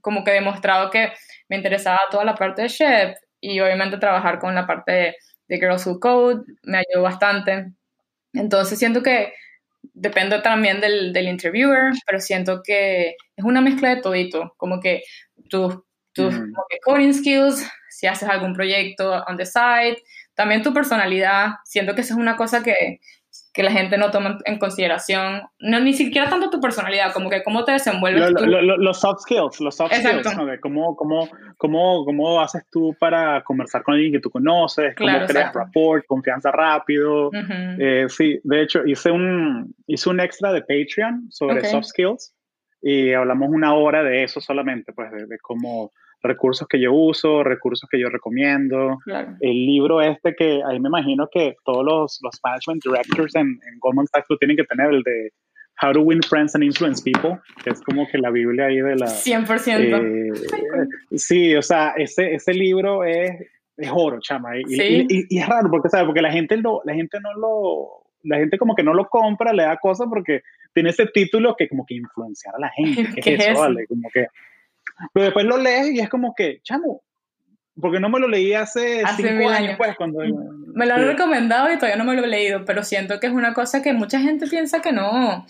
como 0.00 0.24
que 0.24 0.32
demostrado 0.32 0.90
que 0.90 1.12
me 1.48 1.56
interesaba 1.56 2.00
toda 2.10 2.24
la 2.24 2.34
parte 2.34 2.62
de 2.62 2.68
chef 2.68 3.18
y 3.40 3.60
obviamente 3.60 3.98
trabajar 3.98 4.38
con 4.38 4.54
la 4.54 4.66
parte 4.66 4.92
de, 4.92 5.16
Girls 5.48 5.86
Who 5.86 6.00
Code 6.00 6.44
me 6.64 6.78
ayudó 6.78 7.02
bastante. 7.02 7.72
Entonces 8.32 8.78
siento 8.78 9.02
que 9.02 9.32
depende 9.94 10.40
también 10.40 10.80
del, 10.80 11.12
del, 11.12 11.28
interviewer, 11.28 11.92
pero 12.04 12.20
siento 12.20 12.62
que 12.64 13.16
es 13.36 13.44
una 13.44 13.60
mezcla 13.60 13.94
de 13.94 14.02
todito, 14.02 14.54
como 14.56 14.80
que 14.80 15.02
tus, 15.48 15.78
tus 16.16 16.34
coding 16.84 17.12
skills, 17.12 17.64
si 17.90 18.06
haces 18.06 18.28
algún 18.28 18.54
proyecto 18.54 19.22
on 19.28 19.36
the 19.36 19.46
side, 19.46 19.96
también 20.34 20.62
tu 20.62 20.74
personalidad, 20.74 21.54
siento 21.64 21.94
que 21.94 22.02
eso 22.02 22.14
es 22.14 22.20
una 22.20 22.36
cosa 22.36 22.62
que, 22.62 23.00
que 23.54 23.62
la 23.62 23.72
gente 23.72 23.96
no 23.96 24.10
toma 24.10 24.38
en 24.44 24.58
consideración, 24.58 25.42
no 25.60 25.80
ni 25.80 25.94
siquiera 25.94 26.28
tanto 26.28 26.50
tu 26.50 26.60
personalidad, 26.60 27.14
como 27.14 27.30
que 27.30 27.42
cómo 27.42 27.64
te 27.64 27.72
desenvuelves. 27.72 28.32
los 28.78 29.00
soft 29.00 29.22
skills, 29.22 29.60
los 29.60 29.74
soft 29.74 29.94
skills, 29.94 30.36
¿no? 30.36 30.46
cómo, 30.60 30.94
cómo, 30.94 31.28
cómo, 31.56 32.04
cómo, 32.04 32.40
haces 32.40 32.64
tú 32.70 32.94
para 33.00 33.42
conversar 33.44 33.82
con 33.82 33.94
alguien 33.94 34.12
que 34.12 34.20
tú 34.20 34.30
conoces, 34.30 34.94
cómo 34.94 35.10
creas 35.26 35.54
rapport, 35.54 36.04
confianza 36.06 36.50
rápido. 36.52 37.30
Eh, 37.78 38.06
sí, 38.10 38.38
de 38.44 38.62
hecho, 38.62 38.84
hice 38.84 39.10
un, 39.10 39.74
hice 39.86 40.10
un 40.10 40.20
extra 40.20 40.52
de 40.52 40.60
Patreon 40.60 41.28
sobre 41.30 41.64
soft 41.64 41.86
skills 41.86 42.34
y 42.82 43.14
hablamos 43.14 43.48
una 43.50 43.74
hora 43.74 44.02
de 44.02 44.22
eso 44.22 44.42
solamente, 44.42 44.92
pues 44.92 45.10
de, 45.12 45.26
de 45.26 45.38
cómo 45.38 45.92
recursos 46.26 46.66
que 46.68 46.80
yo 46.80 46.92
uso, 46.92 47.42
recursos 47.42 47.88
que 47.90 47.98
yo 47.98 48.08
recomiendo. 48.08 48.98
El 49.40 49.66
libro 49.66 50.00
este 50.00 50.34
que 50.34 50.62
ahí 50.66 50.80
me 50.80 50.88
imagino 50.88 51.28
que 51.30 51.56
todos 51.64 51.84
los, 51.84 52.18
los 52.22 52.40
management 52.42 52.82
directors 52.84 53.34
en, 53.34 53.58
Goldman 53.80 54.06
Sachs 54.06 54.26
lo 54.28 54.36
tienen 54.38 54.56
que 54.56 54.64
tener, 54.64 54.92
el 54.92 55.02
de 55.02 55.32
How 55.82 55.92
to 55.92 56.00
Win 56.00 56.22
Friends 56.22 56.54
and 56.54 56.64
Influence 56.64 57.02
People, 57.02 57.38
que 57.62 57.70
es 57.70 57.80
como 57.82 58.06
que 58.08 58.18
la 58.18 58.30
Biblia 58.30 58.66
ahí 58.66 58.80
de 58.80 58.96
la... 58.96 59.06
100%. 59.06 60.36
Eh, 61.12 61.18
sí, 61.18 61.54
o 61.54 61.62
sea, 61.62 61.94
ese, 61.96 62.34
ese 62.34 62.54
libro 62.54 63.04
es, 63.04 63.40
es 63.76 63.90
oro, 63.92 64.18
chama. 64.20 64.56
Y, 64.58 65.26
y, 65.28 65.38
es 65.38 65.46
raro, 65.46 65.70
porque, 65.70 65.88
¿sabes? 65.88 66.06
Porque 66.06 66.22
la 66.22 66.32
gente, 66.32 66.56
lo, 66.56 66.80
la 66.84 66.94
gente 66.94 67.18
no 67.20 67.34
lo... 67.34 68.02
La 68.22 68.38
gente 68.38 68.58
como 68.58 68.74
que 68.74 68.82
no 68.82 68.92
lo 68.92 69.08
compra, 69.08 69.52
le 69.52 69.62
da 69.62 69.76
cosas 69.76 70.08
porque 70.10 70.42
tiene 70.74 70.90
ese 70.90 71.06
título 71.06 71.54
que 71.56 71.68
como 71.68 71.86
que 71.86 71.94
influenciar 71.94 72.54
a 72.56 72.58
la 72.58 72.70
gente. 72.70 73.20
¿Qué, 73.22 73.34
es 73.34 73.48
eso, 73.48 73.60
vale? 73.60 73.86
Como 73.86 74.08
que 74.12 74.26
pero 75.12 75.24
después 75.24 75.46
lo 75.46 75.58
lees 75.58 75.92
y 75.92 76.00
es 76.00 76.08
como 76.08 76.34
que, 76.34 76.60
chamo, 76.62 77.02
porque 77.80 78.00
no 78.00 78.08
me 78.08 78.20
lo 78.20 78.28
leí 78.28 78.54
hace, 78.54 79.02
cinco 79.16 79.48
años, 79.48 79.76
pues, 79.76 79.96
cuando... 79.96 80.20
Me 80.74 80.86
lo 80.86 80.94
han 80.94 81.06
recomendado 81.06 81.70
y 81.72 81.76
todavía 81.76 81.96
no 81.96 82.04
me 82.04 82.14
lo 82.14 82.24
he 82.24 82.28
leído, 82.28 82.64
pero 82.64 82.82
siento 82.82 83.20
que 83.20 83.26
es 83.26 83.32
una 83.32 83.52
cosa 83.52 83.82
que 83.82 83.92
mucha 83.92 84.18
gente 84.18 84.46
piensa 84.46 84.80
que 84.80 84.92
no. 84.92 85.46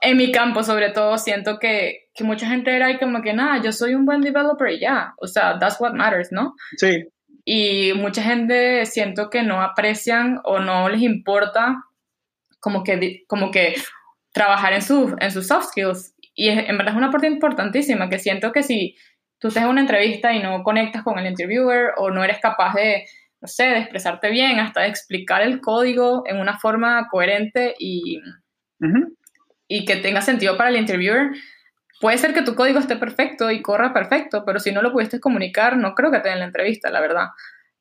En 0.00 0.16
mi 0.16 0.32
campo, 0.32 0.64
sobre 0.64 0.90
todo, 0.90 1.16
siento 1.18 1.58
que, 1.58 2.08
que 2.14 2.24
mucha 2.24 2.48
gente 2.48 2.74
era 2.74 2.86
ahí 2.86 2.98
como 2.98 3.22
que, 3.22 3.32
nada, 3.32 3.62
yo 3.62 3.72
soy 3.72 3.94
un 3.94 4.04
buen 4.04 4.20
developer 4.20 4.68
y 4.70 4.80
ya. 4.80 5.14
O 5.18 5.28
sea, 5.28 5.58
that's 5.58 5.80
what 5.80 5.92
matters, 5.92 6.32
¿no? 6.32 6.54
Sí. 6.76 7.04
Y 7.44 7.92
mucha 7.94 8.22
gente 8.22 8.84
siento 8.86 9.30
que 9.30 9.42
no 9.44 9.62
aprecian 9.62 10.40
o 10.42 10.58
no 10.58 10.88
les 10.88 11.02
importa 11.02 11.84
como 12.58 12.82
que, 12.82 13.22
como 13.28 13.52
que 13.52 13.76
trabajar 14.32 14.72
en, 14.72 14.82
sus 14.82 15.12
en 15.20 15.30
sus 15.30 15.46
soft 15.46 15.68
skills 15.68 16.14
y 16.36 16.50
en 16.50 16.76
verdad 16.76 16.92
es 16.92 16.98
una 16.98 17.10
parte 17.10 17.26
importantísima, 17.26 18.10
que 18.10 18.18
siento 18.18 18.52
que 18.52 18.62
si 18.62 18.94
tú 19.38 19.48
estás 19.48 19.64
en 19.64 19.70
una 19.70 19.80
entrevista 19.80 20.34
y 20.34 20.42
no 20.42 20.62
conectas 20.62 21.02
con 21.02 21.18
el 21.18 21.26
interviewer 21.26 21.92
o 21.96 22.10
no 22.10 22.22
eres 22.22 22.38
capaz 22.40 22.74
de, 22.74 23.06
no 23.40 23.48
sé, 23.48 23.64
de 23.64 23.78
expresarte 23.78 24.30
bien, 24.30 24.60
hasta 24.60 24.82
de 24.82 24.88
explicar 24.88 25.40
el 25.40 25.62
código 25.62 26.24
en 26.26 26.38
una 26.38 26.58
forma 26.58 27.08
coherente 27.10 27.74
y, 27.78 28.20
y 29.66 29.86
que 29.86 29.96
tenga 29.96 30.20
sentido 30.20 30.58
para 30.58 30.68
el 30.68 30.76
interviewer, 30.76 31.30
puede 32.02 32.18
ser 32.18 32.34
que 32.34 32.42
tu 32.42 32.54
código 32.54 32.78
esté 32.80 32.96
perfecto 32.96 33.50
y 33.50 33.62
corra 33.62 33.94
perfecto, 33.94 34.44
pero 34.44 34.60
si 34.60 34.72
no 34.72 34.82
lo 34.82 34.92
pudiste 34.92 35.20
comunicar, 35.20 35.78
no 35.78 35.94
creo 35.94 36.12
que 36.12 36.20
te 36.20 36.28
den 36.28 36.40
la 36.40 36.44
entrevista, 36.44 36.90
la 36.90 37.00
verdad. 37.00 37.28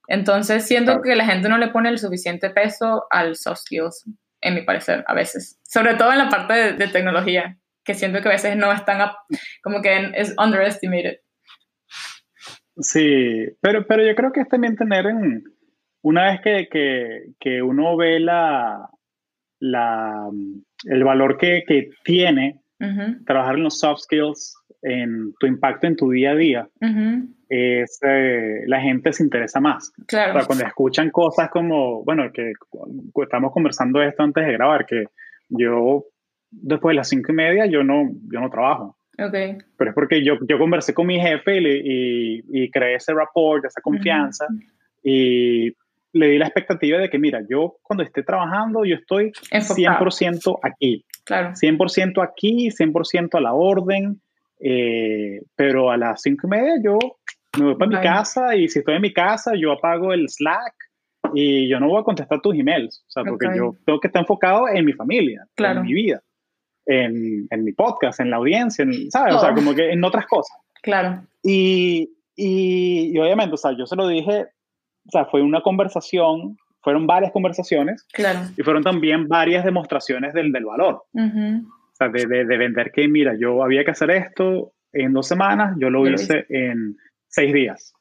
Entonces 0.07 0.65
siento 0.65 1.01
que 1.01 1.13
la 1.17 1.25
gente 1.25 1.49
no 1.49 1.57
le 1.57 1.67
pone 1.67 1.89
el 1.89 1.99
suficiente 1.99 2.51
peso 2.51 3.05
al 3.09 3.35
soft 3.35 3.63
skills, 3.63 4.05
en 4.39 4.55
mi 4.55 4.61
parecer, 4.61 5.03
a 5.07 5.13
veces. 5.13 5.59
Sobre 5.63 5.95
todo 5.95 6.13
en 6.13 6.19
la 6.19 6.29
parte 6.29 6.73
de 6.73 6.87
tecnología 6.87 7.57
que 7.85 7.93
siento 7.93 8.21
que 8.21 8.29
a 8.29 8.33
veces 8.33 8.57
no 8.57 8.71
están 8.71 9.11
como 9.61 9.81
que 9.81 10.11
es 10.15 10.35
underestimated. 10.37 11.19
Sí, 12.77 13.45
pero, 13.61 13.85
pero 13.87 14.05
yo 14.05 14.15
creo 14.15 14.31
que 14.33 14.41
es 14.41 14.49
también 14.49 14.75
tener 14.75 15.05
en, 15.05 15.43
una 16.01 16.25
vez 16.25 16.41
que, 16.41 16.67
que, 16.69 17.27
que 17.39 17.61
uno 17.61 17.95
ve 17.95 18.19
la, 18.19 18.89
la, 19.59 20.29
el 20.83 21.03
valor 21.03 21.37
que, 21.37 21.63
que 21.65 21.91
tiene 22.03 22.61
trabajar 23.25 23.55
en 23.55 23.63
los 23.63 23.79
soft 23.79 24.01
skills, 24.01 24.55
en 24.81 25.33
tu 25.39 25.47
impacto 25.47 25.87
en 25.87 25.95
tu 25.95 26.11
día 26.11 26.31
a 26.31 26.35
día, 26.35 26.69
es, 27.49 27.99
eh, 28.03 28.61
la 28.67 28.81
gente 28.81 29.13
se 29.13 29.23
interesa 29.23 29.59
más. 29.59 29.91
Claro. 30.07 30.45
cuando 30.45 30.65
escuchan 30.65 31.09
cosas 31.09 31.49
como, 31.49 32.03
bueno, 32.03 32.31
que 32.31 32.53
estamos 33.23 33.51
conversando 33.51 34.01
esto 34.03 34.23
antes 34.23 34.45
de 34.45 34.53
grabar, 34.53 34.85
que 34.85 35.05
yo 35.49 36.05
después 36.51 36.93
de 36.93 36.97
las 36.97 37.09
cinco 37.09 37.31
y 37.31 37.35
media 37.35 37.65
yo 37.65 37.83
no, 37.83 38.09
yo 38.31 38.39
no 38.39 38.49
trabajo. 38.49 38.97
Okay. 39.17 39.57
Pero 39.77 39.91
es 39.91 39.95
porque 39.95 40.23
yo, 40.23 40.35
yo 40.47 40.57
conversé 40.57 40.93
con 40.93 41.07
mi 41.07 41.19
jefe 41.19 41.59
y, 41.61 42.43
y, 42.51 42.69
creé 42.69 42.95
ese 42.95 43.13
rapport, 43.13 43.63
esa 43.63 43.79
confianza 43.81 44.45
y 45.01 45.73
le 46.11 46.27
di 46.27 46.37
la 46.37 46.45
expectativa 46.45 46.97
de 46.97 47.09
que, 47.09 47.19
mira, 47.19 47.41
yo 47.49 47.77
cuando 47.81 48.03
esté 48.03 48.23
trabajando, 48.23 48.83
yo 48.85 48.95
estoy 48.95 49.31
100% 49.51 50.59
aquí. 50.63 51.05
Claro. 51.23 51.51
100% 51.51 52.23
aquí, 52.23 52.69
100% 52.69 53.37
a 53.37 53.41
la 53.41 53.53
orden, 53.53 54.21
eh, 54.59 55.41
pero 55.55 55.91
a 55.91 55.97
las 55.97 56.21
cinco 56.21 56.47
y 56.47 56.49
media 56.49 56.73
yo 56.83 56.97
me 57.57 57.65
voy 57.65 57.75
para 57.75 57.91
mi 57.91 58.03
casa 58.03 58.55
y 58.55 58.67
si 58.67 58.79
estoy 58.79 58.95
en 58.95 59.01
mi 59.01 59.13
casa, 59.13 59.53
yo 59.55 59.71
apago 59.71 60.13
el 60.13 60.27
Slack 60.29 60.73
y 61.33 61.67
yo 61.67 61.79
no 61.79 61.87
voy 61.87 62.01
a 62.01 62.03
contestar 62.03 62.39
tus 62.41 62.55
emails, 62.55 63.03
o 63.07 63.11
sea, 63.11 63.23
porque 63.23 63.47
yo 63.55 63.75
tengo 63.85 63.99
que 63.99 64.07
estar 64.07 64.21
enfocado 64.21 64.67
en 64.69 64.85
mi 64.85 64.93
familia, 64.93 65.45
en 65.57 65.81
mi 65.81 65.93
vida 65.93 66.21
en, 66.85 67.47
en 67.49 67.63
mi 67.63 67.73
podcast, 67.73 68.19
en 68.19 68.29
la 68.29 68.37
audiencia, 68.37 68.85
¿sabes? 69.09 69.35
O 69.35 69.39
sea, 69.39 69.53
como 69.53 69.73
que 69.73 69.91
en 69.91 70.03
otras 70.03 70.25
cosas. 70.27 70.57
Claro. 70.81 71.23
Y, 71.43 72.11
y, 72.35 73.17
obviamente, 73.17 73.55
o 73.55 73.57
sea, 73.57 73.71
yo 73.77 73.85
se 73.85 73.95
lo 73.95 74.07
dije, 74.07 74.47
o 75.07 75.11
sea, 75.11 75.25
fue 75.25 75.41
una 75.41 75.61
conversación, 75.61 76.57
fueron 76.81 77.07
varias 77.07 77.31
conversaciones. 77.31 78.05
Claro. 78.13 78.39
Y 78.57 78.61
fueron 78.63 78.83
también 78.83 79.27
varias 79.27 79.65
demostraciones 79.65 80.33
del, 80.33 80.51
del 80.51 80.65
valor. 80.65 81.03
O 81.13 81.95
sea, 81.97 82.09
de, 82.09 82.25
de, 82.25 82.45
de, 82.45 82.57
vender 82.57 82.91
que, 82.91 83.07
mira, 83.07 83.35
yo 83.39 83.63
había 83.63 83.83
que 83.83 83.91
hacer 83.91 84.11
esto 84.11 84.73
en 84.93 85.13
dos 85.13 85.27
semanas, 85.27 85.75
yo 85.79 85.89
lo 85.89 86.07
hice 86.07 86.45
en 86.49 86.97
seis 87.27 87.53
días. 87.53 87.93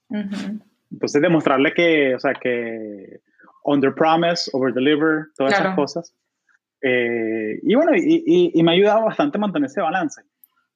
Entonces, 0.90 1.22
demostrarle 1.22 1.72
que, 1.72 2.14
o 2.14 2.20
sea, 2.20 2.34
que 2.34 3.20
under 3.64 3.94
promise, 3.94 4.50
over 4.52 4.72
deliver, 4.72 5.26
todas 5.36 5.54
esas 5.54 5.74
cosas. 5.74 6.14
Eh, 6.86 7.60
y 7.62 7.74
bueno, 7.74 7.92
y, 7.96 8.52
y, 8.52 8.62
me 8.62 8.72
ha 8.72 8.74
ayudado 8.74 9.06
bastante 9.06 9.38
a 9.38 9.40
mantener 9.40 9.70
ese 9.70 9.80
balance. 9.80 10.20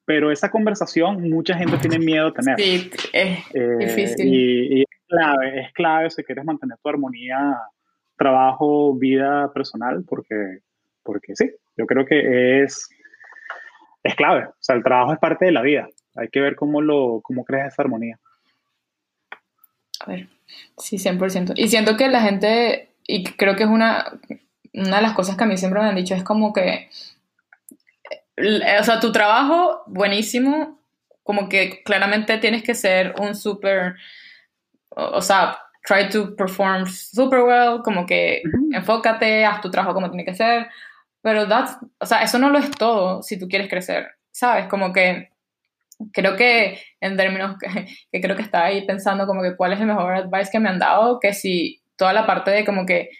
Pero 0.06 0.32
esa 0.32 0.50
conversación 0.50 1.28
mucha 1.28 1.54
gente 1.54 1.76
tiene 1.76 1.98
miedo 1.98 2.28
a 2.28 2.32
tener. 2.32 2.58
Sí, 2.58 2.90
es 3.12 3.44
Eh, 3.52 3.76
difícil. 3.78 4.26
Y, 4.26 4.78
y 4.78 4.80
es 4.80 5.06
clave, 5.06 5.60
es 5.60 5.72
clave 5.74 6.10
si 6.10 6.24
quieres 6.24 6.46
mantener 6.46 6.78
tu 6.82 6.88
armonía, 6.88 7.58
trabajo, 8.16 8.94
vida 8.94 9.52
personal, 9.52 10.02
porque, 10.08 10.60
porque 11.02 11.36
sí, 11.36 11.50
yo 11.76 11.84
creo 11.84 12.06
que 12.06 12.62
es, 12.62 12.88
es 14.02 14.14
clave. 14.14 14.46
O 14.46 14.54
sea, 14.60 14.76
el 14.76 14.82
trabajo 14.82 15.12
es 15.12 15.18
parte 15.18 15.44
de 15.44 15.52
la 15.52 15.60
vida. 15.60 15.88
Hay 16.16 16.28
que 16.28 16.40
ver 16.40 16.56
cómo, 16.56 16.80
lo, 16.80 17.20
cómo 17.22 17.44
creas 17.44 17.74
esa 17.74 17.82
armonía. 17.82 18.18
A 20.06 20.10
ver, 20.10 20.28
sí, 20.78 20.96
100%. 20.96 21.52
Y 21.56 21.68
siento 21.68 21.98
que 21.98 22.08
la 22.08 22.22
gente, 22.22 22.92
y 23.06 23.24
creo 23.24 23.56
que 23.56 23.64
es 23.64 23.68
una, 23.68 24.06
una 24.78 24.96
de 24.96 25.02
las 25.02 25.12
cosas 25.14 25.36
que 25.36 25.44
a 25.44 25.46
mí 25.46 25.56
siempre 25.56 25.80
me 25.80 25.88
han 25.88 25.96
dicho, 25.96 26.14
es 26.14 26.22
como 26.22 26.52
que, 26.52 26.88
eh, 28.36 28.78
o 28.80 28.84
sea, 28.84 29.00
tu 29.00 29.12
trabajo, 29.12 29.82
buenísimo, 29.86 30.80
como 31.22 31.48
que 31.48 31.82
claramente 31.82 32.38
tienes 32.38 32.62
que 32.62 32.74
ser 32.74 33.14
un 33.18 33.34
súper, 33.34 33.96
o, 34.90 35.18
o 35.18 35.22
sea, 35.22 35.58
try 35.86 36.08
to 36.08 36.36
perform 36.36 36.86
super 36.86 37.40
well, 37.40 37.82
como 37.82 38.06
que 38.06 38.42
Ujú. 38.46 38.70
enfócate, 38.72 39.44
haz 39.44 39.60
tu 39.60 39.70
trabajo 39.70 39.94
como 39.94 40.10
tiene 40.10 40.24
que 40.24 40.34
ser, 40.34 40.68
pero 41.22 41.48
that's, 41.48 41.76
o 41.98 42.06
sea, 42.06 42.22
eso 42.22 42.38
no 42.38 42.50
lo 42.50 42.58
es 42.58 42.70
todo 42.70 43.22
si 43.22 43.38
tú 43.38 43.48
quieres 43.48 43.68
crecer, 43.68 44.08
¿sabes? 44.30 44.66
Como 44.68 44.92
que 44.92 45.30
creo 46.12 46.36
que 46.36 46.78
en 47.00 47.16
términos 47.16 47.56
que, 47.58 47.68
que 48.12 48.20
creo 48.20 48.36
que 48.36 48.42
estaba 48.42 48.66
ahí 48.66 48.86
pensando 48.86 49.26
como 49.26 49.42
que 49.42 49.56
cuál 49.56 49.72
es 49.72 49.80
el 49.80 49.86
mejor 49.86 50.14
advice 50.14 50.50
que 50.50 50.60
me 50.60 50.68
han 50.68 50.78
dado, 50.78 51.18
que 51.20 51.34
si 51.34 51.82
toda 51.96 52.12
la 52.12 52.26
parte 52.26 52.50
de 52.50 52.64
como 52.64 52.86
que 52.86 53.10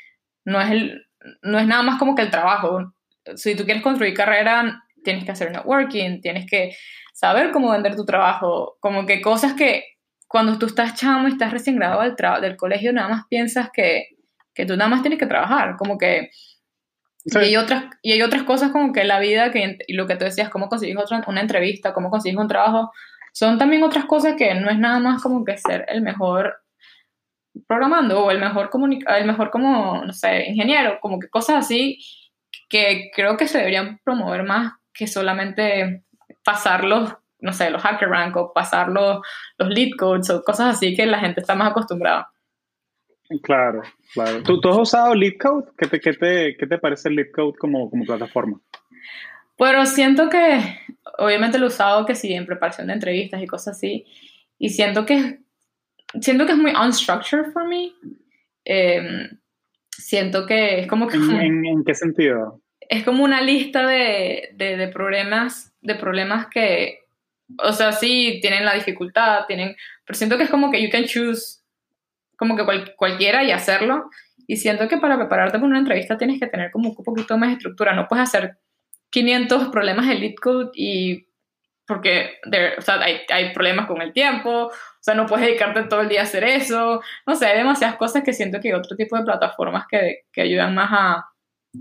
no 0.45 0.61
es 0.61 0.71
el, 0.71 1.08
no 1.43 1.59
es 1.59 1.67
nada 1.67 1.83
más 1.83 1.99
como 1.99 2.15
que 2.15 2.23
el 2.23 2.31
trabajo. 2.31 2.93
Si 3.37 3.55
tú 3.55 3.65
quieres 3.65 3.83
construir 3.83 4.15
carrera, 4.15 4.83
tienes 5.05 5.25
que 5.25 5.33
hacer 5.33 5.51
networking, 5.53 6.21
tienes 6.21 6.47
que 6.49 6.77
saber 7.13 7.51
cómo 7.51 7.71
vender 7.71 7.97
tu 7.97 8.05
trabajo, 8.05 8.77
como 8.81 9.07
que 9.07 9.21
cosas 9.21 9.55
que 9.55 9.85
cuando 10.27 10.59
tú 10.59 10.67
estás 10.67 10.95
chamo 10.95 11.29
y 11.29 11.33
estás 11.33 11.53
recién 11.53 11.77
graduado 11.77 12.03
del, 12.03 12.41
del 12.43 12.57
colegio, 12.57 12.93
nada 12.93 13.09
más 13.09 13.25
piensas 13.29 13.71
que, 13.73 14.09
que 14.55 14.67
tú 14.67 14.77
nada 14.77 14.91
más 14.91 15.03
tienes 15.03 15.19
que 15.19 15.27
trabajar, 15.27 15.77
como 15.77 15.99
que 15.99 16.31
Sí. 17.25 17.39
y 17.39 17.45
hay, 17.45 17.57
otras, 17.57 17.85
y 18.01 18.13
hay 18.13 18.23
otras 18.23 18.45
cosas 18.45 18.71
como 18.71 18.93
que 18.93 19.05
la 19.05 19.19
vida, 19.19 19.51
que, 19.51 19.79
y 19.87 19.95
lo 19.95 20.07
que 20.07 20.17
tú 20.17 20.25
decías, 20.25 20.49
cómo 20.49 20.69
consigues 20.69 20.97
otra, 20.97 21.23
una 21.27 21.41
entrevista, 21.41 21.93
cómo 21.93 22.11
consigues 22.11 22.39
un 22.39 22.49
trabajo, 22.49 22.91
son 23.33 23.59
también 23.59 23.83
otras 23.83 24.07
cosas 24.07 24.35
que 24.37 24.55
no 24.55 24.71
es 24.71 24.79
nada 24.79 24.99
más 25.01 25.23
como 25.23 25.45
que 25.45 25.59
ser 25.59 25.85
el 25.89 26.01
mejor 26.01 26.63
programando 27.67 28.25
o 28.25 28.31
el 28.31 28.39
mejor, 28.39 28.71
el 29.09 29.27
mejor 29.27 29.51
como, 29.51 30.05
no 30.05 30.13
sé, 30.13 30.47
ingeniero, 30.49 30.99
como 31.01 31.19
que 31.19 31.29
cosas 31.29 31.57
así 31.57 31.99
que 32.69 33.11
creo 33.15 33.37
que 33.37 33.49
se 33.49 33.59
deberían 33.59 33.99
promover 34.05 34.43
más 34.45 34.75
que 34.93 35.07
solamente 35.07 36.05
pasar 36.45 36.85
los, 36.85 37.15
no 37.41 37.53
sé, 37.53 37.71
los 37.71 37.83
hacker 37.83 38.09
rank 38.09 38.37
o 38.37 38.53
pasar 38.53 38.89
los, 38.89 39.21
los 39.57 39.69
lead 39.69 39.91
codes 39.99 40.31
o 40.31 40.43
cosas 40.43 40.77
así 40.77 40.95
que 40.95 41.07
la 41.07 41.21
gente 41.21 41.41
está 41.41 41.55
más 41.55 41.71
acostumbrada. 41.71 42.31
Claro, 43.43 43.83
claro. 44.15 44.43
¿Tú, 44.43 44.61
tú 44.61 44.71
has 44.71 44.79
usado 44.79 45.15
LeetCode? 45.15 45.73
¿Qué 45.77 45.87
te, 45.87 46.01
qué 46.01 46.13
te, 46.15 46.57
qué 46.57 46.67
te 46.67 46.79
parece 46.79 47.11
LeetCode 47.11 47.59
como, 47.59 47.91
como 47.91 48.05
plataforma? 48.05 48.59
Pero 49.59 49.85
siento 49.87 50.31
que, 50.31 50.79
obviamente 51.19 51.59
lo 51.59 51.67
he 51.67 51.69
usado 51.69 52.07
que 52.07 52.15
sí, 52.15 52.33
en 52.33 52.47
preparación 52.47 52.87
de 52.87 52.95
entrevistas 52.95 53.43
y 53.43 53.47
cosas 53.47 53.77
así, 53.77 54.07
y 54.59 54.71
siento 54.71 55.05
que, 55.05 55.41
siento 56.21 56.47
que 56.47 56.53
es 56.53 56.59
muy 56.59 56.73
unstructured 56.73 57.53
for 57.53 57.67
me. 57.67 57.93
Eh, 58.65 59.31
siento 59.91 60.47
que 60.47 60.81
es 60.81 60.87
como 60.87 61.09
que 61.09 61.17
¿En, 61.17 61.85
qué 61.85 61.95
sentido? 61.95 62.61
es 62.81 63.05
como 63.05 63.25
una 63.25 63.43
lista 63.43 63.87
de, 63.87 64.51
de, 64.55 64.77
de 64.77 64.89
problemas, 64.89 65.75
de 65.83 65.95
problemas 65.95 66.47
que, 66.47 67.01
o 67.63 67.73
sea, 67.73 67.93
sí, 67.93 68.39
tienen 68.41 68.65
la 68.65 68.75
dificultad, 68.75 69.45
tienen, 69.47 69.77
pero 70.07 70.17
siento 70.17 70.37
que 70.39 70.45
es 70.45 70.51
como 70.51 70.71
que 70.71 70.83
you 70.83 70.91
can 70.91 71.05
choose 71.05 71.59
como 72.37 72.57
que 72.57 72.65
cual- 72.65 72.95
cualquiera 72.97 73.45
y 73.45 73.51
hacerlo. 73.51 74.09
Y 74.47 74.57
siento 74.57 74.89
que 74.89 74.97
para 74.97 75.19
prepararte 75.19 75.59
para 75.59 75.67
una 75.67 75.79
entrevista 75.81 76.17
tienes 76.17 76.41
que 76.41 76.47
tener 76.47 76.71
como 76.71 76.91
un 76.91 77.05
poquito 77.05 77.37
más 77.37 77.51
de 77.51 77.55
estructura. 77.57 77.95
No 77.95 78.09
puedes 78.09 78.23
hacer 78.29 78.57
500 79.11 79.69
problemas 79.69 80.07
de 80.09 80.15
lead 80.15 80.35
code 80.41 80.71
y 80.75 81.28
porque 81.89 82.39
there- 82.49 82.75
o 82.79 82.83
sea, 82.83 83.01
hay, 83.01 83.23
hay 83.33 83.53
problemas 83.53 83.87
con 83.87 84.01
el 84.03 84.13
tiempo, 84.13 84.67
o 84.67 84.73
sea, 85.01 85.15
no 85.15 85.27
puedes 85.27 85.47
dedicarte 85.47 85.85
todo 85.85 86.03
el 86.03 86.09
día 86.09 86.21
a 86.21 86.25
hacer 86.25 86.45
eso. 86.45 87.01
No 87.27 87.35
sé, 87.35 87.47
hay 87.47 87.59
demasiadas 87.59 87.97
cosas 87.97 88.23
que 88.23 88.33
siento 88.35 88.61
que 88.61 88.69
hay 88.69 88.75
otro 88.75 88.97
tipo 88.97 89.17
de 89.17 89.25
plataformas 89.25 89.87
que, 89.91 90.27
que 90.31 90.43
ayudan 90.43 90.75
más 90.75 90.91
a, 90.93 91.25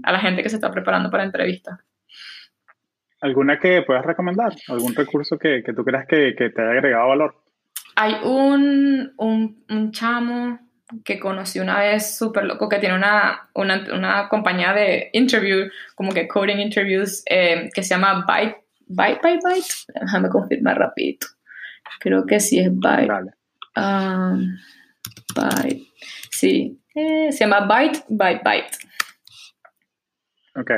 a 0.03 0.11
la 0.11 0.19
gente 0.19 0.41
que 0.41 0.49
se 0.49 0.55
está 0.55 0.71
preparando 0.71 1.11
para 1.11 1.23
entrevistas. 1.25 1.77
¿Alguna 3.21 3.59
que 3.59 3.81
puedas 3.81 4.05
recomendar? 4.05 4.53
¿Algún 4.69 4.95
recurso 4.95 5.37
que, 5.37 5.63
que 5.63 5.73
tú 5.73 5.83
creas 5.83 6.05
que, 6.07 6.35
que 6.35 6.49
te 6.51 6.61
haya 6.61 6.71
agregado 6.71 7.09
valor? 7.09 7.35
Hay 7.95 8.15
un, 8.23 9.11
un, 9.17 9.65
un 9.69 9.91
chamo 9.91 10.59
que 11.03 11.19
conocí 11.19 11.59
una 11.59 11.79
vez 11.79 12.15
súper 12.15 12.45
loco 12.45 12.69
que 12.69 12.77
tiene 12.79 12.95
una, 12.95 13.49
una, 13.55 13.85
una 13.91 14.29
compañía 14.29 14.71
de 14.71 15.09
interview, 15.13 15.67
como 15.95 16.13
que 16.13 16.27
coding 16.27 16.59
interviews, 16.59 17.23
eh, 17.29 17.69
que 17.73 17.83
se 17.83 17.89
llama 17.95 18.23
Byte, 18.25 18.66
Byte, 18.89 19.19
Byte, 19.21 19.39
Byte. 19.43 19.67
Déjame 20.01 20.29
confirmar 20.29 20.77
rapidito. 20.77 21.27
Creo 21.99 22.25
que 22.25 22.39
sí 22.39 22.59
es 22.59 22.69
Byte. 22.71 23.07
Dale. 23.07 23.31
Um, 23.75 24.57
Byte. 25.35 25.88
Sí, 26.31 26.79
eh, 26.95 27.31
se 27.31 27.45
llama 27.45 27.61
Byte, 27.67 28.03
Byte, 28.09 28.41
Byte. 28.43 28.77
Ok. 30.55 30.71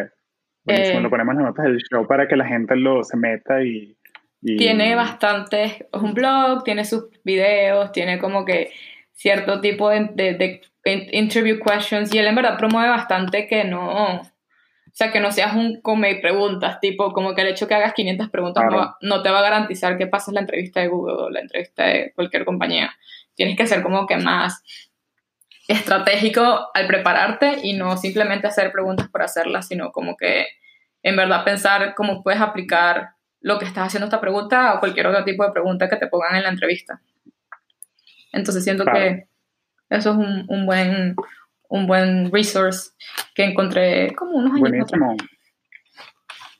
Buenísimo. 0.66 0.99
Eh, 0.99 1.01
lo 1.03 1.10
ponemos 1.10 1.34
en 1.34 1.38
las 1.43 1.49
notas 1.51 1.66
del 1.66 1.78
show 1.89 2.05
para 2.07 2.28
que 2.28 2.36
la 2.36 2.45
gente 2.45 2.76
lo 2.76 3.03
se 3.03 3.18
meta 3.18 3.64
y. 3.64 3.97
y- 4.41 4.57
Tiene 4.57 4.95
bastantes, 4.95 5.74
es 5.82 6.01
un 6.01 6.14
blog, 6.14 6.64
tiene 6.64 6.86
sus 6.86 7.05
videos, 7.24 7.91
tiene 7.91 8.20
como 8.20 8.45
que 8.45 8.72
cierto 9.14 9.60
tipo 9.62 9.89
de, 9.89 10.10
de- 10.14 10.34
de 10.34 10.62
interview 11.12 11.60
questions 11.60 12.14
y 12.14 12.18
él 12.18 12.28
en 12.28 12.36
verdad 12.36 12.57
promueve 12.57 12.89
bastante 12.89 13.47
que 13.47 13.64
no, 13.66 14.22
sea, 15.00 15.12
que 15.12 15.20
no 15.20 15.32
seas 15.32 15.56
un 15.56 15.82
come 15.82 16.16
preguntas, 16.16 16.80
tipo 16.82 17.14
como 17.14 17.34
que 17.34 17.41
el 17.41 17.47
hecho 17.47 17.68
que 17.68 17.74
hagas 17.76 17.93
500 17.93 18.30
preguntas 18.30 18.64
no, 18.66 18.70
Claro. 18.70 18.84
va- 18.84 18.97
no 19.02 19.22
te 19.22 19.30
va 19.30 19.39
a 19.39 19.43
garantizar 19.43 19.97
que 19.97 20.08
pases 20.08 20.34
la 20.34 20.41
entrevista 20.41 20.80
de 20.82 20.88
Google 20.89 21.16
o 21.16 21.30
la 21.30 21.39
entrevista 21.39 21.86
de 21.86 22.12
cualquier 22.16 22.43
compañía. 22.45 22.91
Tienes 23.36 23.56
que 23.58 23.66
ser 23.68 23.82
como 23.82 24.06
que 24.06 24.18
más 24.18 24.62
estratégico 25.68 26.70
al 26.74 26.88
prepararte 26.88 27.60
y 27.64 27.74
no 27.74 27.95
simplemente 27.97 28.47
hacer 28.47 28.72
preguntas 28.72 29.08
por 29.10 29.22
hacerlas, 29.22 29.68
sino 29.68 29.91
como 29.91 30.18
que 30.18 30.47
en 31.04 31.16
verdad 31.16 31.43
pensar 31.45 31.93
cómo 31.95 32.24
puedes 32.24 32.41
aplicar 32.41 33.12
lo 33.41 33.58
que 33.60 33.66
estás 33.66 33.88
haciendo 33.88 34.06
esta 34.08 34.20
pregunta 34.20 34.74
o 34.74 34.80
cualquier 34.80 35.08
otro 35.08 35.24
tipo 35.24 35.45
de 35.45 35.52
pregunta 35.52 35.88
que 35.88 35.95
te 35.95 36.08
pongan 36.08 36.36
en 36.36 36.43
la 36.43 36.50
entrevista. 36.50 37.00
Entonces 38.34 38.64
siento 38.64 38.84
Claro. 38.84 39.00
que 39.00 39.28
eso 39.89 40.12
es 40.12 40.18
un, 40.18 40.45
un 40.50 40.66
buen 40.66 41.16
un 41.70 41.88
buen 41.88 42.32
resource 42.32 42.91
que 43.34 43.43
encontré 43.45 44.13
como 44.15 44.38
unos 44.38 44.53
años 44.53 44.84
atrás. 44.84 44.99
Buenísimo. 44.99 45.17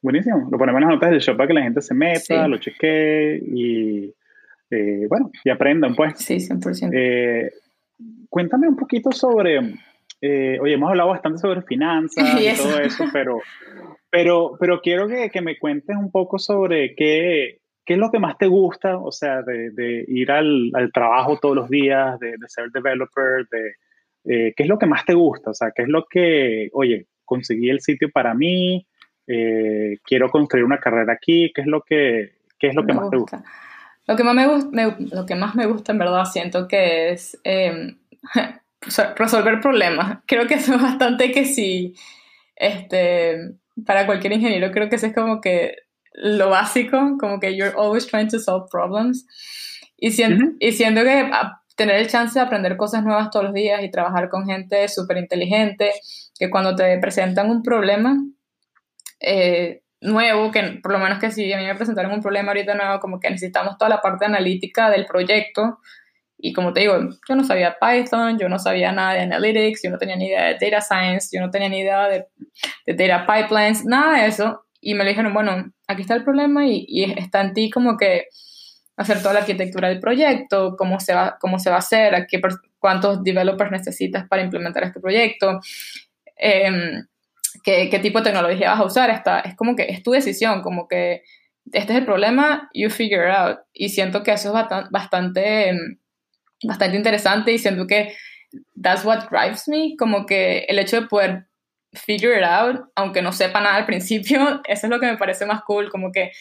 Buenísimo. 0.02 0.48
Lo 0.52 0.58
ponemos 0.58 0.82
en 0.82 0.88
las 0.88 0.96
notas 0.96 1.12
del 1.12 1.22
show 1.22 1.36
para 1.36 1.48
que 1.48 1.54
la 1.54 1.62
gente 1.64 1.82
se 1.82 1.94
meta, 1.94 2.20
Sí. 2.46 2.50
lo 2.50 2.58
chequee 2.58 3.42
y. 3.46 4.14
eh, 4.72 5.06
bueno, 5.10 5.30
y 5.44 5.50
aprendan, 5.50 5.96
pues. 5.96 6.14
Sí, 6.20 6.40
100%. 6.40 6.90
Eh, 6.94 7.52
cuéntame 8.30 8.68
un 8.68 8.78
poquito 8.78 9.12
sobre, 9.12 9.60
eh, 10.22 10.58
oye, 10.62 10.74
hemos 10.74 10.90
hablado 10.90 11.10
bastante 11.10 11.40
sobre 11.40 11.62
finanzas 11.64 12.24
Y 12.42 12.56
todo 12.56 12.80
eso, 12.80 13.06
pero, 13.12 13.40
pero, 14.10 14.52
pero 14.60 14.80
quiero 14.82 15.08
que, 15.08 15.30
que 15.30 15.42
me 15.42 15.58
cuentes 15.58 15.98
un 15.98 16.12
poco 16.12 16.40
sobre 16.40 16.96
qué, 16.96 17.60
qué 17.86 17.94
es 17.96 18.00
lo 18.00 18.10
que 18.12 18.20
más 18.20 18.38
te 18.38 18.48
gusta, 18.48 18.98
o 18.98 19.12
sea, 19.12 19.42
de, 19.42 19.72
de 19.72 20.06
ir 20.08 20.32
al, 20.32 20.72
al 20.76 20.92
trabajo 20.94 21.40
todos 21.42 21.56
los 21.56 21.70
días, 21.70 22.18
de, 22.20 22.38
de 22.38 22.48
ser 22.48 22.70
developer, 22.72 23.46
de 23.52 23.74
eh, 24.26 24.54
qué 24.56 24.64
es 24.64 24.70
lo 24.70 24.78
que 24.78 24.86
más 24.86 25.06
te 25.06 25.14
gusta, 25.14 25.52
o 25.52 25.54
sea, 25.54 25.72
qué 25.76 25.84
es 25.84 25.90
lo 25.90 26.06
que, 26.10 26.70
oye, 26.74 27.08
conseguí 27.26 27.70
el 27.70 27.82
sitio 27.82 28.10
para 28.12 28.34
mí, 28.34 28.86
eh, 29.28 29.98
quiero 30.04 30.30
construir 30.30 30.66
una 30.66 30.80
carrera 30.80 31.14
aquí, 31.14 31.52
qué 31.54 31.62
es 31.62 31.68
lo 31.68 31.82
que, 31.82 32.32
qué 32.58 32.68
es 32.68 32.76
lo 32.76 32.86
que 32.86 32.94
Me 32.94 33.00
más 33.00 33.10
te 33.10 33.18
gusta. 33.18 33.44
Lo 34.08 34.16
que 34.16 34.24
más 34.24 34.34
me, 34.34 34.48
gusta, 34.48 35.16
lo 35.16 35.26
que 35.26 35.36
más 35.36 35.56
me 35.56 35.68
gusta, 35.68 35.92
en 35.92 36.00
verdad, 36.00 36.26
siento 36.26 36.68
que 36.68 37.12
es 37.12 37.40
eh, 37.44 37.96
resolver 39.16 39.60
problemas. 39.60 40.20
Creo 40.26 40.48
que 40.48 40.56
eso 40.56 40.76
es 40.76 40.82
bastante 40.82 41.32
que 41.32 41.46
sí, 41.46 41.94
este, 42.56 43.52
para 43.86 44.06
cualquier 44.06 44.34
ingeniero, 44.34 44.72
creo 44.72 44.90
que 44.90 44.96
eso 44.96 45.06
es 45.08 45.14
como 45.14 45.42
que 45.42 45.76
lo 46.14 46.50
básico, 46.50 47.18
como 47.20 47.40
que 47.40 47.56
you're 47.56 47.74
always 47.78 48.08
trying 48.08 48.28
to 48.28 48.40
solve 48.40 48.68
problems. 48.72 49.26
Y, 49.96 50.12
siento, 50.12 50.44
Ujú. 50.44 50.56
y 50.60 50.72
siento 50.72 51.04
que 51.04 51.12
a- 51.12 51.59
tener 51.80 51.96
el 51.96 52.10
chance 52.10 52.38
de 52.38 52.46
aprender 52.46 52.76
cosas 52.76 53.04
nuevas 53.06 53.30
todos 53.32 53.46
los 53.46 53.54
días 53.54 53.82
y 53.82 53.90
trabajar 53.90 54.28
con 54.28 54.46
gente 54.46 54.88
súper 54.90 55.18
inteligente, 55.18 55.94
que 56.38 56.50
cuando 56.50 56.76
te 56.76 57.00
presentan 57.00 57.50
un 57.50 57.64
problema, 57.64 58.18
eh, 59.22 59.82
nuevo, 60.02 60.52
que 60.52 60.62
por 60.84 60.92
lo 60.92 61.00
menos 61.00 61.20
que 61.20 61.32
si 61.32 61.52
a 61.54 61.58
mí 61.58 61.66
me 61.66 61.76
presentaron 61.76 62.12
un 62.12 62.22
problema 62.22 62.50
ahorita 62.50 62.76
nuevo, 62.76 63.00
como 63.00 63.20
que 63.20 63.30
necesitamos 63.30 63.78
toda 63.78 63.88
la 63.88 64.02
parte 64.02 64.26
analítica 64.26 64.90
del 64.90 65.06
proyecto 65.06 65.80
Y 66.38 66.54
como 66.54 66.74
te 66.74 66.82
digo, 66.82 66.96
yo 67.28 67.36
no 67.36 67.44
sabía 67.46 67.78
Python, 67.80 68.38
yo 68.38 68.50
no 68.50 68.60
sabía 68.60 68.92
nada 68.92 69.14
de 69.14 69.22
Analytics, 69.22 69.82
yo 69.84 69.90
no 69.90 69.98
tenía 69.98 70.18
ni 70.18 70.28
idea 70.28 70.46
de 70.48 70.58
Data 70.60 70.82
Science, 70.82 71.30
yo 71.32 71.42
no 71.42 71.50
tenía 71.50 71.70
ni 71.70 71.80
idea 71.80 72.08
de, 72.10 72.28
de 72.86 72.94
Data 73.08 73.26
Pipelines, 73.26 73.86
nada 73.86 74.22
de 74.22 74.28
eso. 74.28 74.66
Y 74.82 74.96
me 74.96 75.06
dijeron, 75.06 75.34
bueno, 75.34 75.72
aquí 75.88 76.02
está 76.02 76.16
el 76.16 76.24
problema 76.24 76.66
y, 76.66 76.86
y, 76.88 77.04
está 77.20 77.42
en 77.42 77.54
ti 77.54 77.70
como 77.70 77.98
que 77.98 78.28
hacer 79.00 79.20
toda 79.20 79.34
la 79.34 79.40
arquitectura 79.40 79.88
del 79.88 80.02
proyecto, 80.02 80.76
cómo 80.78 81.00
se 81.00 81.14
va, 81.14 81.38
cómo 81.40 81.58
se 81.58 81.70
va 81.70 81.78
a 81.78 81.80
hacer, 81.80 82.14
a 82.14 82.28
qué, 82.28 82.42
cuántos 82.80 83.24
developers 83.24 83.72
necesitas 83.72 84.28
para 84.28 84.42
implementar 84.42 84.84
este 84.84 85.00
proyecto, 85.00 85.62
eh, 86.36 87.04
qué, 87.64 87.90
qué, 87.90 88.00
tipo 88.00 88.20
de 88.20 88.26
tecnología 88.26 88.72
vas 88.72 88.82
a 88.82 88.86
usar. 88.86 89.10
Está, 89.10 89.40
es 89.40 89.56
como 89.56 89.74
que 89.78 89.84
es 89.84 90.04
tu 90.04 90.12
decisión, 90.12 90.62
como 90.62 90.90
que 90.90 91.24
este 91.72 91.94
es 91.94 92.00
el 92.00 92.06
problema, 92.06 92.70
you 92.74 92.90
figure 92.90 93.30
it 93.30 93.34
out. 93.34 93.60
Y 93.72 93.88
siento 93.88 94.22
que 94.22 94.34
eso 94.34 94.50
es 94.50 94.54
bastante, 94.54 94.90
bastante, 94.92 95.72
bastante 96.64 96.98
interesante 96.98 97.54
y 97.54 97.58
siento 97.58 97.88
que 97.88 98.14
that's 98.82 99.06
what 99.06 99.30
drives 99.30 99.70
me, 99.70 99.96
como 99.98 100.26
que 100.26 100.66
el 100.68 100.78
hecho 100.78 101.00
de 101.00 101.08
poder 101.08 101.48
figure 101.94 102.38
it 102.38 102.44
out, 102.44 102.82
aunque 102.96 103.22
no 103.22 103.32
sepa 103.32 103.62
nada 103.62 103.78
al 103.78 103.86
principio, 103.86 104.62
eso 104.68 104.88
es 104.88 104.90
lo 104.90 105.00
que 105.00 105.06
me 105.06 105.18
parece 105.18 105.46
más 105.46 105.62
cool, 105.64 105.90
como 105.90 106.12
que 106.12 106.34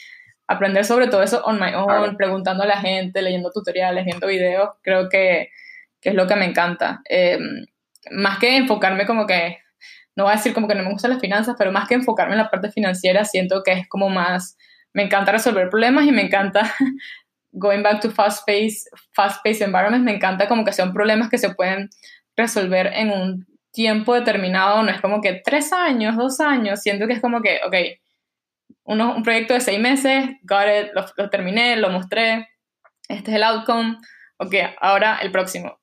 aprender 0.48 0.84
sobre 0.84 1.08
todo 1.08 1.22
eso 1.22 1.42
on 1.44 1.60
my 1.60 1.74
own, 1.74 2.16
preguntando 2.16 2.64
a 2.64 2.66
la 2.66 2.80
gente, 2.80 3.20
leyendo 3.22 3.50
tutoriales, 3.50 4.04
viendo 4.06 4.26
videos, 4.26 4.70
creo 4.82 5.08
que, 5.08 5.50
que 6.00 6.08
es 6.08 6.14
lo 6.14 6.26
que 6.26 6.36
me 6.36 6.46
encanta. 6.46 7.02
Eh, 7.08 7.38
más 8.10 8.38
que 8.38 8.56
enfocarme 8.56 9.06
como 9.06 9.26
que, 9.26 9.58
no 10.16 10.24
voy 10.24 10.32
a 10.32 10.36
decir 10.36 10.54
como 10.54 10.66
que 10.66 10.74
no 10.74 10.82
me 10.82 10.90
gustan 10.90 11.10
las 11.10 11.20
finanzas, 11.20 11.54
pero 11.58 11.70
más 11.70 11.86
que 11.86 11.94
enfocarme 11.94 12.32
en 12.32 12.38
la 12.38 12.50
parte 12.50 12.72
financiera, 12.72 13.24
siento 13.24 13.62
que 13.62 13.72
es 13.72 13.88
como 13.88 14.08
más, 14.08 14.56
me 14.94 15.04
encanta 15.04 15.32
resolver 15.32 15.68
problemas 15.68 16.06
y 16.06 16.12
me 16.12 16.22
encanta, 16.22 16.74
going 17.52 17.82
back 17.82 18.00
to 18.00 18.10
fast-paced 18.10 18.88
fast 19.12 19.44
-paced 19.44 19.64
environments, 19.64 20.04
me 20.04 20.14
encanta 20.14 20.48
como 20.48 20.64
que 20.64 20.72
sean 20.72 20.94
problemas 20.94 21.28
que 21.28 21.38
se 21.38 21.54
pueden 21.54 21.90
resolver 22.36 22.86
en 22.94 23.10
un 23.10 23.46
tiempo 23.70 24.14
determinado, 24.14 24.82
no 24.82 24.90
es 24.90 25.00
como 25.00 25.20
que 25.20 25.42
tres 25.44 25.74
años, 25.74 26.16
dos 26.16 26.40
años, 26.40 26.80
siento 26.80 27.06
que 27.06 27.12
es 27.12 27.20
como 27.20 27.42
que, 27.42 27.60
ok, 27.66 27.74
uno, 28.88 29.14
un 29.14 29.22
proyecto 29.22 29.52
de 29.52 29.60
seis 29.60 29.78
meses, 29.78 30.30
got 30.42 30.64
it, 30.66 30.92
lo, 30.94 31.04
lo, 31.16 31.28
terminé, 31.28 31.76
lo 31.76 31.90
mostré, 31.90 32.48
este 33.06 33.30
es 33.30 33.36
el 33.36 33.42
outcome, 33.42 33.98
ok, 34.38 34.54
ahora 34.80 35.18
el 35.20 35.30
próximo. 35.30 35.78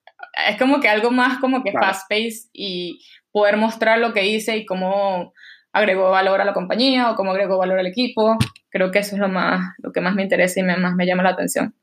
Es 0.47 0.57
como 0.57 0.79
que 0.79 0.89
algo 0.89 1.11
más 1.11 1.37
como 1.37 1.63
que 1.63 1.69
claro. 1.69 1.85
fast-paced 1.85 2.49
y 2.51 2.99
poder 3.31 3.57
mostrar 3.57 3.99
lo 3.99 4.11
que 4.11 4.25
hice 4.25 4.57
y 4.57 4.65
cómo 4.65 5.33
agregó 5.71 6.09
valor 6.09 6.41
a 6.41 6.45
la 6.45 6.53
compañía 6.53 7.11
o 7.11 7.15
cómo 7.15 7.31
agregó 7.31 7.59
valor 7.59 7.77
al 7.77 7.85
equipo. 7.85 8.37
Creo 8.69 8.89
que 8.89 8.99
eso 8.99 9.15
es 9.15 9.21
lo, 9.21 9.29
más, 9.29 9.61
lo 9.77 9.91
que 9.91 10.01
más 10.01 10.15
me 10.15 10.23
interesa 10.23 10.59
y 10.59 10.63
me, 10.63 10.75
más 10.75 10.95
me 10.95 11.05
llama 11.05 11.21
la 11.21 11.29
atención. 11.29 11.75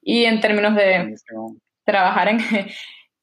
Y 0.00 0.24
en 0.24 0.40
términos 0.40 0.74
de 0.74 1.14
trabajar 1.84 2.28
en... 2.28 2.38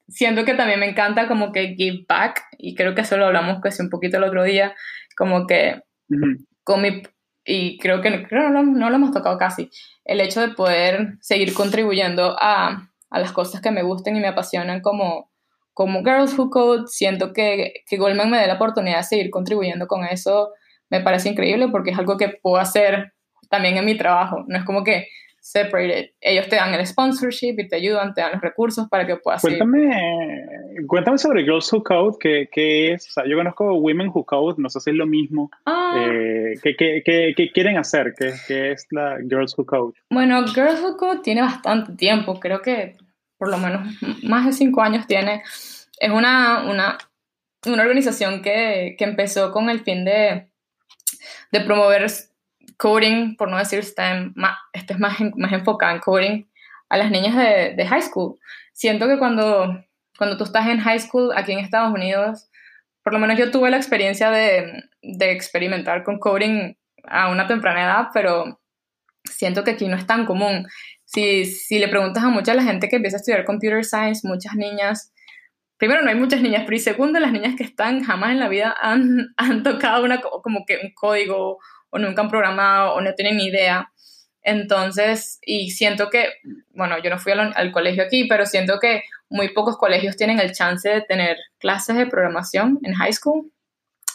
Siento 0.07 0.43
que 0.43 0.55
también 0.55 0.79
me 0.79 0.89
encanta 0.89 1.27
como 1.27 1.51
que 1.51 1.75
give 1.75 2.05
back 2.07 2.43
y 2.57 2.73
creo 2.73 2.95
que 2.95 3.01
eso 3.01 3.15
lo 3.17 3.27
hablamos 3.27 3.59
casi 3.61 3.83
un 3.83 3.89
poquito 3.89 4.17
el 4.17 4.23
otro 4.23 4.43
día, 4.43 4.73
como 5.15 5.45
que 5.45 5.83
uh 6.09 6.15
-huh. 6.15 6.45
con 6.63 6.81
mi 6.81 7.03
y 7.49 7.77
creo 7.79 8.01
que 8.01 8.23
creo 8.27 8.49
no, 8.49 8.63
no, 8.63 8.89
lo 8.89 8.95
hemos 8.95 9.11
tocado 9.11 9.37
casi, 9.37 9.69
el 10.05 10.21
hecho 10.21 10.39
de 10.39 10.49
poder 10.49 11.17
seguir 11.19 11.53
contribuyendo 11.53 12.37
a, 12.39 12.89
a, 13.09 13.19
las 13.19 13.31
cosas 13.31 13.59
que 13.59 13.71
me 13.71 13.81
gusten 13.81 14.15
y 14.15 14.19
me 14.19 14.27
apasionan 14.27 14.81
como, 14.81 15.31
como 15.73 16.03
Girls 16.03 16.37
Who 16.37 16.51
Code, 16.51 16.83
siento 16.87 17.33
que, 17.33 17.83
que 17.87 17.97
Goldman 17.97 18.29
me 18.29 18.37
dé 18.37 18.45
la 18.45 18.53
oportunidad 18.55 18.97
de 18.97 19.03
seguir 19.03 19.31
contribuyendo 19.31 19.87
con 19.87 20.05
eso, 20.05 20.51
me 20.91 21.01
parece 21.01 21.29
increíble 21.29 21.69
porque 21.69 21.89
es 21.89 21.97
algo 21.97 22.17
que 22.17 22.29
puedo 22.29 22.57
hacer 22.57 23.13
también 23.49 23.77
en 23.77 23.85
mi 23.85 23.97
trabajo, 23.97 24.45
no 24.47 24.57
es 24.57 24.63
como 24.63 24.83
que 24.83 25.07
separated. 25.51 26.11
Ellos 26.21 26.47
te 26.47 26.57
dan 26.57 26.73
el 26.75 26.85
sponsorship 26.85 27.55
y 27.57 27.67
te 27.67 27.77
ayudan, 27.77 28.13
te 28.13 28.21
dan 28.21 28.33
los 28.33 28.41
recursos 28.41 28.87
para 28.87 29.07
que 29.07 29.15
puedas 29.15 29.41
cuéntame, 29.41 29.85
ir. 29.85 30.85
Cuéntame 30.85 31.17
sobre 31.17 31.43
Girls 31.43 31.73
Who 31.73 31.83
Code, 31.83 32.17
¿qué, 32.19 32.49
qué 32.51 32.93
es? 32.93 33.09
O 33.09 33.11
sea, 33.13 33.23
yo 33.27 33.35
conozco 33.35 33.73
Women 33.73 34.11
Who 34.13 34.25
Code, 34.25 34.55
no 34.59 34.69
sé 34.69 34.79
si 34.79 34.91
es 34.91 34.95
lo 34.95 35.07
mismo. 35.07 35.49
Ah. 35.65 36.05
Eh, 36.05 36.53
¿qué, 36.61 36.75
qué, 36.75 37.01
qué, 37.03 37.33
qué, 37.35 37.51
quieren 37.51 37.77
hacer? 37.77 38.13
¿Qué, 38.15 38.33
¿Qué 38.47 38.73
es 38.73 38.85
la 38.91 39.17
Girls 39.27 39.57
Who 39.57 39.65
Code? 39.65 39.93
Bueno, 40.11 40.45
Girls 40.47 40.81
Who 40.81 40.97
Code 40.97 41.21
tiene 41.23 41.41
bastante 41.41 41.93
tiempo, 41.93 42.39
creo 42.39 42.61
que 42.61 42.97
por 43.39 43.49
lo 43.49 43.57
menos 43.57 43.87
más 44.23 44.45
de 44.45 44.51
cinco 44.51 44.81
años 44.81 45.07
tiene. 45.07 45.41
Es 45.99 46.11
una, 46.11 46.69
una, 46.69 46.97
una 47.65 47.81
organización 47.81 48.43
que, 48.43 48.95
que 48.99 49.03
empezó 49.03 49.51
con 49.51 49.71
el 49.71 49.79
fin 49.79 50.05
de, 50.05 50.47
de 51.51 51.61
promover 51.61 52.03
coding, 52.79 53.35
por 53.35 53.49
no 53.49 53.57
decir 53.57 53.83
STEM, 53.83 54.31
más, 54.35 54.57
este 54.71 54.93
es 54.93 54.99
más, 54.99 55.17
más 55.35 55.51
enfocado 55.51 55.93
en 55.93 55.99
coding, 55.99 56.45
a 56.87 56.97
las 56.97 57.11
niñas 57.11 57.35
de, 57.35 57.75
de, 57.75 57.85
high 57.85 58.01
school. 58.01 58.39
Siento 58.71 59.07
que 59.07 59.19
cuando, 59.19 59.83
cuando 60.17 60.37
tú 60.37 60.45
estás 60.45 60.65
en 60.67 60.79
high 60.79 60.99
school 60.99 61.31
aquí 61.35 61.51
en 61.51 61.59
Estados 61.59 61.93
Unidos, 61.93 62.49
por 63.03 63.11
lo 63.11 63.19
menos 63.19 63.37
yo 63.37 63.51
tuve 63.51 63.69
la 63.69 63.75
experiencia 63.75 64.31
de, 64.31 64.85
de 65.01 65.31
experimentar 65.31 66.03
con 66.03 66.19
coding 66.19 66.73
a 67.03 67.29
una 67.29 67.47
temprana 67.47 67.83
edad, 67.83 68.07
pero 68.13 68.61
siento 69.25 69.65
que 69.65 69.71
aquí 69.71 69.87
no 69.87 69.97
es 69.97 70.07
tan 70.07 70.25
común. 70.25 70.65
Si, 71.03 71.45
si 71.45 71.79
le 71.79 71.89
preguntas 71.89 72.23
a 72.23 72.29
mucha 72.29 72.53
la 72.53 72.63
gente 72.63 72.87
que 72.87 72.95
empieza 72.95 73.17
a 73.17 73.19
estudiar 73.19 73.43
computer 73.43 73.83
science, 73.83 74.25
muchas 74.25 74.55
niñas, 74.55 75.13
primero 75.77 76.01
no 76.01 76.09
hay 76.09 76.15
muchas 76.15 76.41
niñas, 76.41 76.63
pero 76.63 76.77
y 76.77 76.79
segundo, 76.79 77.19
las 77.19 77.33
niñas 77.33 77.55
que 77.57 77.63
están 77.63 78.03
jamás 78.03 78.31
en 78.31 78.39
la 78.39 78.47
vida 78.47 78.73
han, 78.81 79.33
han 79.37 79.63
tocado 79.63 80.05
una, 80.05 80.21
como 80.21 80.65
que 80.65 80.77
un 80.81 80.93
código 80.93 81.59
o 81.89 81.99
nunca 81.99 82.21
han 82.21 82.29
programado 82.29 82.93
o 82.93 83.01
no 83.01 83.13
tienen 83.13 83.37
ni 83.37 83.47
idea. 83.47 83.91
Entonces, 84.41 85.39
y 85.41 85.71
siento 85.71 86.09
que, 86.09 86.29
bueno, 86.69 87.01
yo 87.03 87.09
no 87.09 87.19
fui 87.19 87.33
al, 87.33 87.53
al, 87.55 87.71
colegio 87.71 88.03
aquí, 88.03 88.25
pero 88.27 88.45
siento 88.45 88.79
que 88.79 89.03
muy 89.29 89.49
pocos 89.49 89.77
colegios 89.77 90.15
tienen 90.15 90.39
el 90.39 90.53
chance 90.53 90.87
de 90.89 91.01
tener 91.01 91.37
clases 91.59 91.97
de 91.97 92.07
programación 92.07 92.79
en 92.83 92.93
high 92.93 93.13
school. 93.13 93.51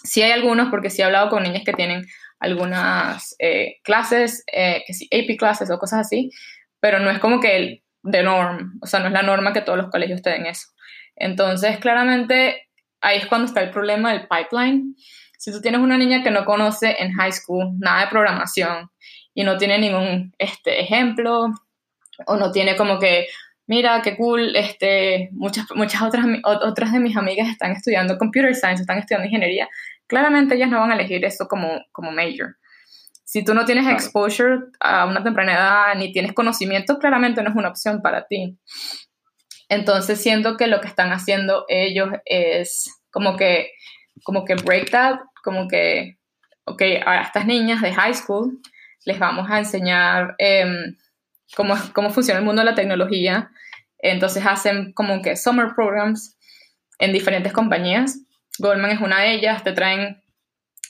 Sí 0.02 0.22
hay 0.22 0.32
algunos, 0.32 0.70
porque 0.70 0.90
sí 0.90 1.02
he 1.02 1.04
hablado 1.04 1.30
con 1.30 1.42
niñas 1.42 1.62
que 1.64 1.72
tienen 1.72 2.06
algunas 2.40 3.34
eh, 3.38 3.76
clases, 3.82 4.44
eh, 4.52 4.82
que 4.86 4.94
sí, 4.94 5.08
AP 5.12 5.38
clases 5.38 5.70
o 5.70 5.78
cosas 5.78 6.00
así, 6.00 6.30
pero 6.80 6.98
no 6.98 7.10
es 7.10 7.18
como 7.18 7.40
que 7.40 7.56
el 7.56 7.82
de 8.02 8.22
norm, 8.22 8.78
o 8.82 8.86
sea, 8.86 9.00
no 9.00 9.06
es 9.06 9.12
la 9.12 9.22
norma 9.22 9.52
que 9.52 9.62
todos 9.62 9.78
los 9.78 9.90
colegios 9.90 10.20
te 10.20 10.30
den 10.30 10.46
eso. 10.46 10.68
Entonces, 11.16 11.78
claramente, 11.78 12.68
ahí 13.00 13.18
es 13.18 13.26
cuando 13.26 13.46
está 13.46 13.62
el 13.62 13.70
problema 13.70 14.12
del 14.12 14.28
pipeline 14.28 14.94
si 15.38 15.52
tú 15.52 15.60
tienes 15.60 15.80
una 15.80 15.98
niña 15.98 16.22
que 16.22 16.30
no 16.30 16.44
conoce 16.44 16.96
en 16.98 17.12
high 17.12 17.32
school 17.32 17.72
nada 17.78 18.02
de 18.02 18.08
programación 18.08 18.90
y 19.34 19.44
no 19.44 19.56
tiene 19.56 19.78
ningún 19.78 20.32
este, 20.38 20.80
ejemplo 20.80 21.52
o 22.26 22.36
no 22.36 22.52
tiene 22.52 22.76
como 22.76 22.98
que, 22.98 23.26
mira, 23.66 24.00
qué 24.02 24.16
cool, 24.16 24.54
este, 24.56 25.30
muchas, 25.32 25.66
muchas 25.74 26.02
otras, 26.02 26.26
otras 26.44 26.92
de 26.92 27.00
mis 27.00 27.16
amigas 27.16 27.48
están 27.48 27.72
estudiando 27.72 28.18
computer 28.18 28.54
science, 28.54 28.82
están 28.82 28.98
estudiando 28.98 29.26
ingeniería, 29.26 29.68
claramente 30.06 30.54
ellas 30.54 30.70
no 30.70 30.80
van 30.80 30.92
a 30.92 30.94
elegir 30.94 31.24
eso 31.24 31.48
como, 31.48 31.80
como 31.92 32.12
major. 32.12 32.56
Si 33.24 33.42
tú 33.42 33.54
no 33.54 33.64
tienes 33.64 33.88
exposure 33.88 34.58
a 34.80 35.06
una 35.06 35.24
temprana 35.24 35.54
edad 35.54 35.94
ni 35.96 36.12
tienes 36.12 36.34
conocimiento, 36.34 36.98
claramente 36.98 37.42
no 37.42 37.50
es 37.50 37.56
una 37.56 37.70
opción 37.70 38.00
para 38.02 38.26
ti. 38.26 38.58
Entonces 39.68 40.20
siento 40.20 40.56
que 40.56 40.66
lo 40.66 40.80
que 40.80 40.88
están 40.88 41.10
haciendo 41.10 41.64
ellos 41.68 42.10
es 42.26 42.90
como 43.10 43.36
que, 43.36 43.70
como 44.24 44.44
que 44.44 44.54
break 44.56 44.90
that 44.90 45.20
como 45.44 45.68
que, 45.68 46.18
ok, 46.64 46.82
a 47.06 47.20
estas 47.20 47.46
niñas 47.46 47.82
de 47.82 47.92
high 47.92 48.14
school 48.14 48.58
les 49.04 49.18
vamos 49.18 49.48
a 49.50 49.58
enseñar 49.58 50.34
eh, 50.38 50.66
cómo, 51.54 51.76
cómo 51.92 52.10
funciona 52.10 52.40
el 52.40 52.46
mundo 52.46 52.62
de 52.62 52.70
la 52.70 52.74
tecnología. 52.74 53.50
Entonces 53.98 54.44
hacen 54.44 54.92
como 54.94 55.22
que 55.22 55.36
summer 55.36 55.74
programs 55.76 56.36
en 56.98 57.12
diferentes 57.12 57.52
compañías. 57.52 58.18
Goldman 58.58 58.92
es 58.92 59.00
una 59.00 59.20
de 59.20 59.34
ellas, 59.34 59.62
te 59.62 59.72
traen 59.72 60.22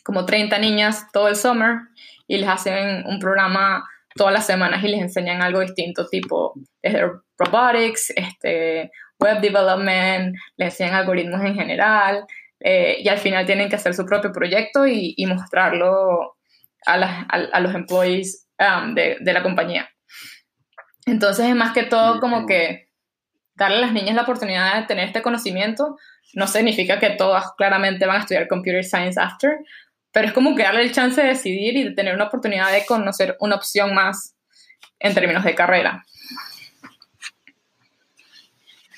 como 0.04 0.24
30 0.24 0.58
niñas 0.58 1.06
todo 1.12 1.28
el 1.28 1.36
summer 1.36 1.78
y 2.28 2.38
les 2.38 2.48
hacen 2.48 3.04
un 3.06 3.18
programa 3.18 3.84
todas 4.14 4.32
las 4.32 4.46
semanas 4.46 4.84
y 4.84 4.88
les 4.88 5.00
enseñan 5.00 5.42
algo 5.42 5.60
distinto, 5.60 6.06
tipo 6.06 6.54
desde 6.82 7.10
robotics, 7.36 8.10
este, 8.10 8.92
web 9.18 9.40
development, 9.40 10.36
les 10.56 10.68
enseñan 10.68 10.94
algoritmos 10.94 11.42
en 11.42 11.54
general, 11.54 12.24
eh, 12.66 12.96
y 13.00 13.08
al 13.08 13.18
final 13.18 13.44
tienen 13.44 13.68
que 13.68 13.76
hacer 13.76 13.92
su 13.92 14.06
propio 14.06 14.32
proyecto 14.32 14.86
y, 14.86 15.12
y 15.18 15.26
mostrarlo 15.26 16.38
a, 16.86 16.96
la, 16.96 17.26
a, 17.28 17.36
a, 17.52 17.60
los 17.60 17.74
employees 17.74 18.48
um, 18.58 18.94
de, 18.94 19.18
de, 19.20 19.32
la 19.34 19.42
compañía. 19.42 19.90
Entonces 21.04 21.44
es 21.44 21.54
más 21.54 21.74
que 21.74 21.82
todo 21.82 22.20
como 22.20 22.46
que 22.46 22.88
darle 23.54 23.76
a 23.76 23.80
las 23.80 23.92
niñas 23.92 24.16
la 24.16 24.22
oportunidad 24.22 24.80
de 24.80 24.86
tener 24.86 25.08
este 25.08 25.20
conocimiento. 25.20 25.98
No 26.32 26.46
significa 26.46 26.98
que 26.98 27.10
todas 27.10 27.52
claramente 27.58 28.06
van 28.06 28.16
a 28.16 28.20
estudiar 28.20 28.48
computer 28.48 28.82
science 28.82 29.20
after, 29.20 29.58
pero 30.10 30.28
es 30.28 30.32
como 30.32 30.56
que 30.56 30.62
darle 30.62 30.84
el 30.84 30.92
chance 30.92 31.20
de 31.20 31.28
decidir 31.28 31.76
y 31.76 31.84
de 31.84 31.90
tener 31.90 32.14
una 32.14 32.28
oportunidad 32.28 32.72
de 32.72 32.86
conocer 32.86 33.36
una 33.40 33.56
opción 33.56 33.94
más 33.94 34.34
en 35.00 35.12
términos 35.12 35.44
de 35.44 35.54
carrera. 35.54 36.02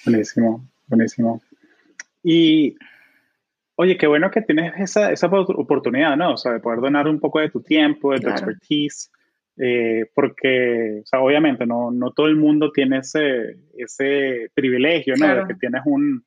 Buenísimo, 0.05 0.65
buenísimo. 0.87 1.43
Y 2.23 2.77
Oye, 3.77 3.97
qué 3.97 4.07
bueno 4.07 4.31
que 4.31 4.43
tienes 4.43 4.73
esa, 4.79 5.13
esa 5.13 5.27
oportunidad, 5.29 6.17
¿no? 6.17 6.33
O 6.33 6.37
sea, 6.37 6.53
de 6.53 6.61
poder 6.61 6.81
donar 6.81 7.07
un 7.09 7.21
poco 7.21 7.41
de 7.41 7.51
tu 7.51 7.63
tiempo, 7.63 8.13
de 8.13 8.19
tu 8.19 8.25
claro. 8.25 8.37
expertise. 8.37 9.11
eh, 9.59 10.05
porque, 10.15 11.01
o 11.03 11.07
sea, 11.07 11.21
obviamente 11.21 11.67
no, 11.67 11.91
no 11.91 12.11
todo 12.11 12.27
el 12.27 12.37
mundo 12.37 12.71
tiene 12.73 12.99
ese, 12.99 13.57
ese 13.77 14.51
privilegio, 14.55 15.15
¿no? 15.19 15.35
De 15.35 15.47
que 15.47 15.55
tienes 15.55 15.83
un, 15.87 16.23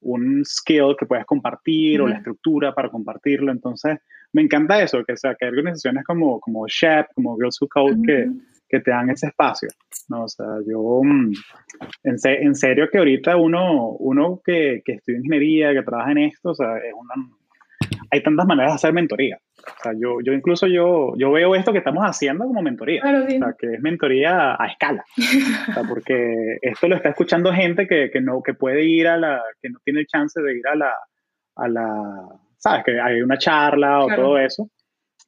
un 0.00 0.44
skill 0.44 0.94
que 0.98 1.06
puedes 1.06 1.24
compartir 1.24 2.00
o 2.00 2.08
la 2.08 2.16
estructura 2.16 2.74
para 2.74 2.90
compartirlo. 2.90 3.50
Entonces, 3.50 3.98
me 4.32 4.42
encanta 4.42 4.82
eso, 4.82 5.02
que, 5.04 5.16
sea, 5.16 5.34
que 5.34 5.46
hay 5.46 5.50
organizaciones 5.50 6.04
como, 6.04 6.38
como 6.40 6.66
Shep, 6.68 7.06
como 7.14 7.36
Girls 7.36 7.60
Who 7.60 7.68
Code, 7.68 7.96
que, 8.04 8.30
que, 8.68 8.80
te 8.80 8.90
dan 8.90 9.10
ese 9.10 9.28
espacio. 9.28 9.68
¿no? 10.08 10.24
O 10.24 10.28
sea, 10.28 10.46
yo, 10.66 11.00
mm, 11.02 11.32
en, 12.04 12.16
en 12.24 12.54
serio 12.54 12.88
que 12.90 12.98
ahorita 12.98 13.36
uno, 13.36 13.90
uno 13.90 14.40
que, 14.44 14.82
que 14.84 14.92
estudia 14.94 15.18
ingeniería, 15.18 15.72
que 15.72 15.82
trabaja 15.82 16.12
en 16.12 16.18
esto, 16.18 16.50
o 16.50 16.54
sea, 16.54 16.76
es 16.78 16.92
una, 16.94 17.14
hay 18.10 18.22
tantas 18.22 18.46
maneras 18.46 18.72
de 18.72 18.74
hacer 18.76 18.92
mentoría. 18.92 19.38
O 19.58 19.82
sea, 19.82 19.92
yo, 19.98 20.18
yo 20.24 20.32
incluso 20.32 20.66
yo, 20.66 21.14
yo 21.16 21.32
veo 21.32 21.54
esto 21.54 21.72
que 21.72 21.78
estamos 21.78 22.04
haciendo 22.04 22.44
como 22.44 22.62
mentoría. 22.62 23.02
O 23.02 23.28
sea, 23.28 23.54
que 23.58 23.74
es 23.74 23.80
mentoría 23.80 24.56
a 24.58 24.66
escala. 24.66 25.04
O 25.70 25.72
sea, 25.72 25.82
porque 25.88 26.58
esto 26.62 26.88
lo 26.88 26.96
está 26.96 27.10
escuchando 27.10 27.52
gente 27.52 27.86
que, 27.86 28.10
que, 28.10 28.20
no, 28.20 28.42
que 28.42 28.54
puede 28.54 28.84
ir 28.84 29.08
a 29.08 29.16
la, 29.16 29.42
que 29.60 29.68
no 29.70 29.78
tiene 29.84 30.00
el 30.00 30.06
chance 30.06 30.40
de 30.40 30.56
ir 30.56 30.66
a 30.66 30.76
la, 30.76 30.92
a 31.56 31.68
la, 31.68 32.28
sabes, 32.56 32.84
que 32.84 33.00
hay 33.00 33.20
una 33.20 33.38
charla 33.38 34.04
o 34.04 34.08
todo 34.08 34.38
eso 34.38 34.70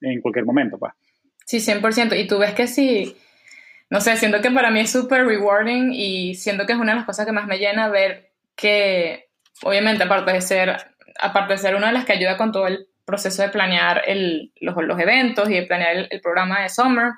en 0.01 0.21
cualquier 0.21 0.45
momento, 0.45 0.77
pues. 0.77 0.93
Sí, 1.45 1.57
100%. 1.57 2.17
Y 2.17 2.27
tú 2.27 2.39
ves 2.39 2.53
que 2.53 2.67
sí, 2.67 3.15
no 3.89 4.01
sé, 4.01 4.17
siento 4.17 4.41
que 4.41 4.51
para 4.51 4.71
mí 4.71 4.81
es 4.81 4.91
súper 4.91 5.25
rewarding 5.25 5.93
y 5.93 6.35
siento 6.35 6.65
que 6.65 6.73
es 6.73 6.79
una 6.79 6.91
de 6.91 6.97
las 6.97 7.05
cosas 7.05 7.25
que 7.25 7.31
más 7.31 7.47
me 7.47 7.57
llena 7.57 7.89
ver 7.89 8.31
que, 8.55 9.29
obviamente, 9.63 10.03
aparte 10.03 10.31
de 10.33 10.41
ser 10.41 10.77
aparte 11.19 11.53
de 11.53 11.59
ser 11.59 11.75
una 11.75 11.87
de 11.87 11.93
las 11.93 12.05
que 12.05 12.13
ayuda 12.13 12.37
con 12.37 12.51
todo 12.51 12.67
el 12.67 12.87
proceso 13.05 13.41
de 13.41 13.49
planear 13.49 14.03
los, 14.61 14.75
los, 14.77 14.99
eventos 14.99 15.49
y 15.49 15.55
de 15.55 15.63
planear 15.63 16.07
el, 16.09 16.21
programa 16.21 16.61
de 16.61 16.69
Summer, 16.69 17.13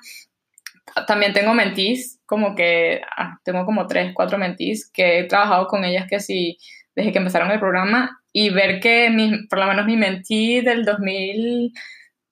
también 1.06 1.32
tengo 1.32 1.54
mentees, 1.54 2.20
como 2.26 2.54
que 2.54 3.00
ah, 3.16 3.38
tengo 3.44 3.64
como 3.64 3.86
tres, 3.86 4.12
cuatro 4.14 4.38
mentees 4.38 4.90
que 4.90 5.20
he 5.20 5.24
trabajado 5.24 5.66
con 5.68 5.84
ellas 5.84 6.06
que 6.08 6.20
sí, 6.20 6.58
desde 6.94 7.12
que 7.12 7.18
empezaron 7.18 7.50
el 7.50 7.60
programa 7.60 8.22
y 8.32 8.50
ver 8.50 8.80
que 8.80 9.10
mi, 9.10 9.46
por 9.46 9.58
lo 9.58 9.66
menos 9.66 9.86
mi 9.86 9.96
mentee 9.96 10.62
del 10.62 10.84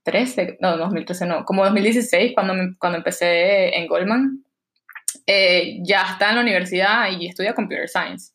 2013, 0.05 0.59
no, 0.61 0.77
2013 0.77 1.27
no, 1.27 1.45
como 1.45 1.65
2016, 1.65 2.33
cuando, 2.35 2.55
cuando 2.79 2.99
empecé 2.99 3.77
en 3.77 3.87
Goldman, 3.87 4.45
eh, 5.27 5.79
ya 5.83 6.03
está 6.13 6.31
en 6.31 6.37
la 6.37 6.43
universidad 6.43 7.11
y 7.11 7.29
estudia 7.29 7.55
Computer 7.55 7.89
Science, 7.89 8.33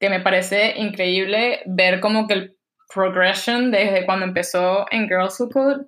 que 0.00 0.08
me 0.08 0.20
parece 0.20 0.74
increíble 0.76 1.62
ver 1.66 2.00
como 2.00 2.26
que 2.26 2.34
el 2.34 2.56
progression 2.92 3.70
desde 3.70 4.06
cuando 4.06 4.24
empezó 4.24 4.86
en 4.90 5.08
Girls 5.08 5.38
Who 5.40 5.50
Code 5.50 5.84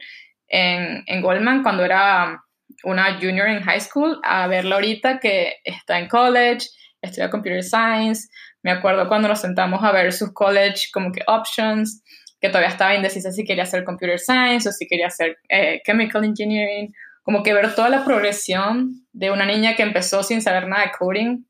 en, 0.49 1.03
en 1.07 1.23
Goldman, 1.23 1.63
cuando 1.63 1.85
era 1.85 2.43
una 2.85 3.19
junior 3.21 3.49
en 3.49 3.63
high 3.63 3.81
school, 3.81 4.21
a 4.23 4.47
verla 4.47 4.77
ahorita 4.77 5.19
que 5.19 5.57
está 5.65 5.99
en 5.99 6.09
college, 6.09 6.69
estudia 7.01 7.31
computer 7.31 7.63
science. 7.63 8.29
Me 8.63 8.71
acuerdo 8.71 9.09
cuando 9.09 9.29
nos 9.29 9.41
sentamos 9.41 9.83
a 9.83 9.93
ver 9.93 10.13
sus 10.13 10.33
college 10.33 10.89
como 10.93 11.13
que 11.13 11.23
options, 11.27 12.03
que 12.47 12.53
todavía 12.53 12.71
estaba 12.71 12.95
indecisa 12.95 13.33
si 13.33 13.45
quería 13.45 13.65
hacer 13.65 13.85
computer 13.85 14.19
science 14.19 14.69
o 14.69 14.73
si 14.73 14.87
quería 14.87 15.09
hacer 15.09 15.39
eh, 15.49 15.83
chemical 15.85 16.25
engineering. 16.25 16.95
Como 17.23 17.43
que 17.43 17.53
ver 17.53 17.75
toda 17.75 17.89
la 17.89 18.05
progresión 18.05 19.05
de 19.13 19.33
una 19.33 19.45
niña 19.45 19.75
que 19.75 19.83
empezó 19.83 20.23
sin 20.23 20.41
saber 20.41 20.69
nada 20.69 20.85
de 20.85 20.93
coding 20.97 21.45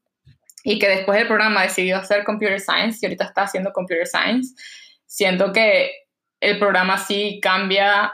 y 0.64 0.78
que 0.78 0.88
después 0.88 1.18
del 1.18 1.28
programa 1.28 1.62
decidió 1.62 1.98
hacer 1.98 2.24
computer 2.24 2.58
science 2.60 2.98
y 3.02 3.06
ahorita 3.06 3.24
está 3.24 3.42
haciendo 3.42 3.72
computer 3.72 4.06
science 4.06 4.54
siento 5.06 5.52
que 5.52 5.90
el 6.40 6.58
programa 6.58 6.98
sí 6.98 7.40
cambia, 7.42 8.12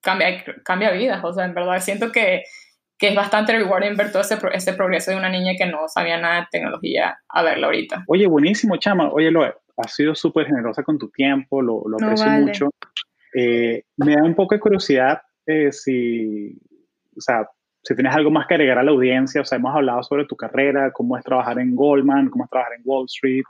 cambia, 0.00 0.42
cambia 0.64 0.90
vidas, 0.90 1.22
o 1.22 1.32
sea, 1.32 1.44
en 1.44 1.54
verdad 1.54 1.80
siento 1.80 2.12
que, 2.12 2.44
que 2.98 3.08
es 3.08 3.14
bastante 3.14 3.52
rewarding 3.52 3.96
ver 3.96 4.10
todo 4.10 4.22
ese, 4.22 4.38
ese, 4.52 4.72
progreso 4.72 5.10
de 5.10 5.16
una 5.18 5.28
niña 5.28 5.52
que 5.56 5.66
no 5.66 5.88
sabía 5.88 6.18
nada 6.18 6.40
de 6.40 6.46
tecnología 6.50 7.18
a 7.28 7.42
verlo 7.42 7.66
ahorita. 7.66 8.04
Oye, 8.06 8.26
buenísimo, 8.26 8.76
Chama. 8.76 9.10
Oye, 9.10 9.30
lo 9.30 9.44
has 9.82 9.94
sido 9.94 10.14
súper 10.14 10.46
generosa 10.46 10.82
con 10.82 10.98
tu 10.98 11.10
tiempo, 11.10 11.60
lo, 11.62 11.82
lo 11.86 11.96
aprecio 11.96 12.30
mucho. 12.30 12.70
Eh, 13.34 13.84
me 13.96 14.14
da 14.14 14.22
un 14.22 14.34
poco 14.34 14.54
de 14.54 14.60
curiosidad 14.60 15.22
eh, 15.46 15.72
si, 15.72 16.56
o 17.16 17.20
sea, 17.20 17.48
si 17.82 17.94
tienes 17.94 18.14
algo 18.14 18.30
más 18.30 18.46
que 18.46 18.54
agregar 18.54 18.78
a 18.78 18.82
la 18.82 18.92
audiencia, 18.92 19.40
o 19.40 19.44
sea, 19.44 19.58
hemos 19.58 19.74
hablado 19.74 20.02
sobre 20.02 20.24
tu 20.26 20.36
carrera, 20.36 20.92
cómo 20.92 21.16
es 21.16 21.24
trabajar 21.24 21.58
en 21.58 21.74
Goldman, 21.74 22.30
cómo 22.30 22.44
es 22.44 22.50
trabajar 22.50 22.74
en 22.74 22.82
Wall 22.84 23.06
Street, 23.06 23.44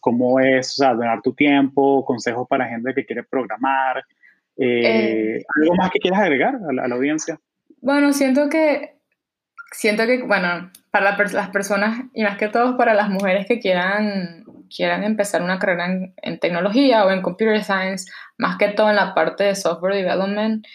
cómo 0.00 0.38
es 0.40 0.72
o 0.72 0.84
sea, 0.84 0.94
donar 0.94 1.22
tu 1.22 1.32
tiempo, 1.32 2.04
consejos 2.04 2.46
para 2.48 2.68
gente 2.68 2.92
que 2.94 3.06
quiere 3.06 3.22
programar. 3.22 4.04
Eh, 4.56 5.38
eh, 5.38 5.44
¿Algo 5.62 5.74
más 5.76 5.90
que 5.90 5.98
quieras 5.98 6.20
agregar 6.20 6.56
a 6.56 6.88
la, 6.88 6.94
audiencia? 6.94 7.40
Bueno, 7.80 8.12
siento 8.12 8.50
que, 8.50 8.96
siento 9.72 10.04
que, 10.06 10.22
bueno, 10.22 10.70
para 10.90 11.16
las 11.16 11.48
personas 11.48 12.02
y 12.12 12.22
más 12.22 12.36
que 12.36 12.48
todo 12.48 12.76
para 12.76 12.92
las 12.92 13.08
mujeres 13.08 13.46
que 13.46 13.60
quieran, 13.60 14.39
quieran 14.74 15.04
empezar 15.04 15.42
una 15.42 15.58
carrera 15.58 15.86
en, 16.16 16.38
tecnología 16.38 17.04
o 17.04 17.10
en 17.10 17.22
computer 17.22 17.62
science, 17.62 18.10
más 18.38 18.56
que 18.56 18.68
todo 18.68 18.88
en 18.90 18.96
la 18.96 19.14
parte 19.14 19.44
de 19.44 19.54
software 19.54 19.96
development, 19.96 20.66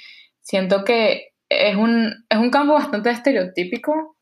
siento 0.41 0.83
que 0.83 1.29
es 1.49 1.75
un, 1.75 2.25
es 2.29 2.37
un 2.37 2.51
campo 2.51 2.73
bastante 2.73 3.09
estereotípico, 3.09 4.17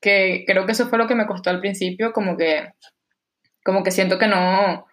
que 0.00 0.44
creo 0.46 0.66
que 0.66 0.72
eso 0.72 0.88
fue 0.88 0.98
lo 0.98 1.06
que 1.06 1.14
me 1.14 1.26
costó 1.26 1.50
al 1.50 1.60
principio, 1.60 2.12
como 2.12 2.36
que 2.36 2.72
como 3.64 3.82
que 3.82 3.90
siento 3.90 4.18
que 4.18 4.26
no, 4.26 4.86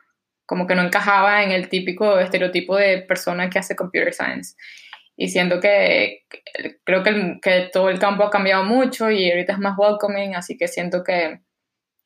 como 0.45 0.67
que 0.67 0.75
no 0.75 0.83
encajaba 0.83 1.43
en 1.43 1.51
el 1.51 1.69
típico 1.69 2.19
estereotipo 2.19 2.75
de 2.77 2.99
persona 2.99 3.49
que 3.49 3.59
hace 3.59 3.75
computer 3.75 4.13
science. 4.13 4.55
Y 5.15 5.29
siento 5.29 5.59
que, 5.59 6.23
creo 6.85 7.03
que, 7.03 7.39
que, 7.41 7.69
todo 7.73 7.89
el 7.89 7.99
campo 7.99 8.23
ha 8.23 8.29
cambiado 8.29 8.63
mucho 8.63 9.11
y 9.11 9.29
ahorita 9.29 9.53
es 9.53 9.59
más 9.59 9.77
welcoming, 9.77 10.35
así 10.35 10.57
que 10.57 10.67
siento 10.67 11.03
que 11.03 11.41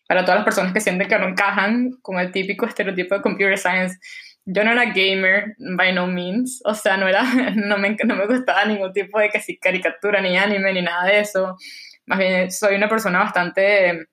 para 0.08 0.24
todas 0.24 0.38
las 0.38 0.46
personas 0.46 0.74
que 0.74 0.82
sienten 0.82 1.08
que 1.08 1.18
no 1.18 1.28
encajan 1.28 1.92
con 2.02 2.20
el 2.20 2.32
típico 2.32 2.66
estereotipo 2.66 3.16
de 3.16 3.22
computer 3.22 3.58
science, 3.58 3.98
yo 4.46 4.64
no 4.64 4.72
era 4.72 4.92
gamer, 4.94 5.56
by 5.58 5.94
no 5.94 6.08
means, 6.08 6.62
o 6.66 6.74
sea, 6.74 6.98
no, 6.98 7.08
era, 7.08 7.24
no, 7.56 7.78
me, 7.78 7.96
no 8.04 8.16
me 8.16 8.28
gustaba 8.28 8.66
ningún 8.66 8.92
tipo 8.92 9.20
de 9.20 9.30
que 9.30 9.40
si 9.40 9.58
caricatura, 9.58 10.22
ni 10.22 10.38
anime, 10.38 10.74
ni 10.74 10.82
nada 10.82 11.06
de 11.06 11.20
eso. 11.20 11.58
Más 12.06 12.20
bien, 12.20 12.52
soy 12.52 12.76
una 12.76 12.90
persona 12.90 13.20
bastante 13.20 14.08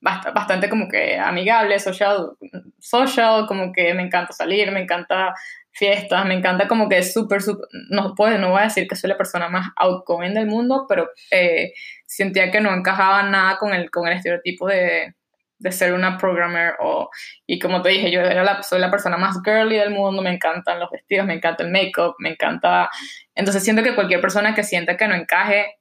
bastante 0.00 0.68
como 0.68 0.88
que 0.88 1.18
amigable, 1.18 1.78
social, 1.78 2.30
social, 2.78 3.46
como 3.46 3.72
que 3.72 3.94
me 3.94 4.02
encanta 4.02 4.32
salir, 4.32 4.70
me 4.70 4.80
encanta 4.80 5.34
fiestas, 5.72 6.24
me 6.26 6.34
encanta 6.34 6.68
como 6.68 6.88
que 6.88 7.02
súper, 7.02 7.42
súper, 7.42 7.68
no, 7.90 8.14
pues, 8.14 8.38
no 8.38 8.50
voy 8.50 8.60
a 8.60 8.64
decir 8.64 8.86
que 8.88 8.96
soy 8.96 9.10
la 9.10 9.16
persona 9.16 9.48
más 9.48 9.68
outgoing 9.76 10.34
del 10.34 10.46
mundo, 10.46 10.86
pero 10.88 11.10
eh, 11.30 11.72
sentía 12.08 12.50
que 12.50 12.60
no 12.60 12.74
encajaba 12.74 13.22
nada 13.22 13.58
con 13.58 13.74
el, 13.74 13.90
con 13.90 14.08
el 14.08 14.14
estereotipo 14.14 14.66
de, 14.66 15.14
de 15.58 15.72
ser 15.72 15.92
una 15.92 16.16
programmer 16.16 16.74
o, 16.80 17.10
y 17.46 17.58
como 17.58 17.82
te 17.82 17.90
dije, 17.90 18.10
yo 18.10 18.20
era 18.20 18.42
la, 18.42 18.62
soy 18.62 18.80
la 18.80 18.90
persona 18.90 19.16
más 19.16 19.36
girly 19.44 19.76
del 19.76 19.90
mundo, 19.90 20.22
me 20.22 20.32
encantan 20.32 20.80
los 20.80 20.90
vestidos, 20.90 21.26
me 21.26 21.34
encanta 21.34 21.64
el 21.64 21.70
make-up, 21.70 22.14
me 22.18 22.30
encanta, 22.30 22.88
entonces 23.34 23.62
siento 23.62 23.82
que 23.82 23.94
cualquier 23.94 24.20
persona 24.20 24.54
que 24.54 24.64
sienta 24.64 24.96
que 24.96 25.06
no 25.06 25.14
encaje, 25.14 25.76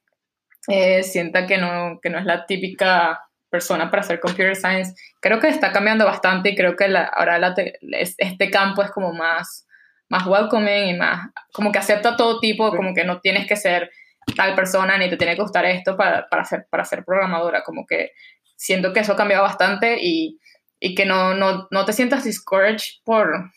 eh, 0.68 1.04
sienta 1.04 1.48
que 1.48 1.58
no, 1.58 2.00
que 2.02 2.10
no 2.10 2.20
es 2.20 2.26
la 2.26 2.46
típica 2.46 3.22
persona 3.50 3.90
para 3.90 4.02
hacer 4.02 4.20
computer 4.20 4.56
science, 4.56 4.94
creo 5.22 5.40
que 5.40 5.48
está 5.48 5.72
cambiando 5.72 6.06
bastante 6.06 6.50
y 6.50 6.56
creo 6.56 6.76
que 6.76 6.86
ahora 6.86 7.56
este 8.00 8.52
campo 8.52 8.84
es 8.84 8.92
como 8.92 9.14
más, 9.14 9.66
más 10.10 10.26
welcoming 10.26 10.90
y 10.90 10.98
más, 10.98 11.30
como 11.54 11.72
que 11.72 11.80
acepta 11.80 12.18
todo 12.18 12.40
tipo, 12.40 12.76
como 12.76 12.94
que 12.94 13.06
no 13.06 13.22
tienes 13.22 13.48
que 13.48 13.56
ser 13.56 13.90
tal 14.36 14.56
persona 14.56 14.98
ni 14.98 15.10
te 15.10 15.18
tiene 15.18 15.36
que 15.36 15.42
gustar 15.42 15.66
esto 15.66 15.96
para, 15.96 16.28
para, 16.30 16.44
ser, 16.44 16.68
para 16.70 16.86
ser 16.86 17.04
programadora, 17.04 17.64
como 17.64 17.86
que 17.86 18.12
siento 18.56 18.94
que 18.94 19.00
eso 19.00 19.14
ha 19.14 19.18
cambiado 19.18 19.44
bastante 19.44 19.98
y, 20.02 20.40
y 20.80 20.96
que 20.96 21.06
no, 21.06 21.34
no, 21.34 21.68
no, 21.72 21.86
te 21.86 21.94
sientas 21.94 22.24
discouraged 22.24 23.02
por, 23.04 23.52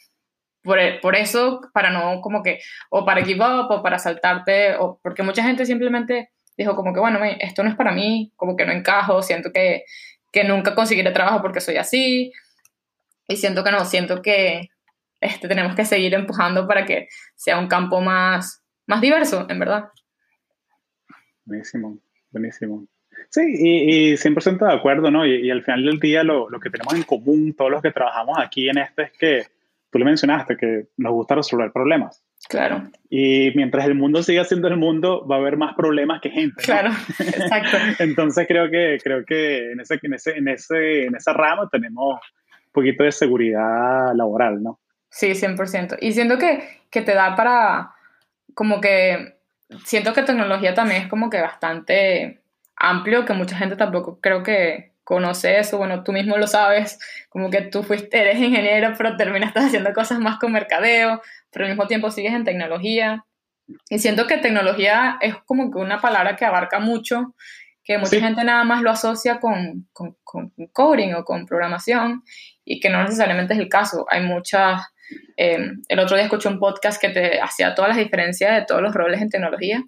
por, 0.62 0.78
por, 1.00 1.16
eso, 1.16 1.60
para 1.72 1.90
no 1.90 2.20
como 2.20 2.42
que, 2.42 2.60
o 2.90 3.04
para 3.04 3.24
give 3.24 3.44
up, 3.44 3.70
o 3.70 3.82
para 3.82 3.98
saltarte, 3.98 4.76
o 4.76 4.98
porque 5.02 5.22
mucha 5.22 5.42
gente 5.42 5.66
simplemente 5.66 6.30
dijo 6.56 6.76
como 6.76 6.92
que, 6.92 7.00
bueno, 7.00 7.20
esto 7.40 7.62
no 7.62 7.70
es 7.70 7.76
para 7.76 7.92
mí, 7.92 8.32
como 8.36 8.56
que 8.56 8.66
no 8.66 8.72
encajo, 8.72 9.22
siento 9.22 9.50
que, 9.52 9.84
que 10.32 10.44
nunca 10.44 10.74
conseguiré 10.74 11.10
trabajo 11.10 11.40
porque 11.40 11.60
soy 11.60 11.76
así, 11.76 12.32
y 13.28 13.36
siento 13.36 13.64
que 13.64 13.70
no, 13.70 13.84
siento 13.84 14.22
que 14.22 14.68
este, 15.20 15.48
tenemos 15.48 15.74
que 15.76 15.84
seguir 15.84 16.14
empujando 16.14 16.66
para 16.66 16.84
que 16.84 17.08
sea 17.36 17.58
un 17.58 17.68
campo 17.68 18.00
más, 18.00 18.62
más 18.86 19.00
diverso, 19.00 19.46
en 19.48 19.58
verdad. 19.58 19.84
Buenísimo, 21.50 21.98
buenísimo. 22.30 22.86
Sí, 23.28 23.40
y, 23.42 24.12
y 24.12 24.16
100% 24.16 24.68
de 24.68 24.72
acuerdo, 24.72 25.10
¿no? 25.10 25.26
Y, 25.26 25.48
y, 25.48 25.50
al 25.50 25.64
final 25.64 25.84
del 25.84 25.98
día 25.98 26.22
lo, 26.22 26.48
lo, 26.48 26.60
que 26.60 26.70
tenemos 26.70 26.94
en 26.94 27.02
común, 27.02 27.54
todos 27.54 27.72
los 27.72 27.82
que 27.82 27.90
trabajamos 27.90 28.38
aquí 28.38 28.68
en 28.68 28.78
este, 28.78 29.02
es 29.02 29.12
que 29.18 29.46
tú 29.90 29.98
lo 29.98 30.04
mencionaste, 30.04 30.56
que 30.56 30.86
nos 30.96 31.12
gusta 31.12 31.34
resolver 31.34 31.72
problemas. 31.72 32.22
Claro. 32.48 32.84
Y 33.10 33.50
mientras 33.56 33.84
el 33.86 33.96
mundo 33.96 34.22
siga 34.22 34.44
siendo 34.44 34.68
el 34.68 34.76
mundo, 34.76 35.26
va 35.26 35.36
a 35.36 35.38
haber 35.40 35.56
más 35.56 35.74
problemas 35.74 36.20
que 36.20 36.30
gente. 36.30 36.62
Claro, 36.62 36.90
exacto. 37.18 37.76
Entonces 37.98 38.46
creo 38.46 38.70
que, 38.70 38.98
creo 39.02 39.24
que 39.24 39.72
en, 39.72 39.80
ese, 39.80 39.98
en, 40.00 40.14
ese, 40.14 40.36
en, 40.36 40.48
ese, 40.48 41.04
en 41.06 41.16
esa 41.16 41.32
rama 41.32 41.68
tenemos 41.68 42.14
un 42.14 42.72
poquito 42.72 43.02
de 43.02 43.10
seguridad 43.10 44.14
laboral, 44.14 44.62
¿no? 44.62 44.78
Sí, 45.08 45.30
100%. 45.30 45.98
Y 46.00 46.12
siento 46.12 46.38
que, 46.38 46.62
que 46.90 47.02
te 47.02 47.12
da 47.12 47.34
para, 47.34 47.90
como 48.54 48.80
que, 48.80 49.39
siento 49.84 50.12
que 50.12 50.22
tecnología 50.22 50.74
también 50.74 51.02
es 51.02 51.08
como 51.08 51.30
que 51.30 51.40
bastante 51.40 52.42
amplio, 52.76 53.24
que 53.24 53.32
mucha 53.32 53.56
gente 53.56 53.76
tampoco 53.76 54.20
creo 54.20 54.42
que 54.42 54.90
conoce 55.04 55.58
eso, 55.58 55.76
bueno, 55.76 56.04
tú 56.04 56.12
mismo 56.12 56.36
lo 56.36 56.46
sabes, 56.46 56.98
como 57.28 57.50
que 57.50 57.62
tú 57.62 57.82
fuiste, 57.82 58.20
eres 58.20 58.38
ingeniero, 58.38 58.94
pero 58.96 59.16
terminaste 59.16 59.58
haciendo 59.58 59.92
cosas 59.92 60.20
más 60.20 60.38
con 60.38 60.52
mercadeo, 60.52 61.20
pero 61.50 61.64
al 61.64 61.72
mismo 61.72 61.86
tiempo 61.88 62.10
sigues 62.10 62.32
en 62.32 62.44
tecnología. 62.44 63.24
Y 63.88 63.98
siento 63.98 64.26
que 64.26 64.38
tecnología 64.38 65.18
es 65.20 65.34
como 65.46 65.70
que 65.70 65.78
una 65.78 66.00
palabra 66.00 66.36
que 66.36 66.44
abarca 66.44 66.78
mucho, 66.78 67.34
que 67.82 67.98
mucha 67.98 68.20
gente 68.20 68.44
nada 68.44 68.62
más 68.62 68.82
lo 68.82 68.90
asocia 68.90 69.40
con, 69.40 69.88
con, 69.92 70.16
con, 70.22 70.52
coding 70.72 71.14
o 71.14 71.24
con 71.24 71.44
programación 71.44 72.22
y 72.64 72.78
que 72.78 72.88
no 72.88 73.02
necesariamente 73.02 73.54
es 73.54 73.60
el 73.60 73.68
caso. 73.68 74.06
Hay 74.08 74.22
muchas... 74.22 74.82
Eh, 75.36 75.58
el 75.88 75.98
otro 75.98 76.16
día 76.16 76.24
escuché 76.24 76.48
un 76.48 76.58
podcast 76.58 77.00
que 77.00 77.10
te 77.10 77.40
hacía 77.40 77.74
todas 77.74 77.90
las 77.90 77.98
diferencias 77.98 78.54
de 78.54 78.66
todos 78.66 78.82
los 78.82 78.94
roles 78.94 79.20
en 79.20 79.30
tecnología 79.30 79.84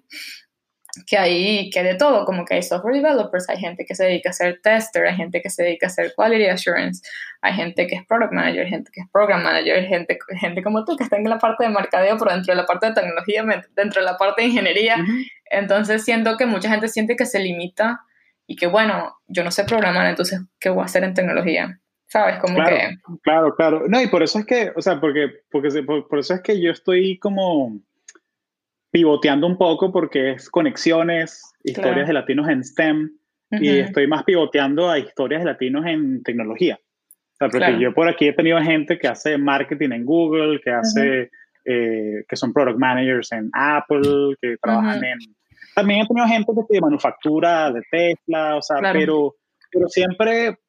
que 1.07 1.17
hay 1.17 1.69
que 1.71 1.83
de 1.83 1.95
todo, 1.95 2.25
como 2.25 2.45
que 2.45 2.55
hay 2.55 2.63
software 2.63 2.95
developers, 2.95 3.49
hay 3.49 3.57
gente 3.57 3.85
que 3.85 3.95
se 3.95 4.05
dedica 4.05 4.29
a 4.29 4.33
ser 4.33 4.59
tester, 4.61 5.07
hay 5.07 5.15
gente 5.15 5.41
que 5.41 5.49
se 5.49 5.63
dedica 5.63 5.87
a 5.87 5.89
hacer 5.89 6.13
quality 6.15 6.45
assurance, 6.45 7.01
hay 7.41 7.53
gente 7.53 7.87
que 7.87 7.95
es 7.95 8.05
product 8.05 8.31
manager, 8.31 8.67
gente 8.67 8.91
que 8.93 9.01
es 9.01 9.07
program 9.11 9.43
manager, 9.43 9.85
gente, 9.85 10.19
gente 10.39 10.61
como 10.61 10.85
tú 10.85 10.95
que 10.95 11.03
está 11.03 11.17
en 11.17 11.27
la 11.27 11.39
parte 11.39 11.63
de 11.63 11.71
mercadeo, 11.71 12.17
pero 12.17 12.31
dentro 12.31 12.53
de 12.53 12.61
la 12.61 12.67
parte 12.67 12.87
de 12.87 12.93
tecnología, 12.93 13.43
dentro 13.75 14.01
de 14.01 14.05
la 14.05 14.17
parte 14.17 14.41
de 14.41 14.49
ingeniería. 14.49 14.97
Entonces 15.45 16.03
siento 16.03 16.37
que 16.37 16.45
mucha 16.45 16.69
gente 16.69 16.87
siente 16.87 17.15
que 17.15 17.25
se 17.25 17.39
limita 17.39 18.01
y 18.45 18.55
que 18.55 18.67
bueno, 18.67 19.17
yo 19.27 19.43
no 19.43 19.51
sé 19.51 19.63
programar, 19.63 20.07
entonces, 20.07 20.41
¿qué 20.59 20.69
voy 20.69 20.83
a 20.83 20.85
hacer 20.85 21.03
en 21.03 21.13
tecnología? 21.13 21.79
¿Sabes? 22.13 22.37
Como 22.41 22.53
claro, 22.53 22.75
que... 22.75 23.17
Claro, 23.23 23.55
claro. 23.55 23.83
No, 23.87 23.99
y 23.99 24.05
por 24.05 24.21
eso 24.21 24.37
es 24.37 24.45
que, 24.45 24.71
o 24.75 24.81
sea, 24.83 25.01
porque, 25.01 25.31
porque 25.49 25.81
por 25.81 26.19
eso 26.19 26.35
es 26.35 26.41
que 26.41 26.61
yo 26.61 26.69
estoy 26.69 27.17
como 27.17 27.79
pivoteando 28.91 29.47
un 29.47 29.57
poco 29.57 29.91
porque 29.91 30.33
es 30.33 30.47
conexiones, 30.47 31.41
historias 31.63 32.07
de 32.07 32.13
latinos 32.13 32.47
en 32.49 32.63
STEM, 32.63 33.09
y 33.49 33.79
estoy 33.79 34.05
más 34.05 34.25
pivoteando 34.25 34.91
a 34.91 34.99
historias 34.99 35.41
de 35.41 35.45
latinos 35.45 35.87
en 35.87 36.21
tecnología. 36.21 36.77
O 36.79 37.35
sea, 37.35 37.49
porque 37.49 37.79
yo 37.79 37.91
por 37.95 38.07
aquí 38.07 38.27
he 38.27 38.33
tenido 38.33 38.61
gente 38.61 38.99
que 38.99 39.07
hace 39.07 39.39
marketing 39.39 39.89
en 39.93 40.05
Google, 40.05 40.61
que 40.61 40.69
hace, 40.69 41.31
eh, 41.65 42.23
que 42.27 42.35
son 42.35 42.53
product 42.53 42.77
managers 42.77 43.31
en 43.31 43.49
Apple, 43.53 44.35
que 44.39 44.55
trabajan 44.61 45.03
en... 45.03 45.17
También 45.73 46.01
he 46.01 46.07
tenido 46.07 46.27
gente 46.27 46.51
que 46.69 46.75
de 46.75 46.81
manufactura, 46.81 47.71
de 47.71 47.81
Tesla, 47.89 48.57
o 48.57 48.61
sea, 48.61 48.77
pero, 48.93 49.33
pero 49.71 49.87
siempre 49.87 50.59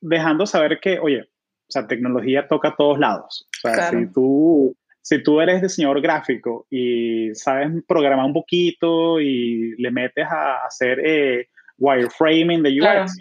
dejando 0.00 0.46
saber 0.46 0.80
que, 0.80 0.98
oye, 0.98 1.22
o 1.22 1.72
sea, 1.72 1.86
tecnología 1.86 2.48
toca 2.48 2.68
a 2.68 2.76
todos 2.76 2.98
lados. 2.98 3.48
O 3.64 3.68
sea, 3.68 3.90
si 3.90 4.06
tú 4.12 4.76
si 5.02 5.22
tú 5.22 5.40
eres 5.40 5.62
diseñador 5.62 6.00
gráfico 6.00 6.66
y 6.70 7.34
sabes 7.34 7.70
programar 7.86 8.26
un 8.26 8.32
poquito 8.32 9.20
y 9.20 9.74
le 9.78 9.90
metes 9.90 10.26
a 10.26 10.64
hacer 10.66 11.00
eh, 11.04 11.48
wireframing 11.78 12.62
de 12.62 12.80
UX, 12.80 13.16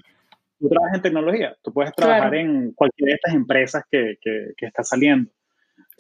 tú 0.59 0.69
trabajas 0.69 0.95
en 0.95 1.01
tecnología, 1.01 1.55
tú 1.63 1.73
puedes 1.73 1.93
trabajar 1.95 2.35
en 2.35 2.73
cualquiera 2.73 3.11
de 3.11 3.15
estas 3.15 3.33
empresas 3.33 3.83
que, 3.89 4.17
que, 4.21 4.51
que 4.57 4.65
está 4.65 4.83
saliendo. 4.83 5.31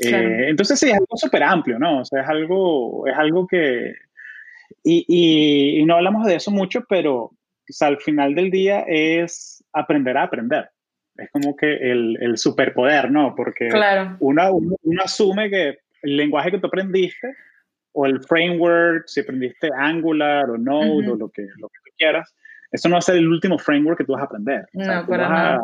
Eh, 0.01 0.45
entonces 0.49 0.79
sí, 0.79 0.87
es 0.87 0.93
algo 0.93 1.15
súper 1.15 1.43
amplio, 1.43 1.79
¿no? 1.79 2.01
O 2.01 2.05
sea, 2.05 2.21
es 2.21 2.29
algo, 2.29 3.07
es 3.07 3.17
algo 3.17 3.47
que... 3.47 3.93
Y, 4.83 5.05
y, 5.07 5.79
y 5.79 5.85
no 5.85 5.95
hablamos 5.95 6.25
de 6.25 6.35
eso 6.35 6.51
mucho, 6.51 6.85
pero 6.87 7.15
o 7.23 7.33
sea, 7.73 7.87
al 7.89 7.99
final 7.99 8.35
del 8.35 8.51
día 8.51 8.81
es 8.87 9.58
aprender 9.73 10.17
a 10.17 10.23
aprender 10.23 10.69
es 11.19 11.29
como 11.31 11.55
que 11.55 11.73
el, 11.91 12.17
el 12.21 12.37
superpoder, 12.37 13.11
¿no? 13.11 13.35
Porque 13.35 13.69
uno, 14.19 14.53
uno, 14.53 15.03
asume 15.03 15.49
que 15.49 15.79
el 16.01 16.17
lenguaje 16.17 16.51
que 16.51 16.59
tú 16.59 16.67
aprendiste 16.67 17.35
o 17.91 18.05
el 18.05 18.21
framework, 18.23 19.07
si 19.07 19.21
aprendiste 19.21 19.69
Angular 19.75 20.49
o 20.49 20.57
Node 20.57 21.09
o 21.09 21.15
lo 21.15 21.29
que, 21.29 21.41
lo 21.57 21.67
que 21.67 21.79
tú 21.83 21.91
quieras, 21.97 22.33
eso 22.71 22.87
no 22.87 22.93
va 22.93 22.99
a 22.99 23.03
ser 23.03 23.17
el 23.17 23.27
último 23.27 23.57
framework 23.57 23.97
que 23.97 24.05
tú 24.05 24.13
vas 24.13 24.21
a 24.21 24.25
aprender. 24.25 24.65
No, 24.73 25.05
para 25.07 25.29
nada. 25.29 25.63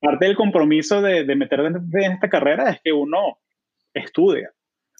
parte 0.00 0.26
del 0.26 0.36
compromiso 0.36 1.00
de, 1.02 1.24
de 1.24 1.36
meterte 1.36 1.66
en 1.66 2.12
esta 2.12 2.28
carrera 2.28 2.70
es 2.70 2.80
que 2.82 2.92
uno 2.92 3.38
estudia. 3.94 4.52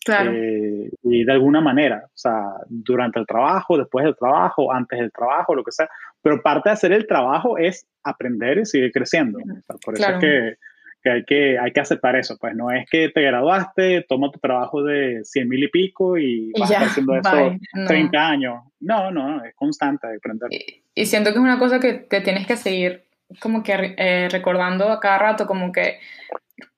Claro. 0.04 0.32
Eh, 0.34 0.90
y 1.02 1.24
de 1.24 1.32
alguna 1.32 1.60
manera, 1.62 2.02
o 2.04 2.16
sea, 2.16 2.42
durante 2.68 3.18
el 3.18 3.26
trabajo, 3.26 3.78
después 3.78 4.04
del 4.04 4.14
trabajo, 4.14 4.72
antes 4.72 4.98
del 4.98 5.10
trabajo, 5.10 5.54
lo 5.54 5.64
que 5.64 5.72
sea. 5.72 5.88
Pero 6.20 6.42
parte 6.42 6.68
de 6.68 6.74
hacer 6.74 6.92
el 6.92 7.06
trabajo 7.06 7.56
es 7.56 7.86
aprender 8.02 8.58
y 8.58 8.66
seguir 8.66 8.92
creciendo. 8.92 9.38
por 9.82 9.94
eso 9.94 10.10
es 10.10 10.18
que, 10.18 10.56
que, 11.02 11.10
hay 11.10 11.24
que 11.24 11.58
hay 11.58 11.72
que 11.72 11.80
aceptar 11.80 12.16
eso. 12.16 12.36
Pues 12.38 12.54
no 12.54 12.70
es 12.70 12.88
que 12.90 13.08
te 13.08 13.22
graduaste, 13.22 14.04
toma 14.06 14.30
tu 14.30 14.38
trabajo 14.38 14.82
de 14.82 15.24
100 15.24 15.48
mil 15.48 15.64
y 15.64 15.68
pico 15.68 16.18
y 16.18 16.52
vas 16.52 16.70
a 16.70 16.74
estar 16.74 16.88
haciendo 16.88 17.16
eso 17.16 17.56
30 17.86 18.28
años. 18.28 18.62
No, 18.80 19.10
no, 19.10 19.42
es 19.42 19.54
constante 19.54 20.06
aprender. 20.14 20.50
Y, 20.94 21.06
siento 21.06 21.30
que 21.30 21.38
es 21.38 21.42
una 21.42 21.58
cosa 21.58 21.80
que 21.80 21.94
te 21.94 22.20
tienes 22.20 22.46
que 22.46 22.56
seguir 22.56 23.04
como 23.40 23.62
que 23.62 23.94
eh, 23.96 24.28
recordando 24.30 24.90
a 24.90 25.00
cada 25.00 25.18
rato, 25.18 25.46
como 25.46 25.72
que 25.72 25.98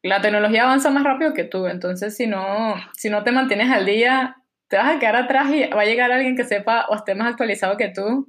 la 0.03 0.21
tecnología 0.21 0.65
avanza 0.65 0.91
más 0.91 1.05
rápido 1.05 1.35
que 1.35 1.45
tú, 1.45 1.67
entonces 1.67 2.17
si 2.17 2.27
no, 2.27 2.75
si 2.95 3.11
no 3.11 3.23
te 3.25 3.33
mantienes 3.33 3.71
al 3.71 3.87
día, 3.87 4.37
te 4.69 4.77
vas 4.77 4.97
a 4.97 4.99
quedar 4.99 5.17
atrás 5.17 5.51
y 5.51 5.69
va 5.69 5.83
a 5.83 5.87
llegar 5.87 6.11
alguien 6.11 6.37
que 6.37 6.45
sepa 6.45 6.87
o 6.89 6.97
esté 6.97 7.15
más 7.15 7.29
actualizado 7.29 7.77
que 7.77 7.89
tú 7.89 8.27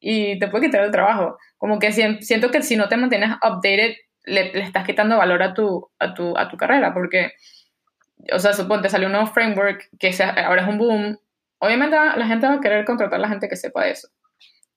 y 0.00 0.38
te 0.38 0.48
puede 0.48 0.66
quitar 0.66 0.84
el 0.84 0.90
trabajo. 0.90 1.38
Como 1.56 1.78
que 1.78 1.92
siento 1.92 2.50
que 2.50 2.62
si 2.62 2.76
no 2.76 2.88
te 2.88 2.96
mantienes 2.96 3.36
updated, 3.36 3.94
le, 4.24 4.60
estás 4.60 4.84
quitando 4.84 5.16
valor 5.16 5.42
a 5.42 5.54
tu, 5.54 5.90
a 5.98 6.14
tu, 6.14 6.36
a 6.36 6.48
tu 6.48 6.56
carrera, 6.56 6.92
porque, 6.92 7.32
o 8.32 8.38
sea, 8.38 8.52
suponte, 8.52 8.88
sale 8.88 9.06
un 9.06 9.12
nuevo 9.12 9.26
framework 9.26 9.88
que 9.98 10.14
ahora 10.44 10.62
es 10.62 10.68
un 10.68 10.78
boom, 10.78 11.18
obviamente 11.58 11.96
la 11.96 12.26
gente 12.26 12.46
va 12.46 12.54
a 12.54 12.60
querer 12.60 12.84
contratar 12.84 13.18
a 13.18 13.22
la 13.22 13.28
gente 13.28 13.48
que 13.48 13.56
sepa 13.56 13.88
eso. 13.88 14.08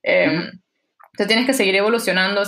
Eh, 0.04 0.52
entonces 1.16 1.28
tienes 1.28 1.46
que 1.48 1.54
seguir 1.54 1.78
evolucionando, 1.78 2.44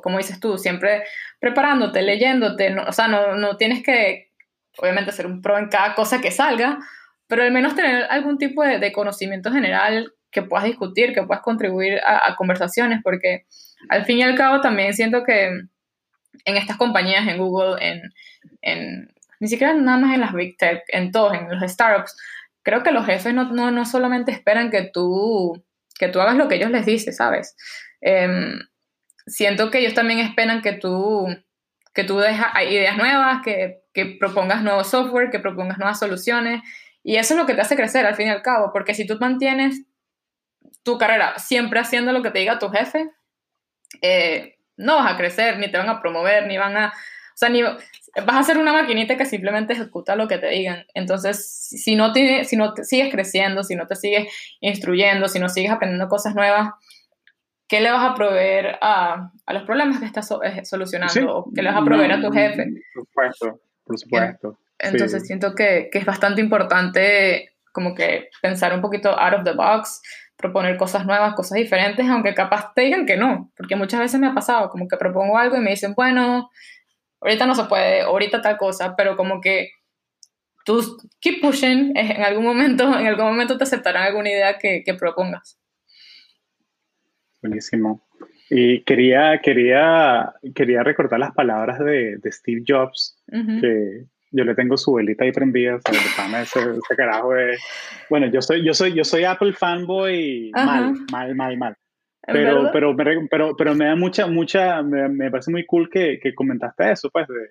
como 0.00 0.18
dices 0.18 0.38
tú, 0.38 0.58
siempre 0.58 1.02
preparándote, 1.40 2.02
leyéndote, 2.02 2.72
o 2.78 2.92
sea, 2.92 3.08
no, 3.08 3.34
no, 3.34 3.56
tienes 3.56 3.82
que, 3.82 4.30
obviamente, 4.78 5.10
ser 5.10 5.26
un 5.26 5.42
pro 5.42 5.58
en 5.58 5.68
cada 5.68 5.96
cosa 5.96 6.20
que 6.20 6.30
salga, 6.30 6.78
pero 7.26 7.42
al 7.42 7.50
menos 7.50 7.74
tener 7.74 8.04
algún 8.04 8.38
tipo 8.38 8.62
de, 8.62 8.92
conocimiento 8.92 9.50
general 9.50 10.12
que 10.30 10.42
puedas 10.42 10.66
discutir, 10.66 11.12
que 11.12 11.24
puedas 11.24 11.42
contribuir 11.42 12.00
a, 12.06 12.36
conversaciones, 12.36 13.00
porque 13.02 13.46
al 13.88 14.04
fin 14.04 14.18
y 14.18 14.22
al 14.22 14.36
cabo 14.36 14.60
también 14.60 14.94
siento 14.94 15.24
que 15.24 15.46
en 15.48 16.56
estas 16.56 16.76
compañías, 16.76 17.26
en 17.26 17.38
Google, 17.38 17.74
en, 17.84 18.02
en 18.62 19.12
ni 19.40 19.48
siquiera 19.48 19.74
nada 19.74 19.98
más 19.98 20.14
en 20.14 20.20
las 20.20 20.32
Big 20.32 20.56
Tech, 20.56 20.84
en 20.86 21.10
todos, 21.10 21.34
en 21.34 21.50
los 21.50 21.68
startups, 21.68 22.16
creo 22.62 22.84
que 22.84 22.92
los 22.92 23.04
jefes 23.04 23.34
no, 23.34 23.50
no, 23.50 23.72
no 23.72 23.84
solamente 23.84 24.30
esperan 24.30 24.70
que 24.70 24.82
tú 24.92 25.60
que 26.00 26.08
tú 26.08 26.18
hagas 26.18 26.36
lo 26.36 26.48
que 26.48 26.54
ellos 26.54 26.70
les 26.70 26.86
dicen, 26.86 27.12
¿sabes? 27.12 27.54
Em, 28.00 28.58
siento 29.26 29.70
que 29.70 29.80
ellos 29.80 29.92
también 29.92 30.18
esperan 30.18 30.62
que 30.62 30.72
tú, 30.72 31.26
que 31.92 32.04
tú 32.04 32.18
dejas 32.18 32.48
ideas 32.62 32.96
nuevas, 32.96 33.42
que, 33.44 33.82
que 33.92 34.16
propongas 34.18 34.62
nuevo 34.62 34.82
software, 34.82 35.30
que 35.30 35.38
propongas 35.38 35.76
nuevas 35.76 35.98
soluciones. 35.98 36.62
Y 37.02 37.16
eso 37.16 37.34
es 37.34 37.40
lo 37.40 37.44
que 37.44 37.54
te 37.54 37.60
hace 37.60 37.76
crecer 37.76 38.06
al 38.06 38.14
fin 38.14 38.28
y 38.28 38.30
al 38.30 38.40
cabo, 38.40 38.72
porque 38.72 38.94
si 38.94 39.06
tú 39.06 39.18
mantienes 39.20 39.82
tu 40.82 40.96
carrera 40.96 41.38
siempre 41.38 41.80
haciendo 41.80 42.12
lo 42.12 42.22
que 42.22 42.30
te 42.30 42.38
diga 42.38 42.58
tu 42.58 42.70
jefe, 42.70 43.10
eh, 44.00 44.56
no 44.78 44.96
vas 44.96 45.12
a 45.12 45.18
crecer, 45.18 45.58
ni 45.58 45.70
te 45.70 45.76
van 45.76 45.90
a 45.90 46.00
promover, 46.00 46.46
ni 46.46 46.56
van 46.56 46.78
a... 46.78 46.94
O 47.40 47.46
sea, 47.46 47.48
ni, 47.48 47.62
vas 47.62 48.36
a 48.36 48.42
ser 48.42 48.58
una 48.58 48.74
maquinita 48.74 49.16
que 49.16 49.24
simplemente 49.24 49.72
ejecuta 49.72 50.14
lo 50.14 50.28
que 50.28 50.36
te 50.36 50.50
digan. 50.50 50.84
Entonces, 50.92 51.50
si 51.70 51.96
no, 51.96 52.12
te, 52.12 52.44
si 52.44 52.54
no 52.54 52.74
sigues 52.82 53.10
creciendo, 53.10 53.64
si 53.64 53.76
no 53.76 53.86
te 53.86 53.96
sigues 53.96 54.30
instruyendo, 54.60 55.26
si 55.26 55.38
no 55.38 55.48
sigues 55.48 55.70
aprendiendo 55.70 56.06
cosas 56.08 56.34
nuevas, 56.34 56.68
¿qué 57.66 57.80
le 57.80 57.90
vas 57.90 58.10
a 58.10 58.14
proveer 58.14 58.76
a, 58.82 59.32
a 59.46 59.52
los 59.54 59.62
problemas 59.62 60.00
que 60.00 60.04
estás 60.04 60.30
eh, 60.44 60.66
solucionando? 60.66 61.46
¿Qué 61.54 61.62
le 61.62 61.70
vas 61.70 61.80
a 61.80 61.84
proveer 61.84 62.12
a 62.12 62.20
tu 62.20 62.30
jefe? 62.30 62.66
Por 62.92 63.04
supuesto, 63.06 63.60
por 63.84 63.98
supuesto. 63.98 64.58
Entonces, 64.78 65.26
siento 65.26 65.54
que, 65.54 65.88
que 65.90 65.98
es 65.98 66.04
bastante 66.04 66.42
importante 66.42 67.54
como 67.72 67.94
que 67.94 68.28
pensar 68.42 68.74
un 68.74 68.82
poquito 68.82 69.18
out 69.18 69.32
of 69.32 69.44
the 69.44 69.52
box, 69.52 70.02
proponer 70.36 70.76
cosas 70.76 71.06
nuevas, 71.06 71.34
cosas 71.34 71.56
diferentes, 71.56 72.06
aunque 72.06 72.34
capaz 72.34 72.74
te 72.74 72.82
digan 72.82 73.06
que 73.06 73.16
no, 73.16 73.50
porque 73.56 73.76
muchas 73.76 74.00
veces 74.00 74.20
me 74.20 74.26
ha 74.26 74.34
pasado, 74.34 74.68
como 74.68 74.88
que 74.88 74.98
propongo 74.98 75.38
algo 75.38 75.56
y 75.56 75.60
me 75.60 75.70
dicen, 75.70 75.94
bueno, 75.94 76.50
ahorita 77.20 77.46
no 77.46 77.54
se 77.54 77.64
puede, 77.64 78.02
ahorita 78.02 78.40
tal 78.40 78.56
cosa, 78.56 78.94
pero 78.96 79.16
como 79.16 79.40
que 79.40 79.70
tú 80.64 80.98
keep 81.20 81.40
pushing, 81.40 81.96
en 81.96 82.22
algún 82.22 82.44
momento, 82.44 82.84
en 82.98 83.06
algún 83.06 83.26
momento 83.26 83.56
te 83.56 83.64
aceptarán 83.64 84.04
alguna 84.04 84.30
idea 84.30 84.58
que, 84.58 84.82
que 84.84 84.94
propongas. 84.94 85.58
Buenísimo. 87.42 88.06
Y 88.50 88.82
quería, 88.82 89.40
quería, 89.40 90.34
quería 90.54 90.82
recordar 90.82 91.20
las 91.20 91.32
palabras 91.32 91.78
de, 91.78 92.18
de 92.18 92.32
Steve 92.32 92.64
Jobs, 92.66 93.16
que 93.30 94.06
yo 94.32 94.44
le 94.44 94.54
tengo 94.56 94.76
su 94.76 94.92
velita 94.92 95.24
ahí 95.24 95.32
prendida, 95.32 95.78
ese, 96.42 96.58
ese 96.58 96.96
carajo 96.96 97.32
de... 97.32 97.56
Bueno, 98.08 98.26
yo 98.26 98.42
soy, 98.42 98.64
yo 98.64 98.74
soy, 98.74 98.92
yo 98.92 99.04
soy 99.04 99.24
Apple 99.24 99.52
fanboy 99.52 100.50
mal, 100.52 100.94
mal, 101.12 101.34
mal, 101.36 101.56
mal. 101.56 101.76
Pero, 102.26 102.70
pero, 102.72 102.96
pero, 102.96 103.56
pero, 103.56 103.74
me 103.74 103.86
da 103.86 103.96
mucha, 103.96 104.26
mucha, 104.26 104.82
me, 104.82 105.30
parece 105.30 105.50
muy 105.50 105.64
cool 105.64 105.88
que, 105.88 106.20
que 106.20 106.34
comentaste 106.34 106.92
eso, 106.92 107.08
pues, 107.10 107.26
de, 107.28 107.50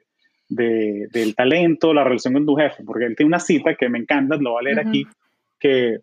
de, 0.50 1.08
del 1.12 1.36
talento, 1.36 1.94
la 1.94 2.04
relación 2.04 2.34
con 2.34 2.46
tu 2.46 2.56
jefe, 2.56 2.84
porque 2.84 3.06
él 3.06 3.16
tiene 3.16 3.28
una 3.28 3.40
cita 3.40 3.76
que 3.76 3.90
me 3.90 4.00
encanta, 4.00 4.38
lo 4.38 4.52
voy 4.52 4.62
a 4.62 4.64
leer 4.64 4.80
aquí, 4.80 5.08
que 5.60 6.00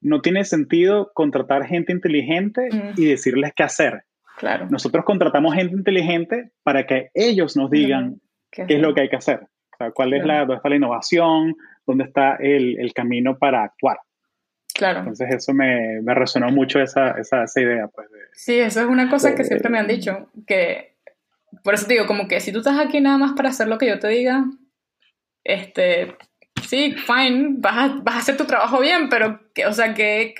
no 0.00 0.20
tiene 0.20 0.44
sentido 0.44 1.10
contratar 1.14 1.66
gente 1.66 1.92
inteligente 1.92 2.68
y 2.96 3.04
decirles 3.04 3.52
qué 3.54 3.62
hacer. 3.62 4.04
Claro. 4.38 4.66
Nosotros 4.70 5.04
contratamos 5.04 5.54
gente 5.54 5.76
inteligente 5.76 6.50
para 6.62 6.86
que 6.86 7.10
ellos 7.12 7.56
nos 7.56 7.70
digan 7.70 8.20
qué, 8.50 8.64
es 8.66 8.80
lo 8.80 8.94
que 8.94 9.02
hay 9.02 9.08
que 9.10 9.16
hacer. 9.16 9.40
O 9.74 9.76
sea, 9.76 9.90
cuál 9.90 10.14
es 10.14 10.24
la, 10.24 10.40
dónde 10.40 10.54
está 10.56 10.68
la 10.70 10.76
innovación, 10.76 11.54
dónde 11.86 12.04
está 12.04 12.36
el, 12.36 12.78
el 12.78 12.92
camino 12.94 13.36
para 13.36 13.64
actuar. 13.64 13.98
Claro. 14.80 15.00
Entonces 15.00 15.28
eso 15.30 15.52
me, 15.52 16.00
me 16.00 16.14
resonó 16.14 16.48
mucho 16.48 16.80
esa, 16.80 17.10
esa, 17.10 17.44
esa 17.44 17.60
idea. 17.60 17.86
Pues, 17.88 18.08
sí, 18.32 18.58
eso 18.58 18.80
es 18.80 18.86
una 18.86 19.10
cosa 19.10 19.34
que 19.34 19.44
siempre 19.44 19.68
me 19.68 19.78
han 19.78 19.86
dicho, 19.86 20.30
que 20.46 20.96
por 21.62 21.74
eso 21.74 21.86
te 21.86 21.92
digo, 21.92 22.06
como 22.06 22.28
que 22.28 22.40
si 22.40 22.50
tú 22.50 22.60
estás 22.60 22.78
aquí 22.78 22.98
nada 22.98 23.18
más 23.18 23.32
para 23.32 23.50
hacer 23.50 23.68
lo 23.68 23.76
que 23.76 23.86
yo 23.86 23.98
te 23.98 24.08
diga, 24.08 24.46
este, 25.44 26.16
sí, 26.66 26.94
fine, 26.94 27.56
vas 27.58 27.76
a, 27.76 28.00
vas 28.02 28.14
a 28.14 28.18
hacer 28.20 28.38
tu 28.38 28.46
trabajo 28.46 28.80
bien, 28.80 29.10
pero, 29.10 29.38
que, 29.52 29.66
o 29.66 29.72
sea, 29.74 29.92
que, 29.92 30.32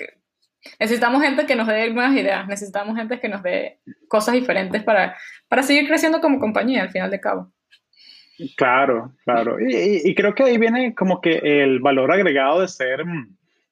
necesitamos 0.79 1.21
gente 1.21 1.45
que 1.45 1.55
nos 1.55 1.67
dé 1.67 1.91
nuevas 1.91 2.15
ideas, 2.15 2.47
necesitamos 2.47 2.97
gente 2.97 3.19
que 3.19 3.29
nos 3.29 3.43
dé 3.43 3.79
cosas 4.07 4.33
diferentes 4.33 4.81
para, 4.81 5.15
para 5.49 5.61
seguir 5.61 5.87
creciendo 5.87 6.19
como 6.19 6.39
compañía, 6.39 6.81
al 6.81 6.89
final 6.89 7.11
de 7.11 7.21
cabo. 7.21 7.53
Claro, 8.57 9.13
claro. 9.23 9.57
Y, 9.59 10.01
y, 10.03 10.15
creo 10.15 10.33
que 10.33 10.41
ahí 10.41 10.57
viene 10.57 10.95
como 10.95 11.21
que 11.21 11.41
el 11.43 11.79
valor 11.79 12.11
agregado 12.11 12.61
de 12.61 12.67
ser, 12.67 13.03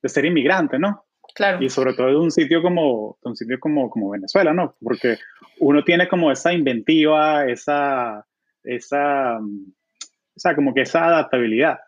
de 0.02 0.10
ser 0.10 0.26
inmigrante, 0.26 0.80
¿no? 0.80 1.06
Claro. 1.36 1.64
Y 1.64 1.70
sobre 1.70 1.93
todo 1.93 2.08
de 2.08 2.18
un 2.18 2.32
sitio 2.32 2.62
como, 2.62 3.18
un 3.22 3.36
sitio 3.36 3.60
como, 3.60 3.89
como 3.89 4.10
Venezuela, 4.10 4.54
¿no? 4.54 4.76
Porque 4.82 5.18
uno 5.60 5.84
tiene 5.84 6.08
como 6.08 6.32
esa 6.32 6.54
inventiva, 6.54 7.45
esa, 7.45 8.26
esa, 8.64 9.38
o 9.38 10.39
sea, 10.39 10.56
como 10.56 10.74
que 10.74 10.82
esa 10.82 11.06
adaptabilidad. 11.06 11.80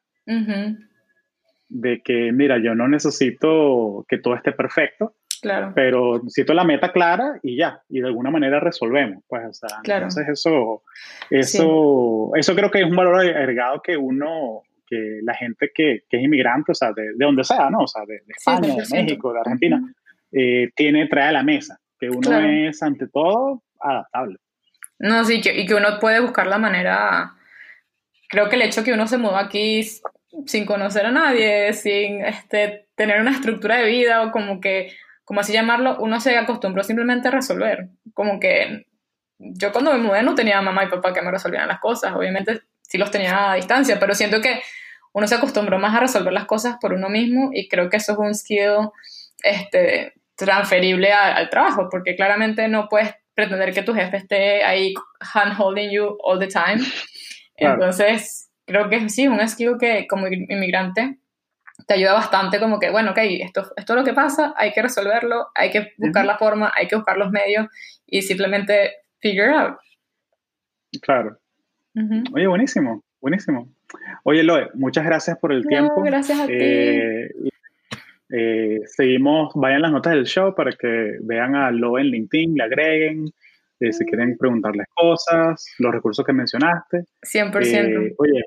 De 1.67 2.01
que, 2.03 2.31
mira, 2.31 2.57
yo 2.61 2.75
no 2.75 2.87
necesito 2.87 4.05
que 4.07 4.17
todo 4.17 4.35
esté 4.35 4.51
perfecto, 4.51 5.15
claro. 5.41 5.71
pero 5.73 6.19
necesito 6.19 6.53
la 6.53 6.63
meta 6.63 6.91
clara 6.91 7.39
y 7.43 7.57
ya, 7.57 7.81
y 7.89 8.01
de 8.01 8.07
alguna 8.07 8.29
manera 8.29 8.59
resolvemos. 8.59 9.23
Pues, 9.27 9.43
o 9.47 9.53
sea, 9.53 9.79
claro. 9.83 10.05
entonces 10.05 10.27
eso, 10.29 10.83
eso, 11.29 12.31
eso 12.35 12.55
creo 12.55 12.71
que 12.71 12.79
es 12.79 12.85
un 12.85 12.95
valor 12.95 13.19
agregado 13.19 13.81
que 13.81 13.97
uno, 13.97 14.63
que 14.91 15.19
la 15.23 15.33
gente 15.33 15.71
que, 15.73 16.01
que 16.09 16.17
es 16.17 16.23
inmigrante, 16.23 16.73
o 16.73 16.75
sea, 16.75 16.91
de, 16.91 17.03
de, 17.03 17.25
donde 17.25 17.45
sea, 17.45 17.69
¿no? 17.69 17.79
O 17.79 17.87
sea, 17.87 18.03
de, 18.05 18.21
España, 18.27 18.75
de 18.75 18.83
México, 18.91 19.31
de 19.31 19.39
Argentina, 19.39 19.81
eh, 20.31 20.69
tiene, 20.75 21.07
trae 21.07 21.29
a 21.29 21.31
la 21.31 21.43
mesa, 21.43 21.79
que 21.97 22.09
uno 22.09 22.39
es 22.39 22.83
ante 22.83 23.07
todo 23.07 23.63
adaptable. 23.79 24.37
No, 24.99 25.23
sí, 25.23 25.39
que, 25.39 25.57
y 25.57 25.65
que 25.65 25.75
uno 25.75 25.97
puede 25.99 26.19
buscar 26.19 26.47
la 26.47 26.57
manera 26.57 27.33
creo 28.31 28.47
que 28.49 28.55
el 28.55 28.61
hecho 28.63 28.83
que 28.83 28.93
uno 28.93 29.05
se 29.07 29.17
mueva 29.17 29.41
aquí 29.41 29.81
sin 30.47 30.65
conocer 30.65 31.05
a 31.05 31.11
nadie, 31.11 31.73
sin 31.73 32.23
este, 32.23 32.87
tener 32.95 33.19
una 33.19 33.31
estructura 33.31 33.75
de 33.75 33.85
vida 33.85 34.23
o 34.23 34.31
como 34.31 34.61
que, 34.61 34.95
como 35.25 35.41
así 35.41 35.51
llamarlo, 35.51 35.97
uno 35.99 36.19
se 36.21 36.37
acostumbró 36.37 36.83
simplemente 36.83 37.27
a 37.27 37.31
resolver. 37.31 37.89
Como 38.13 38.39
que 38.39 38.87
yo 39.37 39.73
cuando 39.73 39.91
me 39.91 39.99
mudé 39.99 40.23
no 40.23 40.33
tenía 40.33 40.61
mamá 40.61 40.85
y 40.85 40.87
papá 40.87 41.13
que 41.13 41.21
me 41.21 41.29
resolvieran 41.29 41.67
las 41.67 41.81
cosas, 41.81 42.13
obviamente 42.13 42.61
sí 42.81 42.97
los 42.97 43.11
tenía 43.11 43.51
a 43.51 43.55
distancia, 43.55 43.99
pero 43.99 44.15
siento 44.15 44.39
que 44.39 44.61
uno 45.13 45.27
se 45.27 45.35
acostumbró 45.35 45.79
más 45.79 45.95
a 45.95 45.99
resolver 45.99 46.33
las 46.33 46.45
cosas 46.45 46.77
por 46.79 46.93
uno 46.93 47.09
mismo 47.09 47.49
y 47.53 47.67
creo 47.67 47.89
que 47.89 47.97
eso 47.97 48.13
es 48.13 48.17
un 48.17 48.33
skill 48.33 48.89
este, 49.43 50.13
transferible 50.35 51.11
al 51.11 51.49
trabajo, 51.49 51.87
porque 51.89 52.15
claramente 52.15 52.67
no 52.67 52.87
puedes 52.89 53.13
pretender 53.33 53.73
que 53.73 53.83
tu 53.83 53.93
jefe 53.93 54.17
esté 54.17 54.63
ahí 54.63 54.93
hand 55.33 55.53
holding 55.57 55.89
you 55.89 56.17
all 56.23 56.39
the 56.39 56.47
time 56.47 56.83
entonces, 57.55 58.51
creo 58.65 58.89
que 58.89 59.09
sí, 59.09 59.27
un 59.27 59.47
skill 59.47 59.77
que 59.79 60.07
como 60.07 60.27
inmigrante 60.27 61.19
te 61.87 61.93
ayuda 61.95 62.13
bastante 62.13 62.59
como 62.59 62.79
que, 62.79 62.89
bueno, 62.89 63.11
ok, 63.11 63.19
esto, 63.21 63.61
esto 63.75 63.93
es 63.93 63.99
lo 63.99 64.05
que 64.05 64.13
pasa, 64.13 64.53
hay 64.55 64.71
que 64.71 64.81
resolverlo, 64.81 65.47
hay 65.55 65.71
que 65.71 65.93
buscar 65.97 66.25
la 66.25 66.37
forma, 66.37 66.71
hay 66.75 66.87
que 66.87 66.95
buscar 66.95 67.17
los 67.17 67.31
medios 67.31 67.67
y 68.05 68.21
simplemente 68.21 68.93
figure 69.19 69.53
out. 69.53 69.77
Claro. 71.01 71.37
Oye, 72.33 72.47
buenísimo, 72.47 73.03
buenísimo. 73.19 73.69
Oye, 74.23 74.43
Loe, 74.43 74.69
muchas 74.73 75.05
gracias 75.05 75.37
por 75.37 75.51
el 75.51 75.65
tiempo. 75.65 76.01
Gracias 76.01 76.39
a 76.39 76.47
ti. 76.47 76.53
Eh, 76.53 77.29
eh, 78.33 78.79
seguimos, 78.85 79.51
vayan 79.55 79.81
las 79.81 79.91
notas 79.91 80.13
del 80.13 80.25
show 80.25 80.55
para 80.55 80.71
que 80.71 81.17
vean 81.21 81.55
a 81.55 81.69
Loe 81.71 82.01
en 82.01 82.07
LinkedIn, 82.07 82.55
le 82.55 82.63
agreguen, 82.63 83.25
eh, 83.79 83.91
si 83.91 84.05
quieren 84.05 84.37
preguntarles 84.37 84.87
cosas, 84.93 85.65
los 85.79 85.91
recursos 85.91 86.25
que 86.25 86.31
mencionaste. 86.31 87.03
100%. 87.23 88.07
Eh, 88.07 88.15
oye, 88.17 88.43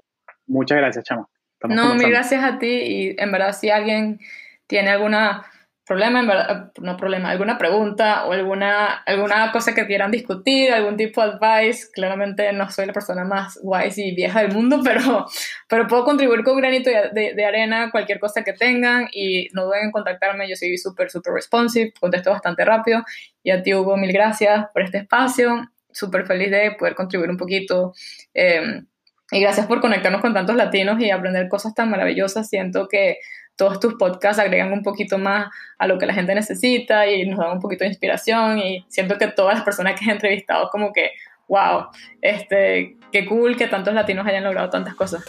muchas 0.47 0.78
gracias, 0.78 1.05
Chama. 1.05 1.28
no, 1.68 1.95
mil 1.97 2.09
gracias 2.09 2.42
a 2.42 2.59
ti 2.59 2.66
y 2.66 3.16
en 3.18 3.30
verdad 3.30 3.53
si 3.53 3.68
alguien 3.68 4.20
tiene 4.66 4.90
alguna 4.90 5.45
problema, 5.87 6.20
en 6.20 6.26
verdad, 6.26 6.72
no 6.80 6.97
problema, 6.97 7.30
alguna 7.30 7.59
pregunta 7.59 8.24
o 8.26 8.32
alguna, 8.32 9.03
alguna 9.07 9.53
cosa 9.53 9.74
que 9.74 9.87
quieran 9.87 10.11
discutir, 10.11 10.72
algún 10.72 10.97
tipo 10.97 11.20
de 11.22 11.32
advice, 11.32 11.89
claramente 11.93 12.51
no 12.53 12.70
soy 12.70 12.87
la 12.87 12.93
persona 12.93 13.24
más 13.24 13.59
wise 13.62 14.03
y 14.03 14.14
vieja 14.14 14.43
del 14.43 14.53
mundo, 14.53 14.80
pero, 14.85 15.26
pero 15.68 15.87
puedo 15.87 16.05
contribuir 16.05 16.43
con 16.43 16.57
granito 16.57 16.91
de, 16.91 17.35
de, 17.35 17.45
arena 17.45 17.91
cualquier 17.91 18.18
cosa 18.18 18.43
que 18.43 18.55
tengan 18.55 19.09
y 19.12 19.49
no 19.53 19.66
duden 19.66 19.85
en 19.85 19.91
contactarme, 19.91 20.49
yo 20.49 20.57
soy 20.57 20.76
súper, 20.78 21.11
súper 21.11 21.35
responsive, 21.35 21.93
contesto 22.01 22.30
bastante 22.30 22.64
rápido 22.64 23.03
y 23.43 23.51
a 23.51 23.62
ti 23.62 23.74
Hugo, 23.74 23.97
mil 23.97 24.12
gracias 24.12 24.66
por 24.72 24.82
este 24.82 24.99
espacio, 24.99 25.70
súper 25.93 26.26
feliz 26.26 26.51
de 26.51 26.72
poder 26.78 26.95
contribuir 26.95 27.30
un 27.30 27.37
poquito. 27.37 27.93
Eh, 28.32 28.82
y 29.30 29.41
gracias 29.41 29.66
por 29.66 29.80
conectarnos 29.80 30.20
con 30.20 30.35
tantos 30.35 30.55
latinos 30.55 31.01
y 31.01 31.11
aprender 31.11 31.49
cosas 31.49 31.74
tan 31.74 31.91
maravillosas. 31.91 32.49
Siento 32.49 32.89
que 32.89 33.18
todos 33.57 33.81
tus 33.81 33.95
podcasts 33.95 34.39
agregan 34.39 34.73
un 34.73 34.83
poquito 34.83 35.19
más 35.19 35.49
a 35.79 35.87
lo 35.87 35.99
que 35.99 36.07
la 36.07 36.15
gente 36.15 36.35
necesita 36.35 37.07
y 37.07 37.27
nos 37.27 37.39
dan 37.39 37.53
un 37.53 37.61
poquito 37.61 37.85
de 37.85 37.91
inspiración 37.91 38.59
y 38.59 38.85
siento 38.89 39.17
que 39.19 39.29
todas 39.29 39.55
las 39.55 39.65
personas 39.65 39.99
que 39.99 40.07
he 40.07 40.13
entrevistado 40.13 40.69
como 40.71 40.93
que, 40.93 41.13
wow, 41.49 41.87
este, 42.21 42.97
qué 43.13 43.27
cool 43.27 43.57
que 43.57 43.67
tantos 43.67 43.95
latinos 43.95 44.27
hayan 44.27 44.45
logrado 44.45 44.71
tantas 44.71 44.95
cosas. 44.95 45.25